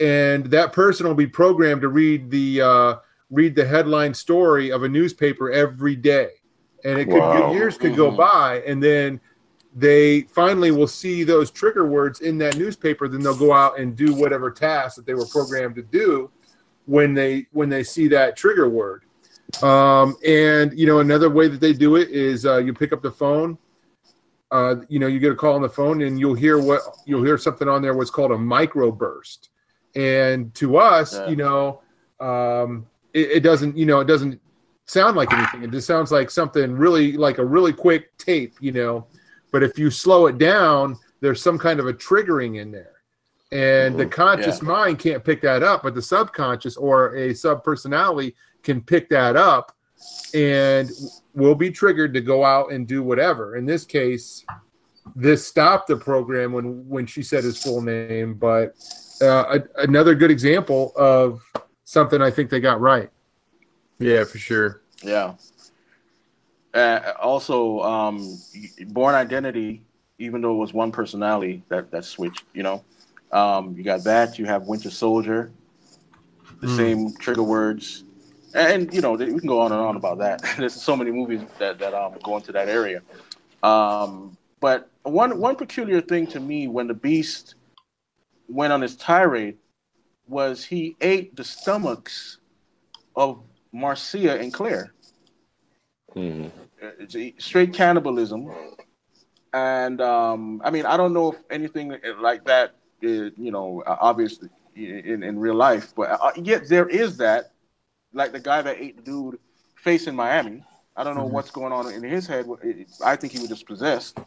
and 0.00 0.44
that 0.46 0.72
person 0.72 1.06
will 1.06 1.14
be 1.14 1.26
programmed 1.26 1.80
to 1.80 1.88
read 1.88 2.30
the 2.30 2.60
uh, 2.60 2.94
read 3.30 3.54
the 3.54 3.64
headline 3.64 4.12
story 4.12 4.70
of 4.70 4.82
a 4.82 4.88
newspaper 4.88 5.50
every 5.50 5.96
day 5.96 6.28
and 6.84 6.98
it 6.98 7.06
could 7.06 7.20
wow. 7.20 7.52
years 7.52 7.76
could 7.76 7.96
go 7.96 8.08
mm-hmm. 8.08 8.16
by, 8.16 8.62
and 8.66 8.82
then 8.82 9.20
they 9.74 10.22
finally 10.22 10.70
will 10.70 10.86
see 10.86 11.24
those 11.24 11.50
trigger 11.50 11.86
words 11.86 12.20
in 12.20 12.36
that 12.38 12.56
newspaper. 12.56 13.08
Then 13.08 13.22
they'll 13.22 13.36
go 13.36 13.52
out 13.52 13.78
and 13.78 13.96
do 13.96 14.14
whatever 14.14 14.50
task 14.50 14.96
that 14.96 15.06
they 15.06 15.14
were 15.14 15.26
programmed 15.26 15.76
to 15.76 15.82
do 15.82 16.30
when 16.86 17.14
they 17.14 17.46
when 17.52 17.68
they 17.68 17.82
see 17.82 18.08
that 18.08 18.36
trigger 18.36 18.68
word. 18.68 19.04
Um, 19.60 20.16
and 20.26 20.76
you 20.78 20.86
know 20.86 21.00
another 21.00 21.30
way 21.30 21.48
that 21.48 21.60
they 21.60 21.72
do 21.72 21.96
it 21.96 22.10
is 22.10 22.46
uh, 22.46 22.58
you 22.58 22.72
pick 22.72 22.92
up 22.92 23.02
the 23.02 23.10
phone. 23.10 23.58
Uh, 24.50 24.76
you 24.88 24.98
know 24.98 25.06
you 25.06 25.18
get 25.18 25.32
a 25.32 25.34
call 25.34 25.54
on 25.54 25.62
the 25.62 25.68
phone 25.68 26.02
and 26.02 26.18
you'll 26.18 26.34
hear 26.34 26.60
what 26.60 26.80
you'll 27.06 27.24
hear 27.24 27.38
something 27.38 27.68
on 27.68 27.80
there 27.80 27.94
what's 27.94 28.10
called 28.10 28.32
a 28.32 28.36
microburst. 28.36 29.48
And 29.94 30.54
to 30.54 30.78
us, 30.78 31.14
yeah. 31.14 31.28
you 31.28 31.36
know, 31.36 31.82
um, 32.20 32.86
it, 33.12 33.30
it 33.30 33.40
doesn't 33.40 33.76
you 33.76 33.86
know 33.86 34.00
it 34.00 34.06
doesn't 34.06 34.40
sound 34.86 35.16
like 35.16 35.32
anything. 35.32 35.62
It 35.62 35.70
just 35.70 35.86
sounds 35.86 36.12
like 36.12 36.30
something 36.30 36.72
really 36.72 37.12
like 37.12 37.38
a 37.38 37.44
really 37.44 37.72
quick 37.72 38.16
tape, 38.18 38.54
you 38.60 38.72
know. 38.72 39.06
But 39.50 39.62
if 39.62 39.78
you 39.78 39.90
slow 39.90 40.26
it 40.26 40.38
down, 40.38 40.98
there's 41.20 41.42
some 41.42 41.58
kind 41.58 41.78
of 41.80 41.86
a 41.86 41.92
triggering 41.92 42.60
in 42.60 42.70
there. 42.70 42.92
And 43.52 43.98
the 43.98 44.06
conscious 44.06 44.62
yeah. 44.62 44.68
mind 44.68 44.98
can't 44.98 45.22
pick 45.22 45.42
that 45.42 45.62
up, 45.62 45.82
but 45.82 45.94
the 45.94 46.00
subconscious 46.00 46.76
or 46.76 47.14
a 47.16 47.34
sub 47.34 47.62
personality 47.62 48.34
can 48.62 48.80
pick 48.80 49.08
that 49.10 49.36
up 49.36 49.76
and 50.34 50.90
will 51.34 51.54
be 51.54 51.70
triggered 51.70 52.14
to 52.14 52.20
go 52.20 52.44
out 52.44 52.72
and 52.72 52.86
do 52.86 53.02
whatever. 53.02 53.56
In 53.56 53.66
this 53.66 53.84
case, 53.84 54.44
this 55.16 55.46
stopped 55.46 55.88
the 55.88 55.96
program 55.96 56.52
when 56.52 56.88
when 56.88 57.06
she 57.06 57.22
said 57.22 57.44
his 57.44 57.62
full 57.62 57.82
name, 57.82 58.34
but 58.34 58.74
uh, 59.20 59.58
a, 59.58 59.82
another 59.82 60.14
good 60.14 60.30
example 60.30 60.92
of 60.96 61.42
something 61.84 62.22
I 62.22 62.30
think 62.30 62.50
they 62.50 62.60
got 62.60 62.80
right. 62.80 63.10
Yeah, 63.98 64.24
for 64.24 64.38
sure. 64.38 64.82
Yeah. 65.02 65.34
Uh, 66.74 67.12
also, 67.20 67.80
um, 67.80 68.38
Bourne 68.88 69.14
Identity, 69.14 69.82
even 70.18 70.40
though 70.40 70.54
it 70.54 70.58
was 70.58 70.72
one 70.72 70.90
personality 70.90 71.62
that 71.68 71.90
that 71.90 72.04
switched, 72.04 72.44
you 72.54 72.62
know, 72.62 72.82
um, 73.30 73.74
you 73.76 73.82
got 73.82 74.04
that. 74.04 74.38
You 74.38 74.46
have 74.46 74.66
Winter 74.66 74.90
Soldier, 74.90 75.52
the 76.60 76.68
mm. 76.68 76.76
same 76.76 77.14
trigger 77.16 77.42
words, 77.42 78.04
and 78.54 78.92
you 78.92 79.00
know 79.00 79.12
we 79.12 79.26
can 79.26 79.48
go 79.48 79.60
on 79.60 79.72
and 79.72 79.80
on 79.80 79.96
about 79.96 80.18
that. 80.18 80.42
There's 80.58 80.74
so 80.74 80.96
many 80.96 81.10
movies 81.10 81.40
that 81.58 81.78
that 81.78 81.94
um, 81.94 82.14
go 82.22 82.36
into 82.36 82.52
that 82.52 82.68
area. 82.68 83.02
Um, 83.62 84.36
but 84.60 84.90
one 85.02 85.38
one 85.38 85.56
peculiar 85.56 86.00
thing 86.00 86.26
to 86.28 86.40
me 86.40 86.68
when 86.68 86.86
the 86.86 86.94
Beast 86.94 87.54
went 88.48 88.72
on 88.72 88.80
his 88.80 88.96
tirade 88.96 89.56
was 90.28 90.64
he 90.64 90.96
ate 91.00 91.34
the 91.36 91.44
stomachs 91.44 92.38
of 93.16 93.42
Marcia 93.72 94.38
and 94.38 94.52
Claire. 94.52 94.92
Mm-hmm. 96.14 96.48
it's 97.00 97.16
a- 97.16 97.34
straight 97.38 97.72
cannibalism. 97.72 98.50
And 99.54 100.00
um, 100.00 100.62
I 100.64 100.70
mean, 100.70 100.86
I 100.86 100.96
don't 100.96 101.12
know 101.12 101.32
if 101.32 101.38
anything 101.50 101.94
like 102.18 102.44
that, 102.44 102.74
is, 103.00 103.32
you 103.36 103.50
know, 103.50 103.82
obviously 103.86 104.48
in, 104.74 105.22
in 105.22 105.38
real 105.38 105.54
life, 105.54 105.92
but 105.94 106.10
uh, 106.10 106.32
yet 106.36 106.68
there 106.68 106.88
is 106.88 107.16
that, 107.18 107.51
like 108.12 108.32
the 108.32 108.40
guy 108.40 108.62
that 108.62 108.76
ate 108.78 108.96
the 108.96 109.02
dude 109.02 109.38
face 109.76 110.06
in 110.06 110.14
Miami. 110.14 110.64
I 110.96 111.04
don't 111.04 111.16
know 111.16 111.26
Mhm. 111.26 111.30
what's 111.30 111.50
going 111.50 111.72
on 111.72 111.90
in 111.92 112.02
his 112.02 112.26
head. 112.26 112.46
I 113.04 113.16
think 113.16 113.32
he 113.32 113.38
was 113.38 113.48
just 113.48 113.66
possessed. 113.66 114.18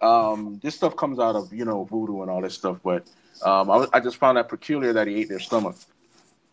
Um, 0.00 0.60
this 0.62 0.74
stuff 0.74 0.96
comes 0.96 1.18
out 1.18 1.34
of 1.36 1.52
you 1.52 1.64
know 1.64 1.84
voodoo 1.84 2.22
and 2.22 2.30
all 2.30 2.40
this 2.40 2.54
stuff, 2.54 2.78
but 2.84 3.06
um, 3.42 3.70
I, 3.70 3.86
I 3.94 4.00
just 4.00 4.16
found 4.16 4.36
that 4.38 4.48
peculiar 4.48 4.92
that 4.92 5.06
he 5.06 5.16
ate 5.16 5.28
their 5.28 5.40
stomach. 5.40 5.76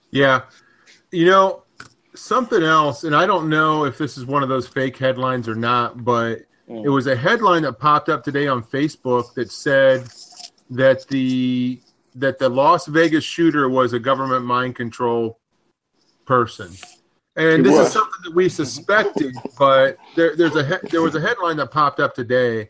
Yeah. 0.10 0.42
You 1.12 1.26
know, 1.26 1.64
something 2.16 2.64
else, 2.64 3.04
and 3.04 3.16
I 3.16 3.26
don't 3.26 3.50
know 3.50 3.86
if 3.86 3.98
this 3.98 4.18
is 4.18 4.26
one 4.26 4.44
of 4.44 4.50
those 4.50 4.68
fake 4.68 4.98
headlines 4.98 5.48
or 5.48 5.56
not, 5.56 6.04
but 6.04 6.46
Mm. 6.70 6.86
it 6.86 6.90
was 6.90 7.08
a 7.08 7.16
headline 7.16 7.64
that 7.64 7.80
popped 7.80 8.08
up 8.08 8.24
today 8.24 8.48
on 8.48 8.64
Facebook 8.64 9.34
that 9.34 9.52
said 9.52 10.08
that 10.70 11.06
the 11.10 11.82
that 12.16 12.40
the 12.40 12.48
Las 12.48 12.86
Vegas 12.86 13.24
shooter 13.26 13.68
was 13.68 13.92
a 13.94 14.00
government 14.00 14.46
mind 14.46 14.76
control 14.76 15.40
person. 16.36 16.72
And 17.36 17.66
this 17.66 17.78
is 17.78 17.92
something 17.92 18.22
that 18.24 18.34
we 18.34 18.48
suspected, 18.48 19.36
but 19.60 19.98
there, 20.16 20.34
there's 20.38 20.56
a 20.56 20.64
he- 20.66 20.88
there 20.90 21.02
was 21.02 21.16
a 21.16 21.20
headline 21.20 21.58
that 21.58 21.70
popped 21.72 22.00
up 22.00 22.14
today 22.16 22.70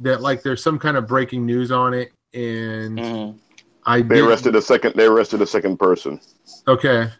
that 0.00 0.22
like 0.22 0.42
there's 0.42 0.62
some 0.62 0.78
kind 0.78 0.96
of 0.96 1.06
breaking 1.06 1.44
news 1.44 1.70
on 1.70 1.92
it, 1.92 2.12
and 2.32 2.98
Mhm. 2.98 3.38
I 3.84 4.00
They 4.00 4.16
did- 4.16 4.24
arrested 4.24 4.56
a 4.56 4.62
second. 4.62 4.94
They 4.96 5.04
arrested 5.06 5.42
a 5.42 5.46
second 5.46 5.76
person. 5.78 6.18
Okay, 6.66 7.10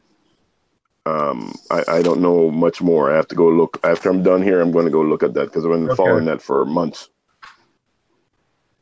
Um, 1.07 1.55
I, 1.71 1.81
I 1.99 2.03
don't 2.03 2.21
know 2.21 2.51
much 2.51 2.81
more. 2.83 3.11
I 3.11 3.16
have 3.16 3.29
to 3.29 3.35
go 3.35 3.49
look 3.49 3.79
after 3.85 4.11
I'm 4.11 4.23
done 4.23 4.43
here. 4.43 4.61
I'm 4.61 4.73
going 4.73 4.85
to 4.85 4.91
go 4.91 5.01
look 5.03 5.23
at 5.23 5.33
that 5.35 5.47
because 5.47 5.64
I've 5.64 5.71
been 5.73 5.87
Okay. 5.89 5.97
following 5.97 6.25
that 6.27 6.41
for 6.43 6.64
months. 6.64 7.09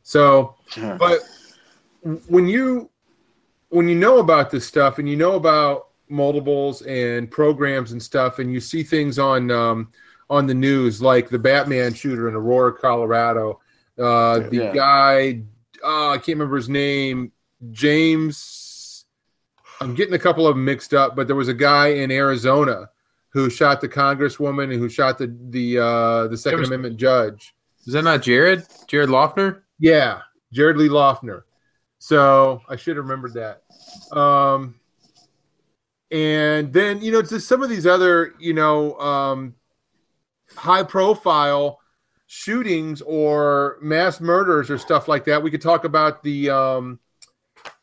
so 0.03 0.55
but 1.03 1.19
when 2.27 2.47
you 2.47 2.89
when 3.69 3.87
you 3.89 3.95
know 3.95 4.19
about 4.19 4.49
this 4.51 4.65
stuff 4.65 4.99
and 4.99 5.09
you 5.09 5.15
know 5.17 5.33
about 5.35 5.86
multiples 6.09 6.81
and 6.83 7.29
programs 7.29 7.91
and 7.91 8.01
stuff 8.01 8.39
and 8.39 8.51
you 8.51 8.59
see 8.59 8.83
things 8.83 9.19
on 9.19 9.51
um, 9.51 9.91
on 10.29 10.47
the 10.47 10.53
news 10.53 11.01
like 11.01 11.29
the 11.29 11.39
batman 11.39 11.93
shooter 11.93 12.27
in 12.29 12.35
aurora 12.35 12.73
colorado 12.73 13.59
uh, 13.99 14.39
the 14.39 14.49
Yeah. 14.57 14.73
guy 14.73 15.41
uh, 15.83 16.09
i 16.11 16.15
can't 16.17 16.29
remember 16.39 16.55
his 16.55 16.69
name 16.69 17.31
james 17.71 19.05
i'm 19.81 19.93
getting 19.95 20.13
a 20.13 20.19
couple 20.19 20.47
of 20.47 20.55
them 20.55 20.63
mixed 20.65 20.93
up 20.93 21.15
but 21.15 21.27
there 21.27 21.35
was 21.35 21.47
a 21.47 21.53
guy 21.53 21.87
in 21.89 22.11
arizona 22.11 22.89
who 23.29 23.49
shot 23.49 23.81
the 23.81 23.89
congresswoman 23.89 24.65
and 24.71 24.73
who 24.73 24.89
shot 24.89 25.17
the 25.17 25.35
the 25.49 25.77
uh, 25.79 26.27
the 26.27 26.37
second 26.37 26.59
was- 26.61 26.69
amendment 26.69 26.97
judge 26.97 27.53
Is 27.85 27.93
that 27.93 28.03
not 28.03 28.21
Jared? 28.21 28.65
Jared 28.87 29.09
Loughner? 29.09 29.61
yeah, 29.79 30.21
Jared 30.51 30.77
Lee 30.77 30.89
Loughner. 30.89 31.43
So 31.99 32.61
I 32.69 32.75
should 32.75 32.95
have 32.97 33.05
remembered 33.05 33.33
that. 33.35 33.63
Um, 34.17 34.75
and 36.11 36.71
then 36.71 37.01
you 37.01 37.11
know, 37.11 37.21
just 37.21 37.47
some 37.47 37.61
of 37.61 37.69
these 37.69 37.85
other 37.85 38.33
you 38.39 38.53
know 38.53 38.97
um, 38.99 39.55
high 40.55 40.83
profile 40.83 41.79
shootings 42.27 43.01
or 43.01 43.77
mass 43.81 44.19
murders 44.19 44.69
or 44.69 44.77
stuff 44.77 45.07
like 45.07 45.25
that. 45.25 45.41
We 45.41 45.51
could 45.51 45.61
talk 45.61 45.83
about 45.83 46.23
the 46.23 46.49
um, 46.49 46.99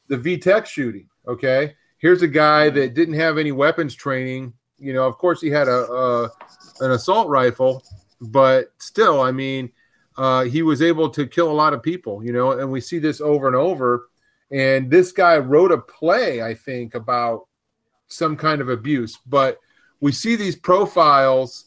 the 0.09 0.16
VTech 0.16 0.66
shooting. 0.66 1.09
Okay, 1.27 1.75
here's 1.99 2.22
a 2.22 2.29
guy 2.29 2.70
that 2.70 2.95
didn't 2.95 3.14
have 3.14 3.39
any 3.39 3.53
weapons 3.53 3.95
training. 3.95 4.55
You 4.79 4.93
know, 4.93 5.07
of 5.07 5.18
course, 5.18 5.41
he 5.41 5.51
had 5.51 5.68
a, 5.68 5.91
a 5.91 6.31
an 6.81 6.93
assault 6.93 7.29
rifle, 7.29 7.83
but 8.20 8.72
still, 8.79 9.20
I 9.20 9.33
mean, 9.33 9.70
uh, 10.16 10.45
he 10.45 10.62
was 10.62 10.83
able 10.83 11.11
to 11.11 11.27
kill 11.27 11.51
a 11.51 11.53
lot 11.53 11.75
of 11.75 11.83
people. 11.83 12.25
You 12.25 12.33
know, 12.33 12.53
and 12.53 12.70
we 12.70 12.81
see 12.81 12.99
this 12.99 13.20
over 13.20 13.47
and 13.47 13.57
over. 13.57 14.09
And 14.51 14.91
this 14.91 15.11
guy 15.11 15.39
wrote 15.39 15.72
a 15.72 15.79
play, 15.79 16.43
I 16.43 16.55
think, 16.55 16.95
about 16.95 17.49
some 18.15 18.37
kind 18.37 18.61
of 18.61 18.69
abuse. 18.69 19.19
But 19.27 19.61
we 20.01 20.12
see 20.12 20.37
these 20.37 20.57
profiles 20.57 21.65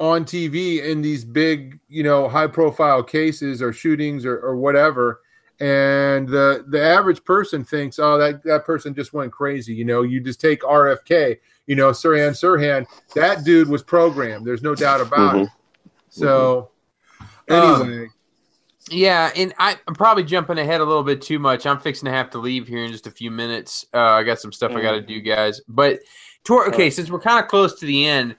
on 0.00 0.24
TV 0.24 0.82
in 0.84 1.02
these 1.02 1.24
big, 1.24 1.78
you 1.88 2.02
know, 2.02 2.28
high 2.28 2.46
profile 2.46 3.02
cases 3.02 3.60
or 3.60 3.72
shootings 3.72 4.24
or, 4.24 4.38
or 4.38 4.56
whatever. 4.56 5.20
And 5.60 6.28
the 6.28 6.64
the 6.68 6.80
average 6.80 7.24
person 7.24 7.64
thinks, 7.64 7.98
oh, 7.98 8.16
that, 8.18 8.44
that 8.44 8.64
person 8.64 8.94
just 8.94 9.12
went 9.12 9.32
crazy. 9.32 9.74
You 9.74 9.84
know, 9.84 10.02
you 10.02 10.20
just 10.20 10.40
take 10.40 10.60
RFK, 10.62 11.38
you 11.66 11.74
know, 11.74 11.90
Sirhan 11.90 12.30
Sirhan, 12.30 12.86
that 13.16 13.44
dude 13.44 13.68
was 13.68 13.82
programmed. 13.82 14.46
There's 14.46 14.62
no 14.62 14.76
doubt 14.76 15.00
about 15.00 15.36
it. 15.36 15.48
So 16.10 16.70
Um, 17.50 17.82
anyway, 17.82 18.08
Yeah, 18.90 19.30
and 19.36 19.52
I, 19.58 19.76
I'm 19.86 19.94
probably 19.94 20.24
jumping 20.24 20.58
ahead 20.58 20.80
a 20.80 20.84
little 20.84 21.02
bit 21.02 21.20
too 21.22 21.38
much. 21.38 21.66
I'm 21.66 21.78
fixing 21.78 22.06
to 22.06 22.12
have 22.12 22.30
to 22.30 22.38
leave 22.38 22.66
here 22.68 22.84
in 22.84 22.90
just 22.92 23.06
a 23.06 23.10
few 23.10 23.30
minutes. 23.30 23.86
Uh, 23.92 23.98
I 23.98 24.22
got 24.22 24.38
some 24.40 24.52
stuff 24.52 24.72
I 24.72 24.80
got 24.82 24.92
to 24.92 25.00
do, 25.00 25.20
guys. 25.20 25.60
But 25.68 26.00
tor- 26.44 26.68
okay, 26.68 26.90
since 26.90 27.10
we're 27.10 27.20
kind 27.20 27.42
of 27.42 27.48
close 27.50 27.78
to 27.80 27.86
the 27.86 28.06
end, 28.06 28.36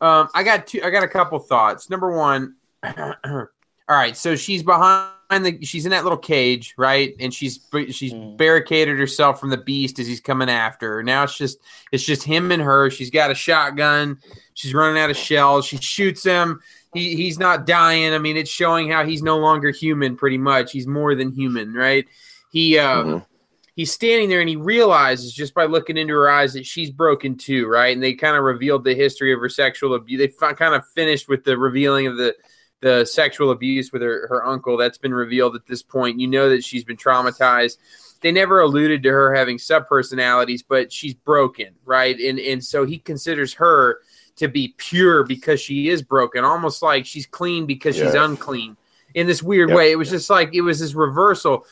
um, 0.00 0.28
I 0.34 0.42
got 0.42 0.66
two. 0.66 0.82
I 0.82 0.90
got 0.90 1.04
a 1.04 1.08
couple 1.08 1.38
thoughts. 1.38 1.88
Number 1.90 2.10
one, 2.10 2.56
all 2.84 3.46
right. 3.88 4.16
So 4.16 4.34
she's 4.36 4.62
behind 4.62 5.10
the. 5.30 5.58
She's 5.64 5.84
in 5.86 5.90
that 5.92 6.02
little 6.02 6.18
cage, 6.18 6.74
right? 6.76 7.14
And 7.20 7.32
she's 7.32 7.60
she's 7.90 8.12
Mm. 8.12 8.36
barricaded 8.36 8.98
herself 8.98 9.38
from 9.38 9.50
the 9.50 9.56
beast 9.58 9.98
as 9.98 10.06
he's 10.06 10.20
coming 10.20 10.50
after 10.50 10.94
her. 10.94 11.02
Now 11.02 11.22
it's 11.22 11.36
just 11.38 11.58
it's 11.92 12.04
just 12.04 12.22
him 12.24 12.50
and 12.52 12.60
her. 12.62 12.90
She's 12.90 13.10
got 13.10 13.30
a 13.30 13.34
shotgun. 13.34 14.18
She's 14.54 14.74
running 14.74 15.00
out 15.00 15.10
of 15.10 15.16
shells. 15.16 15.64
She 15.66 15.76
shoots 15.76 16.24
him 16.24 16.60
he 16.94 17.14
he's 17.16 17.38
not 17.38 17.66
dying. 17.66 18.12
I 18.14 18.18
mean, 18.18 18.36
it's 18.36 18.50
showing 18.50 18.90
how 18.90 19.04
he's 19.04 19.22
no 19.22 19.38
longer 19.38 19.70
human. 19.70 20.16
Pretty 20.16 20.38
much, 20.38 20.72
he's 20.72 20.86
more 20.86 21.14
than 21.14 21.32
human, 21.32 21.72
right? 21.74 22.06
He 22.50 22.78
um, 22.78 23.06
Mhm. 23.06 23.26
he's 23.74 23.92
standing 23.92 24.28
there 24.28 24.40
and 24.40 24.48
he 24.48 24.56
realizes 24.56 25.32
just 25.32 25.54
by 25.54 25.64
looking 25.64 25.96
into 25.96 26.12
her 26.14 26.28
eyes 26.30 26.52
that 26.52 26.66
she's 26.66 26.90
broken 26.90 27.36
too, 27.36 27.66
right? 27.66 27.94
And 27.94 28.02
they 28.02 28.14
kind 28.14 28.36
of 28.36 28.42
revealed 28.44 28.84
the 28.84 28.94
history 28.94 29.32
of 29.32 29.40
her 29.40 29.48
sexual 29.48 29.94
abuse. 29.94 30.18
They 30.18 30.28
kind 30.54 30.74
of 30.74 30.86
finished 30.94 31.28
with 31.28 31.44
the 31.44 31.56
revealing 31.56 32.06
of 32.06 32.16
the 32.16 32.34
the 32.80 33.04
sexual 33.04 33.52
abuse 33.52 33.92
with 33.92 34.02
her 34.02 34.26
her 34.28 34.44
uncle. 34.44 34.76
That's 34.76 34.98
been 34.98 35.14
revealed 35.14 35.54
at 35.54 35.66
this 35.66 35.82
point. 35.82 36.18
You 36.20 36.26
know 36.26 36.48
that 36.50 36.64
she's 36.64 36.84
been 36.84 36.96
traumatized. 36.96 37.78
They 38.22 38.32
never 38.32 38.60
alluded 38.60 39.02
to 39.04 39.08
her 39.10 39.34
having 39.34 39.58
sub 39.58 39.88
personalities, 39.88 40.62
but 40.62 40.92
she's 40.92 41.14
broken, 41.14 41.74
right? 41.84 42.18
And 42.18 42.38
and 42.38 42.62
so 42.62 42.84
he 42.84 42.98
considers 42.98 43.54
her 43.54 44.00
to 44.42 44.48
be 44.48 44.74
pure 44.76 45.24
because 45.24 45.60
she 45.60 45.88
is 45.88 46.02
broken, 46.02 46.44
almost 46.44 46.82
like 46.82 47.06
she's 47.06 47.26
clean 47.26 47.66
because 47.66 47.96
she's 47.96 48.14
unclean 48.14 48.76
in 49.14 49.26
this 49.26 49.42
weird 49.42 49.68
Yep. 49.70 49.76
way. 49.76 49.92
It 49.92 49.96
was 49.96 50.10
just 50.10 50.28
like 50.30 50.54
it 50.54 50.60
was 50.60 50.80
this 50.80 50.94
reversal, 50.94 51.64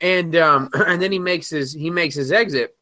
and 0.00 0.34
um, 0.36 0.70
and 0.74 1.00
then 1.00 1.12
he 1.12 1.18
makes 1.18 1.48
his 1.50 1.72
he 1.72 1.90
makes 1.90 2.14
his 2.14 2.32
exit. 2.32 2.76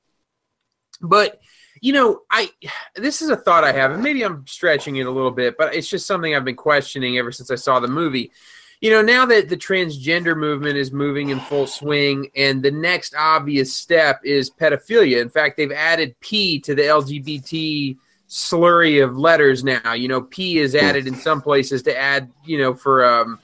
But 1.01 1.41
you 1.81 1.93
know, 1.93 2.23
I 2.31 2.51
this 2.95 3.21
is 3.23 3.29
a 3.31 3.37
thought 3.37 3.65
I 3.65 3.73
have, 3.73 3.91
and 3.91 4.03
maybe 4.03 4.23
I'm 4.23 4.47
stretching 4.47 4.97
it 4.97 5.07
a 5.07 5.11
little 5.11 5.31
bit, 5.31 5.57
but 5.59 5.75
it's 5.75 5.89
just 5.89 6.07
something 6.07 6.35
I've 6.35 6.45
been 6.45 6.57
questioning 6.57 7.19
ever 7.19 7.33
since 7.33 7.51
I 7.51 7.57
saw 7.57 7.81
the 7.81 7.89
movie. 7.89 8.33
You 8.81 8.91
know, 8.91 9.03
now 9.03 9.25
that 9.27 9.49
the 9.49 9.57
transgender 9.57 10.37
movement 10.37 10.77
is 10.77 10.93
moving 10.93 11.31
in 11.31 11.41
full 11.41 11.67
swing, 11.67 12.31
and 12.37 12.63
the 12.63 12.71
next 12.71 13.15
obvious 13.15 13.73
step 13.73 14.21
is 14.25 14.51
pedophilia. 14.51 15.23
In 15.23 15.31
fact, 15.31 15.57
they've 15.57 15.73
added 15.73 16.15
P 16.21 16.59
to 16.61 16.75
the 16.75 16.83
LGBT 16.83 17.97
slurry 18.29 19.03
of 19.05 19.17
letters 19.17 19.65
now. 19.65 19.93
You 19.93 20.09
know, 20.09 20.23
P 20.23 20.59
is 20.59 20.75
added 20.75 21.07
in 21.07 21.15
some 21.15 21.41
places 21.41 21.83
to 21.85 21.97
add, 21.97 22.31
you 22.45 22.59
know, 22.59 22.75
for 22.75 23.05
um, 23.05 23.39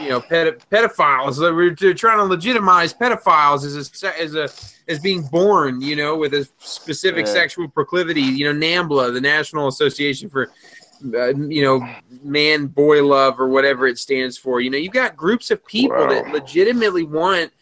you 0.00 0.08
know, 0.08 0.20
ped- 0.20 0.68
pedophiles. 0.70 1.38
They're, 1.38 1.94
trying 1.94 2.18
to 2.18 2.24
legitimize 2.24 2.92
pedophiles 2.92 3.64
as 3.64 4.02
a 4.02 4.20
as 4.20 4.34
a 4.34 4.48
as 4.90 4.98
being 4.98 5.22
born, 5.22 5.80
you 5.80 5.96
know, 5.96 6.16
with 6.16 6.34
a 6.34 6.48
specific 6.58 7.26
Yeah. 7.26 7.32
sexual 7.32 7.68
proclivity. 7.68 8.22
You 8.22 8.52
know, 8.52 8.58
NAMBLA, 8.66 9.12
the 9.14 9.20
National 9.20 9.68
Association 9.68 10.28
for 10.28 10.50
uh, 11.14 11.34
you 11.34 11.62
know, 11.62 11.86
man 12.22 12.66
boy 12.66 13.04
love 13.04 13.38
or 13.38 13.48
whatever 13.48 13.86
it 13.86 13.98
stands 13.98 14.38
for. 14.38 14.60
You 14.60 14.70
know, 14.70 14.78
you've 14.78 14.92
got 14.92 15.16
groups 15.16 15.50
of 15.50 15.64
people 15.66 15.96
Wow. 15.98 16.08
that 16.08 16.32
legitimately 16.32 17.04
want 17.04 17.52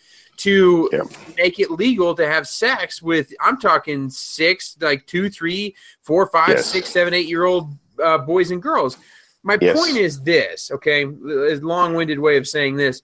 to 0.42 0.88
make 1.36 1.58
it 1.58 1.70
legal 1.70 2.14
to 2.14 2.26
have 2.28 2.48
sex 2.48 3.00
with. 3.02 3.32
I'm 3.40 3.58
talking 3.58 4.10
six, 4.10 4.76
like 4.80 5.06
two, 5.06 5.30
three, 5.30 5.74
four, 6.02 6.26
five, 6.26 6.50
Yes. 6.50 6.70
six, 6.70 6.90
seven, 6.90 7.14
eight 7.14 7.26
year 7.28 7.44
old 7.44 7.74
uh, 8.02 8.18
boys 8.18 8.50
and 8.50 8.62
girls. 8.62 8.96
My 9.42 9.58
Yes. 9.60 9.76
point 9.76 9.96
is 9.96 10.20
this, 10.22 10.70
okay? 10.70 11.04
A 11.04 11.56
long 11.56 11.94
winded 11.94 12.18
way 12.18 12.36
of 12.36 12.48
saying 12.48 12.76
this. 12.76 13.02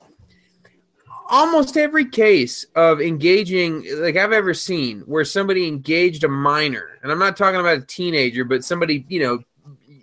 Almost 1.30 1.76
every 1.76 2.07
case 2.09 2.64
of 2.74 3.01
engaging, 3.01 3.84
like 4.01 4.16
I've 4.16 4.32
ever 4.32 4.55
seen, 4.55 5.01
where 5.01 5.24
somebody 5.24 5.68
engaged 5.68 6.24
a 6.24 6.28
minor, 6.28 6.99
and 7.03 7.12
I'm 7.12 7.18
not 7.18 7.36
talking 7.36 7.61
about 7.61 7.78
a 7.78 7.82
teenager, 7.82 8.45
but 8.45 8.64
somebody, 8.64 9.05
you 9.09 9.20
know, 9.20 9.34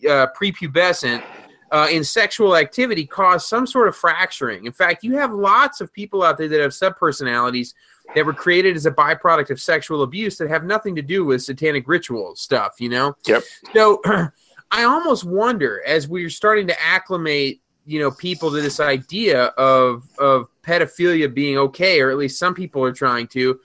uh, 0.10 0.28
prepubescent 0.40 1.24
uh, 1.72 1.88
in 1.92 2.04
sexual 2.04 2.56
activity 2.56 3.06
cause 3.06 3.46
some 3.46 3.66
sort 3.66 3.88
of 3.88 3.96
fracturing. 3.96 4.66
In 4.66 4.72
fact, 4.72 5.04
you 5.04 5.18
have 5.18 5.34
lots 5.34 5.82
of 5.82 5.92
people 5.92 6.24
out 6.24 6.38
there 6.38 6.48
that 6.48 6.60
have 6.60 6.72
subpersonalities 6.72 7.74
that 8.14 8.26
were 8.26 8.34
created 8.34 8.76
as 8.76 8.86
a 8.86 8.92
byproduct 8.92 9.50
of 9.50 9.60
sexual 9.60 10.04
abuse 10.04 10.38
that 10.38 10.50
have 10.50 10.64
nothing 10.64 10.96
to 10.96 11.02
do 11.02 11.26
with 11.26 11.42
satanic 11.42 11.88
ritual 11.88 12.36
stuff, 12.36 12.76
you 12.80 12.90
know? 12.90 13.16
Yep. 13.26 13.44
So 13.74 14.02
I 14.72 14.84
almost 14.84 15.24
wonder 15.24 15.82
as 15.86 16.08
we're 16.08 16.30
starting 16.30 16.68
to 16.68 16.84
acclimate, 16.84 17.62
you 17.86 18.00
know, 18.00 18.12
people 18.12 18.52
to 18.52 18.62
this 18.62 18.80
idea 18.80 19.46
of 19.58 20.08
of 20.20 20.48
pedophilia 20.64 21.34
being 21.34 21.58
okay, 21.58 22.02
or 22.02 22.10
at 22.10 22.18
least 22.18 22.40
some 22.40 22.54
people 22.54 22.84
are 22.84 22.94
trying 22.94 23.28
to. 23.28 23.60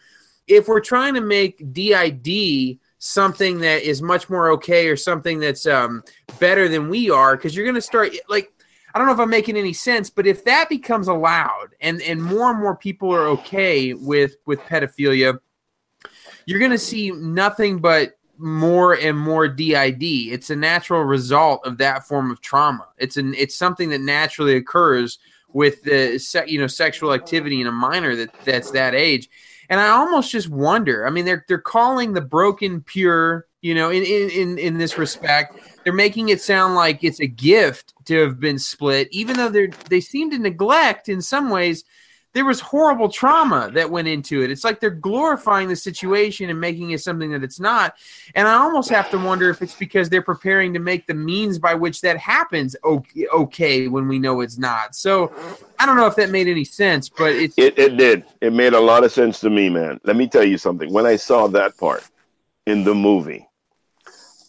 If 0.47 0.69
we're 0.69 0.81
trying 0.81 1.15
to 1.15 1.21
make 1.21 1.73
DID 1.73 2.79
something 3.01 3.59
that 3.61 3.83
is 3.83 4.01
much 4.01 4.31
more 4.31 4.51
okay 4.51 4.87
or 4.87 4.97
something 4.97 5.41
that's 5.41 5.67
um, 5.67 6.05
better 6.39 6.69
than 6.69 6.89
we 6.89 7.11
are, 7.11 7.37
because 7.37 7.57
you're 7.57 7.65
going 7.65 7.75
to 7.75 7.81
start 7.81 8.15
like 8.29 8.53
I 8.95 8.99
don't 8.99 9.07
know 9.07 9.15
if 9.15 9.21
I'm 9.21 9.31
making 9.31 9.57
any 9.57 9.73
sense, 9.73 10.11
but 10.11 10.27
if 10.27 10.45
that 10.45 10.69
becomes 10.69 11.09
allowed 11.09 11.75
and 11.81 12.01
and 12.03 12.23
more 12.23 12.51
and 12.51 12.61
more 12.61 12.77
people 12.77 13.13
are 13.13 13.27
okay 13.29 13.95
with 13.95 14.37
with 14.47 14.61
pedophilia, 14.61 15.39
you're 16.47 16.59
going 16.59 16.71
to 16.71 16.79
see 16.79 17.11
nothing 17.11 17.79
but 17.79 18.19
more 18.37 18.95
and 18.95 19.19
more 19.19 19.47
DID. 19.49 20.03
It's 20.03 20.51
a 20.51 20.57
natural 20.57 21.03
result 21.03 21.67
of 21.67 21.79
that 21.79 22.07
form 22.07 22.31
of 22.31 22.41
trauma. 22.41 22.89
It's 22.99 23.17
an 23.17 23.35
it's 23.37 23.55
something 23.55 23.91
that 23.91 24.01
naturally 24.01 24.57
occurs 24.57 25.19
with 25.53 25.83
the 25.83 26.45
you 26.47 26.61
know 26.61 26.67
sexual 26.67 27.13
activity 27.13 27.61
in 27.61 27.67
a 27.67 27.73
minor 27.73 28.17
that 28.17 28.31
that's 28.45 28.71
that 28.73 28.95
age. 28.95 29.31
And 29.71 29.81
I 29.81 29.91
almost 29.91 30.33
just 30.33 30.51
wonder. 30.51 31.07
I 31.07 31.11
mean, 31.11 31.25
they're 31.25 31.45
they're 31.49 31.59
calling 31.59 32.13
the 32.13 32.21
broken 32.21 32.83
pure. 32.83 33.47
You 33.63 33.75
know, 33.75 33.91
in 33.91 34.03
in 34.03 34.59
in, 34.59 34.79
this 34.79 34.97
respect, 34.97 35.59
they're 35.85 35.93
making 35.93 36.31
it 36.31 36.41
sound 36.41 36.75
like 36.75 37.05
it's 37.05 37.21
a 37.21 37.27
gift 37.27 37.93
to 38.07 38.17
have 38.21 38.41
been 38.41 38.59
split, 38.59 39.09
even 39.11 39.37
though 39.37 39.51
they 39.51 39.67
they 39.89 40.01
seem 40.01 40.31
to 40.31 40.39
neglect 40.39 41.11
in 41.11 41.21
some 41.21 41.51
ways 41.51 41.85
there 42.33 42.45
was 42.45 42.61
horrible 42.61 43.09
trauma 43.09 43.71
that 43.75 43.91
went 43.91 44.07
into 44.07 44.43
it. 44.43 44.51
It's 44.51 44.63
like 44.63 44.79
they're 44.79 44.91
glorifying 44.91 45.69
the 45.69 45.75
situation 45.75 46.49
and 46.49 46.61
making 46.61 46.93
it 46.93 47.01
something 47.01 47.33
that 47.33 47.43
it's 47.43 47.59
not. 47.59 47.97
And 48.35 48.47
I 48.47 48.55
almost 48.55 48.89
have 48.91 49.11
to 49.11 49.19
wonder 49.19 49.51
if 49.51 49.63
it's 49.63 49.75
because 49.75 50.09
they're 50.09 50.23
preparing 50.23 50.73
to 50.75 50.79
make 50.79 51.07
the 51.07 51.15
means 51.15 51.59
by 51.59 51.75
which 51.75 52.01
that 52.03 52.19
happens 52.19 52.77
okay, 52.85 53.89
when 53.89 54.07
we 54.07 54.19
know 54.19 54.43
it's 54.43 54.59
not. 54.59 54.95
So 54.95 55.33
I 55.79 55.87
don't 55.87 55.97
know 55.97 56.07
if 56.07 56.15
that 56.17 56.31
made 56.31 56.47
any 56.47 56.65
sense, 56.65 57.09
but 57.09 57.33
it's 57.33 57.55
it, 57.59 57.79
it 57.79 57.97
did. 57.97 58.25
It 58.41 58.53
made 58.53 58.75
a 58.75 58.81
lot 58.81 59.03
of 59.03 59.11
sense 59.11 59.41
to 59.41 59.51
me, 59.51 59.69
man. 59.69 60.01
Let 60.05 60.17
me 60.17 60.29
tell 60.29 60.45
you 60.45 60.59
something. 60.59 60.93
When 60.93 61.07
I 61.07 61.17
saw 61.17 61.49
that 61.49 61.77
part 61.79 62.09
in 62.67 62.85
the 62.85 62.95
movie, 62.95 63.49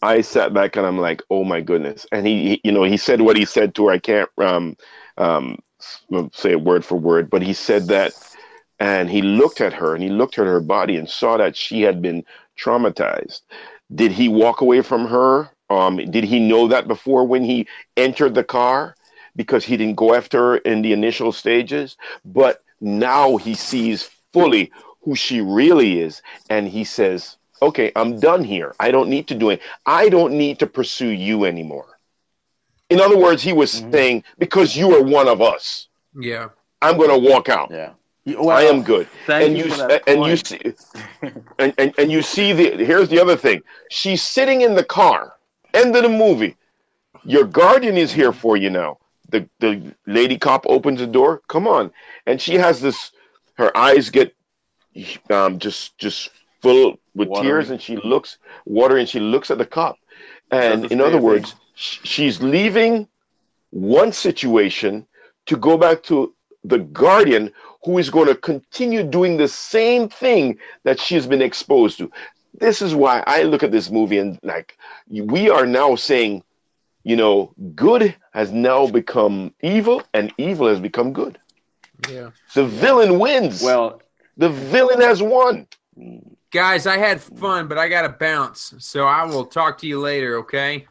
I 0.03 0.21
sat 0.21 0.53
back 0.53 0.75
and 0.75 0.85
I'm 0.85 0.99
like, 0.99 1.23
oh 1.29 1.43
my 1.43 1.61
goodness. 1.61 2.05
And 2.11 2.27
he, 2.27 2.49
he 2.49 2.61
you 2.63 2.71
know, 2.71 2.83
he 2.83 2.97
said 2.97 3.21
what 3.21 3.37
he 3.37 3.45
said 3.45 3.73
to 3.75 3.87
her. 3.87 3.93
I 3.93 3.99
can't 3.99 4.29
um 4.37 4.75
um 5.17 5.57
say 6.33 6.51
it 6.51 6.61
word 6.61 6.85
for 6.85 6.95
word, 6.95 7.29
but 7.29 7.41
he 7.41 7.53
said 7.53 7.87
that, 7.87 8.13
and 8.79 9.09
he 9.09 9.21
looked 9.21 9.61
at 9.61 9.73
her 9.73 9.93
and 9.93 10.03
he 10.03 10.09
looked 10.09 10.39
at 10.39 10.47
her 10.47 10.59
body 10.59 10.97
and 10.97 11.09
saw 11.09 11.37
that 11.37 11.55
she 11.55 11.81
had 11.81 12.01
been 12.01 12.23
traumatized. 12.57 13.41
Did 13.93 14.11
he 14.11 14.27
walk 14.27 14.61
away 14.61 14.81
from 14.81 15.05
her? 15.07 15.49
Um, 15.69 15.97
did 15.97 16.23
he 16.23 16.39
know 16.39 16.67
that 16.67 16.87
before 16.87 17.25
when 17.25 17.43
he 17.43 17.67
entered 17.95 18.35
the 18.35 18.43
car? 18.43 18.95
Because 19.35 19.63
he 19.63 19.77
didn't 19.77 19.95
go 19.95 20.13
after 20.13 20.37
her 20.39 20.57
in 20.57 20.81
the 20.81 20.93
initial 20.93 21.31
stages, 21.31 21.95
but 22.25 22.63
now 22.81 23.37
he 23.37 23.53
sees 23.55 24.09
fully 24.33 24.71
who 25.03 25.15
she 25.15 25.41
really 25.41 26.01
is, 26.01 26.21
and 26.49 26.67
he 26.67 26.83
says, 26.83 27.37
"Okay, 27.61 27.91
I'm 27.95 28.19
done 28.19 28.43
here. 28.43 28.75
I 28.79 28.91
don't 28.91 29.09
need 29.09 29.27
to 29.27 29.35
do 29.35 29.49
it. 29.49 29.61
I 29.85 30.09
don't 30.09 30.33
need 30.33 30.59
to 30.59 30.67
pursue 30.67 31.09
you 31.09 31.45
anymore." 31.45 31.90
In 32.91 32.99
other 32.99 33.17
words, 33.17 33.41
he 33.41 33.53
was 33.53 33.73
mm-hmm. 33.73 33.91
saying, 33.91 34.23
because 34.37 34.75
you 34.75 34.93
are 34.95 35.01
one 35.01 35.27
of 35.27 35.41
us. 35.41 35.87
Yeah. 36.19 36.49
I'm 36.81 36.97
going 36.97 37.09
to 37.09 37.29
walk 37.29 37.47
out. 37.47 37.71
Yeah. 37.71 37.93
Well, 38.25 38.51
I 38.51 38.63
am 38.63 38.83
good. 38.83 39.07
and 39.27 39.57
you, 39.57 39.65
you 39.65 39.99
and 40.05 40.25
you 40.25 40.35
see 40.37 40.59
and, 41.57 41.73
and, 41.79 41.93
and 41.97 42.11
you 42.11 42.21
see 42.21 42.53
the 42.53 42.85
here's 42.85 43.09
the 43.09 43.19
other 43.19 43.35
thing. 43.35 43.63
She's 43.89 44.21
sitting 44.21 44.61
in 44.61 44.75
the 44.75 44.83
car. 44.83 45.33
End 45.73 45.95
of 45.95 46.03
the 46.03 46.09
movie. 46.09 46.55
Your 47.23 47.45
guardian 47.45 47.97
is 47.97 48.11
here 48.11 48.31
for 48.31 48.57
you 48.57 48.69
now. 48.69 48.99
The 49.29 49.49
the 49.59 49.95
lady 50.05 50.37
cop 50.37 50.65
opens 50.67 50.99
the 50.99 51.07
door. 51.07 51.41
Come 51.47 51.67
on. 51.67 51.91
And 52.27 52.39
she 52.39 52.55
has 52.55 52.79
this 52.79 53.11
her 53.55 53.75
eyes 53.75 54.11
get 54.11 54.35
um 55.31 55.57
just 55.57 55.97
just 55.97 56.29
full 56.61 56.99
with 57.15 57.27
water. 57.27 57.43
tears 57.43 57.71
and 57.71 57.81
she 57.81 57.97
looks 57.97 58.37
water 58.65 58.97
and 58.97 59.09
she 59.09 59.19
looks 59.19 59.49
at 59.49 59.57
the 59.57 59.65
cop. 59.65 59.97
And 60.51 60.91
in 60.91 61.01
other 61.01 61.19
words, 61.19 61.55
she's 61.75 62.41
leaving 62.41 63.07
one 63.71 64.11
situation 64.11 65.07
to 65.45 65.57
go 65.57 65.77
back 65.77 66.03
to 66.03 66.33
the 66.63 66.79
guardian 66.79 67.51
who 67.83 67.97
is 67.97 68.09
going 68.09 68.27
to 68.27 68.35
continue 68.35 69.03
doing 69.03 69.37
the 69.37 69.47
same 69.47 70.07
thing 70.07 70.57
that 70.83 70.99
she's 70.99 71.25
been 71.25 71.41
exposed 71.41 71.97
to. 71.97 72.11
This 72.59 72.81
is 72.81 72.93
why 72.93 73.23
I 73.25 73.43
look 73.43 73.63
at 73.63 73.71
this 73.71 73.89
movie 73.89 74.19
and 74.19 74.37
like 74.43 74.77
we 75.09 75.49
are 75.49 75.65
now 75.65 75.95
saying, 75.95 76.43
you 77.03 77.15
know, 77.15 77.53
good 77.73 78.15
has 78.33 78.51
now 78.51 78.87
become 78.87 79.53
evil 79.63 80.03
and 80.13 80.31
evil 80.37 80.67
has 80.67 80.79
become 80.79 81.13
good. 81.13 81.39
Yeah. 82.09 82.31
The 82.53 82.65
villain 82.65 83.17
wins. 83.19 83.63
Well, 83.63 84.01
the 84.37 84.49
villain 84.49 85.01
has 85.01 85.23
won. 85.23 85.67
Guys, 86.51 86.85
I 86.85 86.97
had 86.97 87.21
fun, 87.21 87.67
but 87.67 87.77
I 87.77 87.87
got 87.87 88.03
to 88.03 88.09
bounce. 88.09 88.73
So 88.79 89.05
I 89.05 89.23
will 89.25 89.45
talk 89.45 89.77
to 89.79 89.87
you 89.87 89.99
later, 89.99 90.37
okay? 90.37 90.87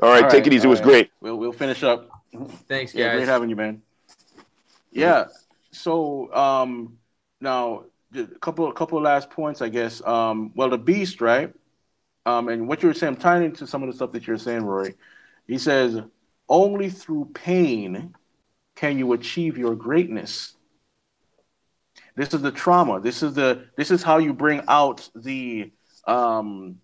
All 0.00 0.10
right, 0.10 0.24
all 0.24 0.30
take 0.30 0.44
right, 0.44 0.46
it 0.46 0.52
easy. 0.52 0.66
It 0.66 0.70
was 0.70 0.80
right. 0.80 0.88
great. 0.88 1.10
We'll 1.20 1.36
we'll 1.36 1.52
finish 1.52 1.82
up. 1.82 2.08
Thanks, 2.68 2.92
guys. 2.92 2.94
Yeah, 2.94 3.14
great 3.16 3.28
having 3.28 3.50
you, 3.50 3.56
man. 3.56 3.82
Yeah. 4.92 5.26
So 5.72 6.32
um, 6.34 6.98
now 7.40 7.84
a 8.14 8.24
couple 8.40 8.68
a 8.68 8.72
couple 8.72 9.00
last 9.00 9.30
points, 9.30 9.60
I 9.62 9.68
guess. 9.68 10.04
Um, 10.06 10.52
well, 10.54 10.70
the 10.70 10.78
beast, 10.78 11.20
right? 11.20 11.52
Um, 12.26 12.48
and 12.48 12.68
what 12.68 12.82
you 12.82 12.88
were 12.88 12.94
saying, 12.94 13.16
tying 13.16 13.44
into 13.44 13.66
some 13.66 13.82
of 13.82 13.88
the 13.88 13.94
stuff 13.94 14.12
that 14.12 14.26
you're 14.26 14.38
saying, 14.38 14.62
Rory. 14.62 14.94
He 15.46 15.56
says, 15.56 16.02
only 16.48 16.90
through 16.90 17.30
pain 17.32 18.14
can 18.76 18.98
you 18.98 19.12
achieve 19.14 19.56
your 19.56 19.74
greatness. 19.74 20.54
This 22.16 22.34
is 22.34 22.42
the 22.42 22.52
trauma. 22.52 23.00
This 23.00 23.22
is 23.22 23.34
the 23.34 23.66
this 23.76 23.90
is 23.90 24.02
how 24.02 24.18
you 24.18 24.34
bring 24.34 24.62
out 24.68 25.08
the 25.14 25.72
um 26.06 26.80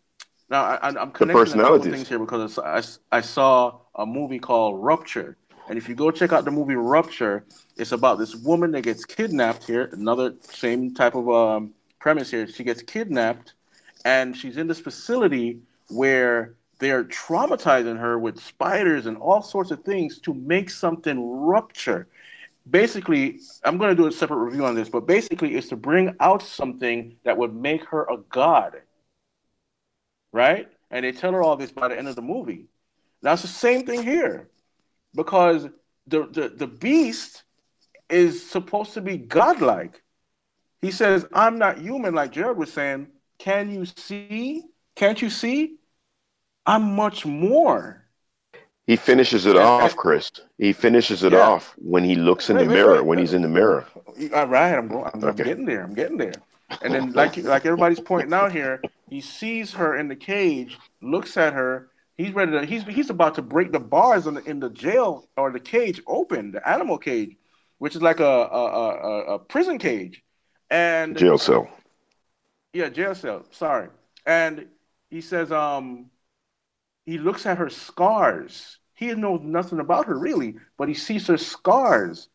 now 0.55 0.78
I, 0.80 1.02
am 1.02 1.11
connecting 1.11 1.61
a 1.61 1.62
couple 1.64 1.82
things 1.82 2.09
here 2.09 2.20
because 2.20 2.59
I, 2.61 2.80
I 3.11 3.20
saw 3.20 3.80
a 3.96 4.07
movie 4.07 4.38
called 4.38 4.82
Rupture, 4.82 5.36
and 5.68 5.76
if 5.76 5.88
you 5.88 5.96
go 5.96 6.12
check 6.12 6.32
out 6.32 6.44
the 6.44 6.52
movie 6.52 6.76
Rupture, 6.76 7.44
it's 7.76 7.90
about 7.90 8.20
this 8.20 8.36
woman 8.36 8.70
that 8.72 8.82
gets 8.82 9.05
kidnapped 9.05 9.64
here. 9.64 9.90
Another 9.92 10.34
same 10.42 10.94
type 10.94 11.16
of 11.16 11.28
um, 11.28 11.74
premise 11.98 12.30
here. 12.30 12.46
She 12.46 12.62
gets 12.62 12.82
kidnapped, 12.82 13.55
and 14.05 14.36
she's 14.36 14.57
in 14.57 14.68
this 14.68 14.78
facility 14.78 15.59
where 15.88 16.55
they're 16.78 17.05
traumatizing 17.05 17.98
her 17.98 18.16
with 18.20 18.40
spiders 18.40 19.07
and 19.07 19.16
all 19.16 19.42
sorts 19.42 19.72
of 19.72 19.82
things 19.82 20.20
to 20.20 20.34
make 20.34 20.70
something 20.70 21.18
rupture. 21.20 22.07
Basically, 22.70 23.40
I'm 23.64 23.76
going 23.76 23.90
to 23.90 23.96
do 24.00 24.07
a 24.07 24.12
separate 24.12 24.38
review 24.38 24.64
on 24.64 24.76
this, 24.76 24.88
but 24.88 25.07
basically, 25.07 25.57
it's 25.57 25.68
to 25.70 25.76
bring 25.76 26.14
out 26.20 26.42
something 26.42 27.16
that 27.24 27.36
would 27.36 27.57
make 27.57 27.84
her 27.86 28.05
a 28.05 28.18
god 28.28 28.74
right? 30.35 30.69
And 30.90 31.05
they 31.05 31.12
tell 31.12 31.32
her 31.32 31.43
all 31.43 31.56
this 31.56 31.70
by 31.70 31.89
the 31.89 31.97
end 31.97 32.09
of 32.09 32.16
the 32.16 32.23
movie. 32.23 32.66
Now 33.23 33.32
it's 33.32 33.43
the 33.43 33.48
same 33.48 33.86
thing 33.86 34.02
here, 34.02 34.48
because 35.15 35.69
the 36.06 36.27
the, 36.27 36.48
the 36.51 36.66
beast 36.66 37.44
is 38.11 38.44
supposed 38.51 38.93
to 38.94 39.01
be 39.01 39.16
godlike. 39.16 40.02
He 40.82 40.90
says, 40.90 41.24
"I'm 41.32 41.56
not 41.59 41.78
human," 41.78 42.15
like 42.15 42.32
Jared 42.32 42.59
was 42.59 42.73
saying. 42.73 43.06
Can 43.39 43.70
you 43.70 43.85
see? 43.85 44.65
Can't 44.94 45.20
you 45.20 45.31
see? 45.31 45.77
I'm 46.66 46.94
much 46.94 47.27
more. 47.27 48.05
He 48.86 48.97
finishes 48.97 49.47
it 49.47 49.56
off, 49.56 49.97
Chris. 49.97 50.31
He 50.59 50.73
finishes 50.73 51.23
it 51.24 51.32
yeah. 51.32 51.40
off 51.40 51.74
when 51.78 52.05
he 52.05 52.15
looks 52.15 52.51
in 52.51 52.56
wait, 52.56 52.65
the 52.65 52.69
wait, 52.69 52.74
mirror. 52.77 52.94
Wait, 52.97 53.06
when 53.06 53.19
he's 53.19 53.32
in 53.32 53.43
the 53.43 53.48
mirror. 53.48 53.86
All 54.35 54.47
right, 54.47 54.74
I'm 54.74 54.89
going. 54.89 55.11
I'm, 55.12 55.24
okay. 55.24 55.28
I'm 55.28 55.36
getting 55.36 55.65
there. 55.65 55.82
I'm 55.82 55.94
getting 55.94 56.19
there. 56.19 56.35
And 56.82 56.94
then, 56.94 57.12
like 57.12 57.36
like 57.39 57.65
everybody's 57.66 58.01
pointing 58.01 58.32
out 58.32 58.52
here, 58.52 58.81
he 59.09 59.20
sees 59.20 59.72
her 59.74 59.97
in 59.97 60.09
the 60.09 60.16
cage, 60.16 60.78
looks 61.02 61.36
at 61.36 61.52
her. 61.52 61.90
He's 62.16 62.32
ready 62.32 62.52
to. 62.52 62.64
He's 62.64 62.85
he's 62.85 63.10
about 63.10 63.35
to 63.36 63.43
break 63.43 63.72
the 63.72 63.81
bars 63.81 64.26
in 64.26 64.35
the 64.35 64.43
in 64.44 64.60
the 64.60 64.70
jail 64.70 65.28
or 65.36 65.51
the 65.51 65.60
cage 65.60 66.01
open, 66.06 66.52
the 66.52 66.66
animal 66.68 66.98
cage, 66.98 67.36
which 67.78 67.97
is 67.97 68.02
like 68.02 68.20
a 68.20 68.24
a, 68.24 68.64
a, 68.64 69.35
a 69.35 69.39
prison 69.39 69.78
cage, 69.78 70.22
and 70.70 71.16
jail 71.16 71.39
cell. 71.39 71.68
Yeah, 72.72 72.89
jail 72.89 73.14
cell. 73.14 73.44
Sorry. 73.51 73.89
And 74.26 74.66
he 75.10 75.20
says, 75.20 75.52
um, 75.52 76.10
he 77.06 77.18
looks 77.18 77.47
at 77.47 77.59
her 77.59 77.70
scars. 77.70 78.78
He 78.94 79.12
knows 79.14 79.40
nothing 79.43 79.81
about 79.81 80.06
her 80.06 80.18
really, 80.18 80.56
but 80.78 80.89
he 80.89 80.94
sees 80.94 81.26
her 81.26 81.36
scars, 81.36 82.28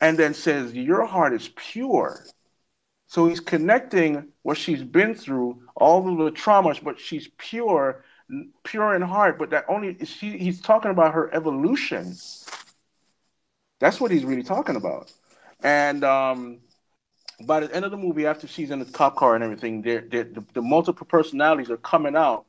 and 0.00 0.16
then 0.16 0.34
says, 0.34 0.72
"Your 0.72 1.04
heart 1.04 1.34
is 1.34 1.50
pure." 1.56 2.24
So 3.10 3.26
he's 3.26 3.40
connecting 3.40 4.28
what 4.42 4.56
she's 4.56 4.84
been 4.84 5.16
through, 5.16 5.60
all 5.74 6.08
of 6.08 6.16
the 6.16 6.30
traumas, 6.30 6.80
but 6.80 7.00
she's 7.00 7.28
pure, 7.38 8.04
pure 8.62 8.94
in 8.94 9.02
heart. 9.02 9.36
But 9.36 9.50
that 9.50 9.64
only 9.68 9.96
she, 10.04 10.38
he's 10.38 10.60
talking 10.60 10.92
about 10.92 11.12
her 11.14 11.34
evolution. 11.34 12.14
That's 13.80 14.00
what 14.00 14.12
he's 14.12 14.24
really 14.24 14.44
talking 14.44 14.76
about. 14.76 15.12
And 15.60 16.04
um, 16.04 16.60
by 17.42 17.58
the 17.58 17.74
end 17.74 17.84
of 17.84 17.90
the 17.90 17.96
movie, 17.96 18.26
after 18.26 18.46
she's 18.46 18.70
in 18.70 18.78
the 18.78 18.84
cop 18.84 19.16
car 19.16 19.34
and 19.34 19.42
everything, 19.42 19.82
they're, 19.82 20.02
they're, 20.08 20.22
the, 20.22 20.44
the 20.54 20.62
multiple 20.62 21.04
personalities 21.04 21.68
are 21.68 21.78
coming 21.78 22.14
out 22.14 22.46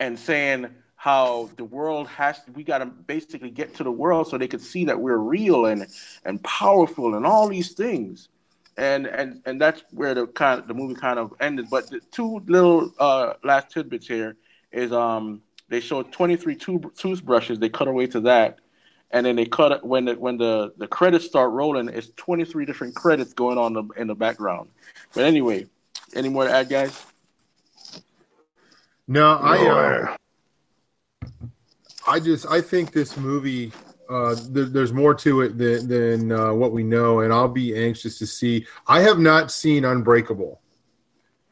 and 0.00 0.18
saying 0.18 0.66
how 0.96 1.48
the 1.58 1.64
world 1.64 2.08
has 2.08 2.40
we 2.56 2.64
got 2.64 2.78
to 2.78 2.86
basically 2.86 3.50
get 3.50 3.76
to 3.76 3.84
the 3.84 3.92
world 3.92 4.26
so 4.26 4.36
they 4.36 4.48
could 4.48 4.60
see 4.60 4.86
that 4.86 4.98
we're 4.98 5.16
real 5.16 5.66
and 5.66 5.86
and 6.24 6.42
powerful 6.42 7.14
and 7.14 7.24
all 7.24 7.46
these 7.48 7.74
things 7.74 8.28
and 8.76 9.06
and 9.06 9.40
and 9.46 9.60
that's 9.60 9.84
where 9.90 10.14
the 10.14 10.26
kind 10.26 10.60
of, 10.60 10.68
the 10.68 10.74
movie 10.74 10.94
kind 10.94 11.18
of 11.18 11.32
ended. 11.40 11.66
But 11.70 11.88
the 11.88 12.00
two 12.10 12.40
little 12.46 12.92
uh 12.98 13.34
last 13.42 13.70
tidbits 13.70 14.06
here 14.06 14.36
is 14.72 14.92
um 14.92 15.42
they 15.68 15.80
showed 15.80 16.12
23 16.12 16.56
tooth- 16.56 16.94
toothbrushes. 16.96 17.58
They 17.58 17.68
cut 17.68 17.88
away 17.88 18.06
to 18.08 18.20
that 18.20 18.58
and 19.14 19.24
then 19.24 19.36
they 19.36 19.46
cut 19.46 19.72
it 19.72 19.84
when 19.84 20.04
the 20.04 20.14
when 20.14 20.36
the 20.36 20.74
the 20.76 20.86
credits 20.86 21.24
start 21.24 21.52
rolling 21.52 21.88
it's 21.88 22.10
23 22.16 22.66
different 22.66 22.94
credits 22.94 23.32
going 23.32 23.56
on 23.56 23.72
the, 23.72 23.84
in 23.96 24.08
the 24.08 24.14
background. 24.14 24.68
But 25.14 25.24
anyway 25.24 25.66
any 26.14 26.28
more 26.28 26.44
to 26.44 26.50
add 26.50 26.68
guys? 26.68 27.06
No, 29.06 29.38
I 29.40 29.58
uh, 29.58 30.16
I 32.06 32.20
just 32.20 32.46
I 32.46 32.60
think 32.60 32.92
this 32.92 33.16
movie 33.16 33.72
uh, 34.08 34.36
there, 34.50 34.64
there's 34.66 34.92
more 34.92 35.14
to 35.14 35.40
it 35.42 35.56
than 35.58 35.88
than 35.88 36.32
uh, 36.32 36.52
what 36.52 36.72
we 36.72 36.82
know, 36.82 37.20
and 37.20 37.32
I'll 37.32 37.48
be 37.48 37.76
anxious 37.76 38.18
to 38.18 38.26
see. 38.26 38.66
I 38.86 39.00
have 39.00 39.18
not 39.18 39.50
seen 39.50 39.84
Unbreakable, 39.84 40.60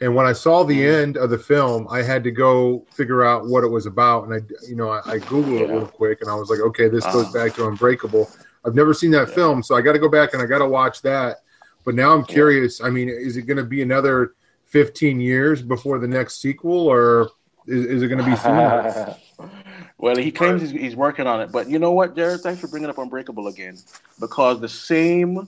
and 0.01 0.15
when 0.15 0.27
I 0.27 0.33
saw 0.33 0.63
the 0.65 0.85
end 0.87 1.17
of 1.17 1.31
the 1.31 1.39
film, 1.39 1.87
I 1.91 2.03
had 2.03 2.23
to 2.25 2.31
go 2.31 2.87
figure 2.91 3.25
out 3.25 3.47
what 3.47 3.65
it 3.65 3.69
was 3.69 3.87
about, 3.87 4.25
and 4.25 4.35
I 4.35 4.41
you 4.69 4.77
know 4.77 4.91
I, 4.91 5.01
I 5.15 5.19
googled 5.21 5.63
it 5.65 5.71
real 5.71 5.87
quick, 5.89 6.21
and 6.21 6.31
I 6.31 6.35
was 6.35 6.51
like, 6.51 6.61
okay, 6.61 6.89
this 6.89 7.05
goes 7.07 7.27
Uh-huh. 7.27 7.45
back 7.45 7.55
to 7.57 7.67
Unbreakable. 7.67 8.31
I've 8.65 8.75
never 8.75 8.95
seen 8.95 9.11
that 9.13 9.29
Yeah. 9.29 9.35
film, 9.35 9.63
so 9.63 9.75
I 9.75 9.81
got 9.81 9.93
to 9.93 9.99
go 9.99 10.09
back 10.09 10.35
and 10.35 10.43
I 10.43 10.47
got 10.47 10.59
to 10.59 10.69
watch 10.69 11.03
that. 11.03 11.39
But 11.85 11.95
now 11.97 12.13
I'm 12.15 12.25
curious. 12.25 12.81
I 12.81 12.91
mean, 12.91 13.09
is 13.09 13.37
it 13.37 13.43
going 13.43 13.57
to 13.57 13.65
be 13.65 13.83
another 13.83 14.35
15 14.67 15.21
years 15.21 15.63
before 15.63 15.99
the 15.99 16.07
next 16.07 16.41
sequel, 16.41 16.87
or 16.87 17.31
is, 17.67 17.85
is 17.87 18.03
it 18.03 18.09
going 18.09 18.19
to 18.19 18.25
be 18.25 18.37
sooner? 18.37 19.17
well, 20.03 20.17
he 20.17 20.33
claims 20.33 20.61
he's, 20.61 20.73
he's 20.73 20.97
working 20.97 21.29
on 21.29 21.41
it, 21.41 21.53
but 21.53 21.71
you 21.71 21.79
know 21.79 21.93
what, 21.93 22.17
Jared? 22.17 22.41
Thanks 22.41 22.61
for 22.61 22.67
bringing 22.67 22.91
up 22.91 22.99
Unbreakable 22.99 23.47
again, 23.47 23.79
because 24.19 24.61
the 24.61 24.69
same 24.69 25.47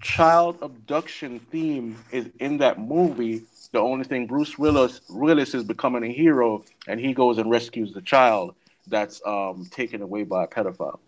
child 0.00 0.58
abduction 0.60 1.38
theme 1.52 1.96
is 2.10 2.28
in 2.40 2.58
that 2.58 2.80
movie. 2.80 3.42
The 3.70 3.78
only 3.78 4.02
thing 4.02 4.26
Bruce 4.26 4.58
Willis 4.58 5.00
Willis 5.08 5.54
is 5.54 5.62
becoming 5.62 6.02
a 6.02 6.12
hero, 6.12 6.64
and 6.88 6.98
he 6.98 7.14
goes 7.14 7.38
and 7.38 7.48
rescues 7.48 7.92
the 7.94 8.02
child 8.02 8.56
that's 8.88 9.22
um, 9.24 9.68
taken 9.70 10.02
away 10.02 10.24
by 10.24 10.42
a 10.42 10.46
pedophile. 10.48 10.98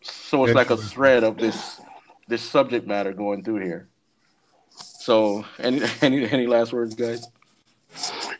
So 0.00 0.46
it's 0.46 0.54
like 0.54 0.70
a 0.70 0.76
thread 0.76 1.22
of 1.22 1.36
this 1.36 1.80
this 2.26 2.42
subject 2.42 2.88
matter 2.88 3.12
going 3.12 3.44
through 3.44 3.60
here. 3.60 3.86
So, 4.70 5.44
any 5.60 5.82
any 6.02 6.28
any 6.28 6.48
last 6.48 6.72
words, 6.72 6.96
guys? 6.96 7.24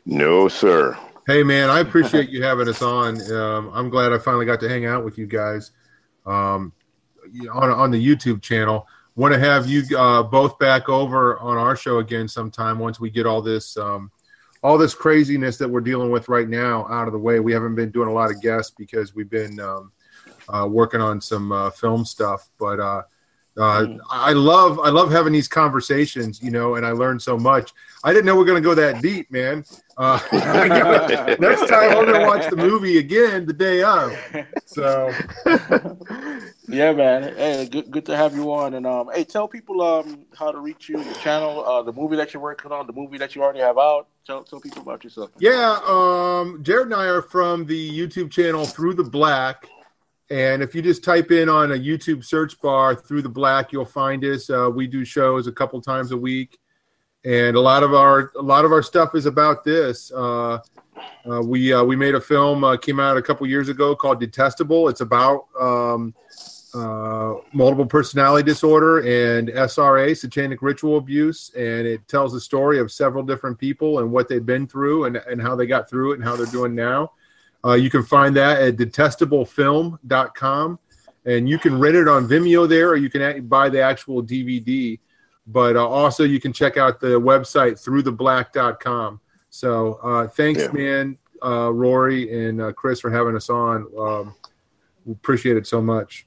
No, 0.05 0.49
sir. 0.49 0.99
Hey 1.31 1.45
man, 1.45 1.71
I 1.71 1.79
appreciate 1.79 2.29
you 2.31 2.43
having 2.43 2.67
us 2.67 2.83
on. 2.83 3.21
Um, 3.31 3.71
I'm 3.73 3.89
glad 3.89 4.13
I 4.13 4.19
finally 4.19 4.47
got 4.47 4.59
to 4.63 4.69
hang 4.69 4.85
out 4.85 5.05
with 5.05 5.17
you 5.17 5.29
guys 5.29 5.71
um, 6.27 6.73
on 7.53 7.71
on 7.71 7.93
the 7.93 8.05
YouTube 8.05 8.43
channel. 8.43 8.85
Want 9.15 9.33
to 9.35 9.39
have 9.39 9.69
you 9.69 9.97
uh, 9.97 10.25
both 10.25 10.59
back 10.59 10.89
over 10.89 11.39
on 11.39 11.57
our 11.57 11.77
show 11.77 11.99
again 12.01 12.27
sometime 12.27 12.81
once 12.81 12.99
we 12.99 13.11
get 13.11 13.27
all 13.27 13.43
this 13.43 13.77
um, 13.77 14.11
all 14.65 14.77
this 14.77 14.93
craziness 14.93 15.57
that 15.59 15.69
we're 15.69 15.83
dealing 15.83 16.11
with 16.11 16.29
right 16.29 16.49
now 16.49 16.85
out 16.89 17.07
of 17.07 17.13
the 17.13 17.19
way. 17.21 17.39
We 17.39 17.53
haven't 17.53 17.77
been 17.77 17.93
doing 17.93 18.09
a 18.09 18.13
lot 18.13 18.33
of 18.33 18.43
guests 18.43 18.75
because 18.77 19.15
we've 19.15 19.31
been 19.31 19.61
um, 19.61 19.93
uh, 20.49 20.67
working 20.69 21.01
on 21.01 21.21
some 21.21 21.53
uh, 21.53 21.71
film 21.71 22.05
stuff, 22.05 22.51
but. 22.59 23.05
Uh, 23.61 23.63
uh, 23.63 23.99
I 24.09 24.33
love 24.33 24.81
I 24.81 24.89
love 24.89 25.13
having 25.13 25.33
these 25.33 25.49
conversations, 25.49 26.43
you 26.43 26.51
know, 26.51 26.77
and 26.77 26.87
I 26.87 26.93
learned 26.93 27.21
so 27.21 27.37
much. 27.37 27.73
I 28.03 28.13
didn't 28.13 28.25
know 28.25 28.35
we 28.35 28.43
are 28.43 28.47
gonna 28.47 28.61
go 28.63 28.75
that 28.75 29.03
deep, 29.03 29.31
man. 29.31 29.65
Uh, 29.99 30.19
next 30.33 31.69
time 31.69 31.95
we're 31.95 32.11
gonna 32.11 32.27
watch 32.27 32.49
the 32.49 32.57
movie 32.57 32.97
again 32.97 33.45
the 33.45 33.53
day 33.53 33.83
of. 33.83 34.17
So 34.65 35.13
yeah, 36.69 36.93
man. 36.93 37.35
Hey, 37.37 37.67
good 37.67 37.91
good 37.91 38.07
to 38.07 38.17
have 38.17 38.35
you 38.35 38.51
on. 38.55 38.73
And 38.75 38.87
um, 38.87 39.11
hey, 39.13 39.25
tell 39.25 39.47
people 39.47 39.83
um 39.83 40.25
how 40.35 40.51
to 40.51 40.59
reach 40.59 40.89
you, 40.89 41.03
your 41.03 41.15
channel, 41.15 41.63
uh, 41.65 41.83
the 41.83 41.93
movie 41.93 42.17
that 42.17 42.33
you're 42.33 42.43
working 42.43 42.73
on, 42.73 42.87
the 42.87 42.95
movie 42.95 43.19
that 43.19 43.35
you 43.35 43.43
already 43.43 43.61
have 43.61 43.77
out. 43.77 44.09
Tell 44.27 44.43
tell 44.43 44.61
people 44.61 44.81
about 44.81 45.05
yourself. 45.05 45.31
yeah, 45.39 45.79
um, 45.87 46.63
Jared 46.63 46.87
and 46.87 46.95
I 46.95 47.05
are 47.07 47.23
from 47.23 47.67
the 47.67 47.91
YouTube 47.91 48.31
channel 48.31 48.65
Through 48.65 48.95
the 48.95 49.05
Black, 49.05 49.69
and 50.31 50.63
if 50.63 50.75
you 50.75 50.83
just 50.83 51.03
type 51.03 51.33
in 51.33 51.49
on 51.49 51.73
a 51.73 51.75
YouTube 51.75 52.25
search 52.25 52.61
bar 52.61 52.95
Through 52.95 53.23
the 53.23 53.29
Black, 53.29 53.73
you'll 53.73 53.85
find 53.85 54.25
us. 54.25 54.49
Uh, 54.49 54.71
we 54.73 54.87
do 54.87 55.05
shows 55.05 55.49
a 55.49 55.53
couple 55.53 55.81
times 55.81 56.13
a 56.13 56.17
week, 56.17 56.59
and 57.25 57.57
a 57.57 57.61
lot 57.61 57.83
of 57.83 57.95
our 57.95 58.31
a 58.39 58.43
lot 58.43 58.65
of 58.65 58.73
our 58.73 58.83
stuff 58.83 59.15
is 59.15 59.27
about 59.27 59.65
this. 59.65 60.13
Uh, 60.13 60.59
uh, 61.29 61.43
we 61.43 61.73
uh, 61.73 61.83
we 61.83 61.97
made 61.97 62.15
a 62.15 62.21
film 62.21 62.63
uh, 62.63 62.77
came 62.77 63.01
out 63.01 63.17
a 63.17 63.23
couple 63.23 63.47
years 63.47 63.69
ago 63.69 63.97
called 63.97 64.21
Detestable. 64.21 64.89
It's 64.89 65.01
about 65.01 65.47
um, 65.61 66.15
uh, 66.75 67.35
multiple 67.53 67.87
personality 67.87 68.45
disorder 68.45 68.99
and 68.99 69.49
SRA, 69.49 70.17
satanic 70.17 70.63
ritual 70.63 70.99
abuse, 70.99 71.51
and 71.57 71.87
it 71.87 72.07
tells 72.07 72.33
the 72.33 72.41
story 72.41 72.79
of 72.79 72.93
several 72.93 73.25
different 73.25 73.59
people 73.59 73.99
and 73.99 74.13
what 74.13 74.29
they've 74.29 74.47
been 74.47 74.69
through 74.69 75.07
and, 75.07 75.17
and 75.17 75.43
how 75.43 75.57
they 75.57 75.67
got 75.67 75.91
through 75.91 76.13
it 76.13 76.15
and 76.17 76.25
how 76.25 76.37
they're 76.37 76.47
doing 76.47 76.75
now. 76.75 77.11
Uh, 77.65 77.75
you 77.75 77.91
can 77.91 78.03
find 78.03 78.35
that 78.37 78.61
at 78.63 78.77
detestablefilm.com, 78.77 80.79
and 81.27 81.49
you 81.49 81.59
can 81.59 81.79
rent 81.79 81.97
it 81.97 82.09
on 82.09 82.27
Vimeo 82.27 82.69
there, 82.69 82.89
or 82.91 82.97
you 82.97 83.11
can 83.11 83.47
buy 83.47 83.69
the 83.69 83.81
actual 83.81 84.23
DVD. 84.23 84.99
But 85.47 85.77
uh, 85.77 85.87
also, 85.87 86.25
you 86.25 86.41
can 86.41 86.53
check 86.53 86.77
out 86.77 87.01
the 87.01 87.21
website 87.21 87.73
throughtheblack.com. 87.83 89.21
So, 89.51 89.95
uh, 90.03 90.29
thanks, 90.29 90.63
Yeah. 90.63 90.73
man, 90.73 91.19
uh, 91.45 91.73
Rory 91.73 92.47
and 92.49 92.63
uh, 92.63 92.73
Chris, 92.73 93.01
for 93.01 93.11
having 93.11 93.37
us 93.37 93.51
on. 93.51 93.87
Um, 93.99 94.35
we 95.05 95.13
appreciate 95.13 95.57
it 95.57 95.67
so 95.67 95.81
much. 95.81 96.27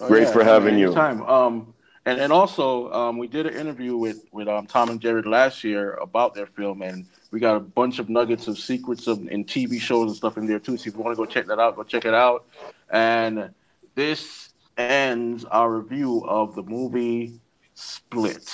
Oh, 0.00 0.08
Great 0.08 0.28
for 0.28 0.44
having 0.44 0.78
you. 0.78 0.92
Time. 0.92 1.22
Um, 1.22 1.74
and 2.06 2.20
and 2.20 2.32
also 2.32 2.90
um, 2.92 3.18
we 3.18 3.26
did 3.26 3.46
an 3.46 3.54
interview 3.54 3.96
with 3.96 4.24
with 4.32 4.48
um 4.48 4.66
Tom 4.66 4.90
and 4.90 5.00
Jared 5.00 5.26
last 5.26 5.64
year 5.64 5.94
about 5.94 6.34
their 6.34 6.46
film, 6.46 6.82
and 6.82 7.06
we 7.36 7.40
got 7.40 7.54
a 7.54 7.60
bunch 7.60 7.98
of 7.98 8.08
nuggets 8.08 8.48
of 8.48 8.58
secrets 8.58 9.06
of 9.06 9.28
in 9.28 9.44
TV 9.44 9.78
shows 9.78 10.06
and 10.08 10.16
stuff 10.16 10.38
in 10.38 10.46
there 10.46 10.58
too. 10.58 10.78
So 10.78 10.88
if 10.88 10.96
you 10.96 11.02
want 11.02 11.14
to 11.14 11.22
go 11.22 11.26
check 11.26 11.44
that 11.48 11.58
out, 11.58 11.76
go 11.76 11.82
check 11.82 12.06
it 12.06 12.14
out. 12.14 12.46
And 12.88 13.50
this 13.94 14.54
ends 14.78 15.44
our 15.44 15.70
review 15.70 16.24
of 16.26 16.54
the 16.54 16.62
movie 16.62 17.38
Split. 17.74 18.50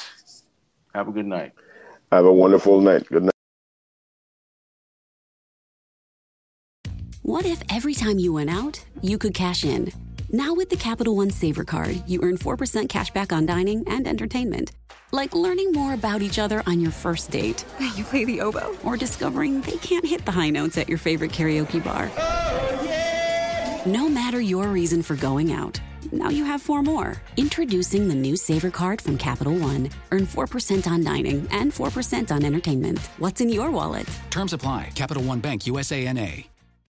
Have 0.97 1.07
a 1.07 1.13
good 1.13 1.27
night. 1.27 1.53
Have 2.11 2.25
a 2.25 2.33
wonderful 2.33 2.81
night. 2.81 3.07
Good 3.07 3.23
night. 3.23 3.33
What 7.23 7.47
if 7.47 7.63
every 7.71 7.95
time 7.95 8.19
you 8.19 8.33
went 8.33 8.51
out, 8.51 8.85
you 9.01 9.17
could 9.17 9.33
cash 9.33 9.65
in? 9.65 9.93
Now, 10.35 10.55
with 10.55 10.71
the 10.71 10.77
Capital 10.77 11.15
One 11.15 11.31
Saver 11.31 11.63
Card, 11.65 12.03
you 12.07 12.21
earn 12.23 12.39
4% 12.39 12.89
cash 12.89 13.11
back 13.11 13.33
on 13.35 13.45
dining 13.45 13.87
and 13.87 14.09
entertainment. 14.09 14.73
Like 15.11 15.35
learning 15.35 15.73
more 15.73 15.93
about 15.93 16.23
each 16.23 16.39
other 16.39 16.63
on 16.67 16.81
your 16.81 16.91
first 16.91 17.31
date, 17.31 17.67
You 17.97 18.05
play 18.05 18.25
the 18.25 18.41
oboe? 18.41 18.75
or 18.83 18.97
discovering 18.97 19.61
they 19.61 19.77
can't 19.77 20.07
hit 20.07 20.25
the 20.25 20.33
high 20.33 20.49
notes 20.49 20.79
at 20.79 20.89
your 20.89 20.97
favorite 20.97 21.33
karaoke 21.33 21.85
bar. 21.85 22.11
Oh, 22.17 22.81
yeah! 22.83 23.83
No 23.85 24.09
matter 24.09 24.41
your 24.41 24.69
reason 24.69 25.03
for 25.03 25.17
going 25.17 25.53
out, 25.53 25.79
now 26.13 26.31
you 26.31 26.45
have 26.45 26.63
four 26.63 26.83
more. 26.83 27.21
Introducing 27.37 28.09
the 28.09 28.15
new 28.15 28.35
Saver 28.37 28.71
Card 28.71 29.03
from 29.03 29.19
Capital 29.19 29.55
One. 29.55 29.91
Earn 30.13 30.27
4% 30.27 30.87
on 30.87 31.05
dining 31.05 31.47
and 31.51 31.73
4% 31.73 32.31
on 32.35 32.43
entertainment. 32.45 32.99
What's 33.19 33.43
in 33.43 33.51
your 33.51 33.71
wallet? 33.71 34.09
Terms 34.31 34.55
apply. 34.55 34.93
Capital 34.95 35.23
One 35.25 35.41
Bank 35.41 35.67
USA 35.67 36.11
NA. 36.11 36.45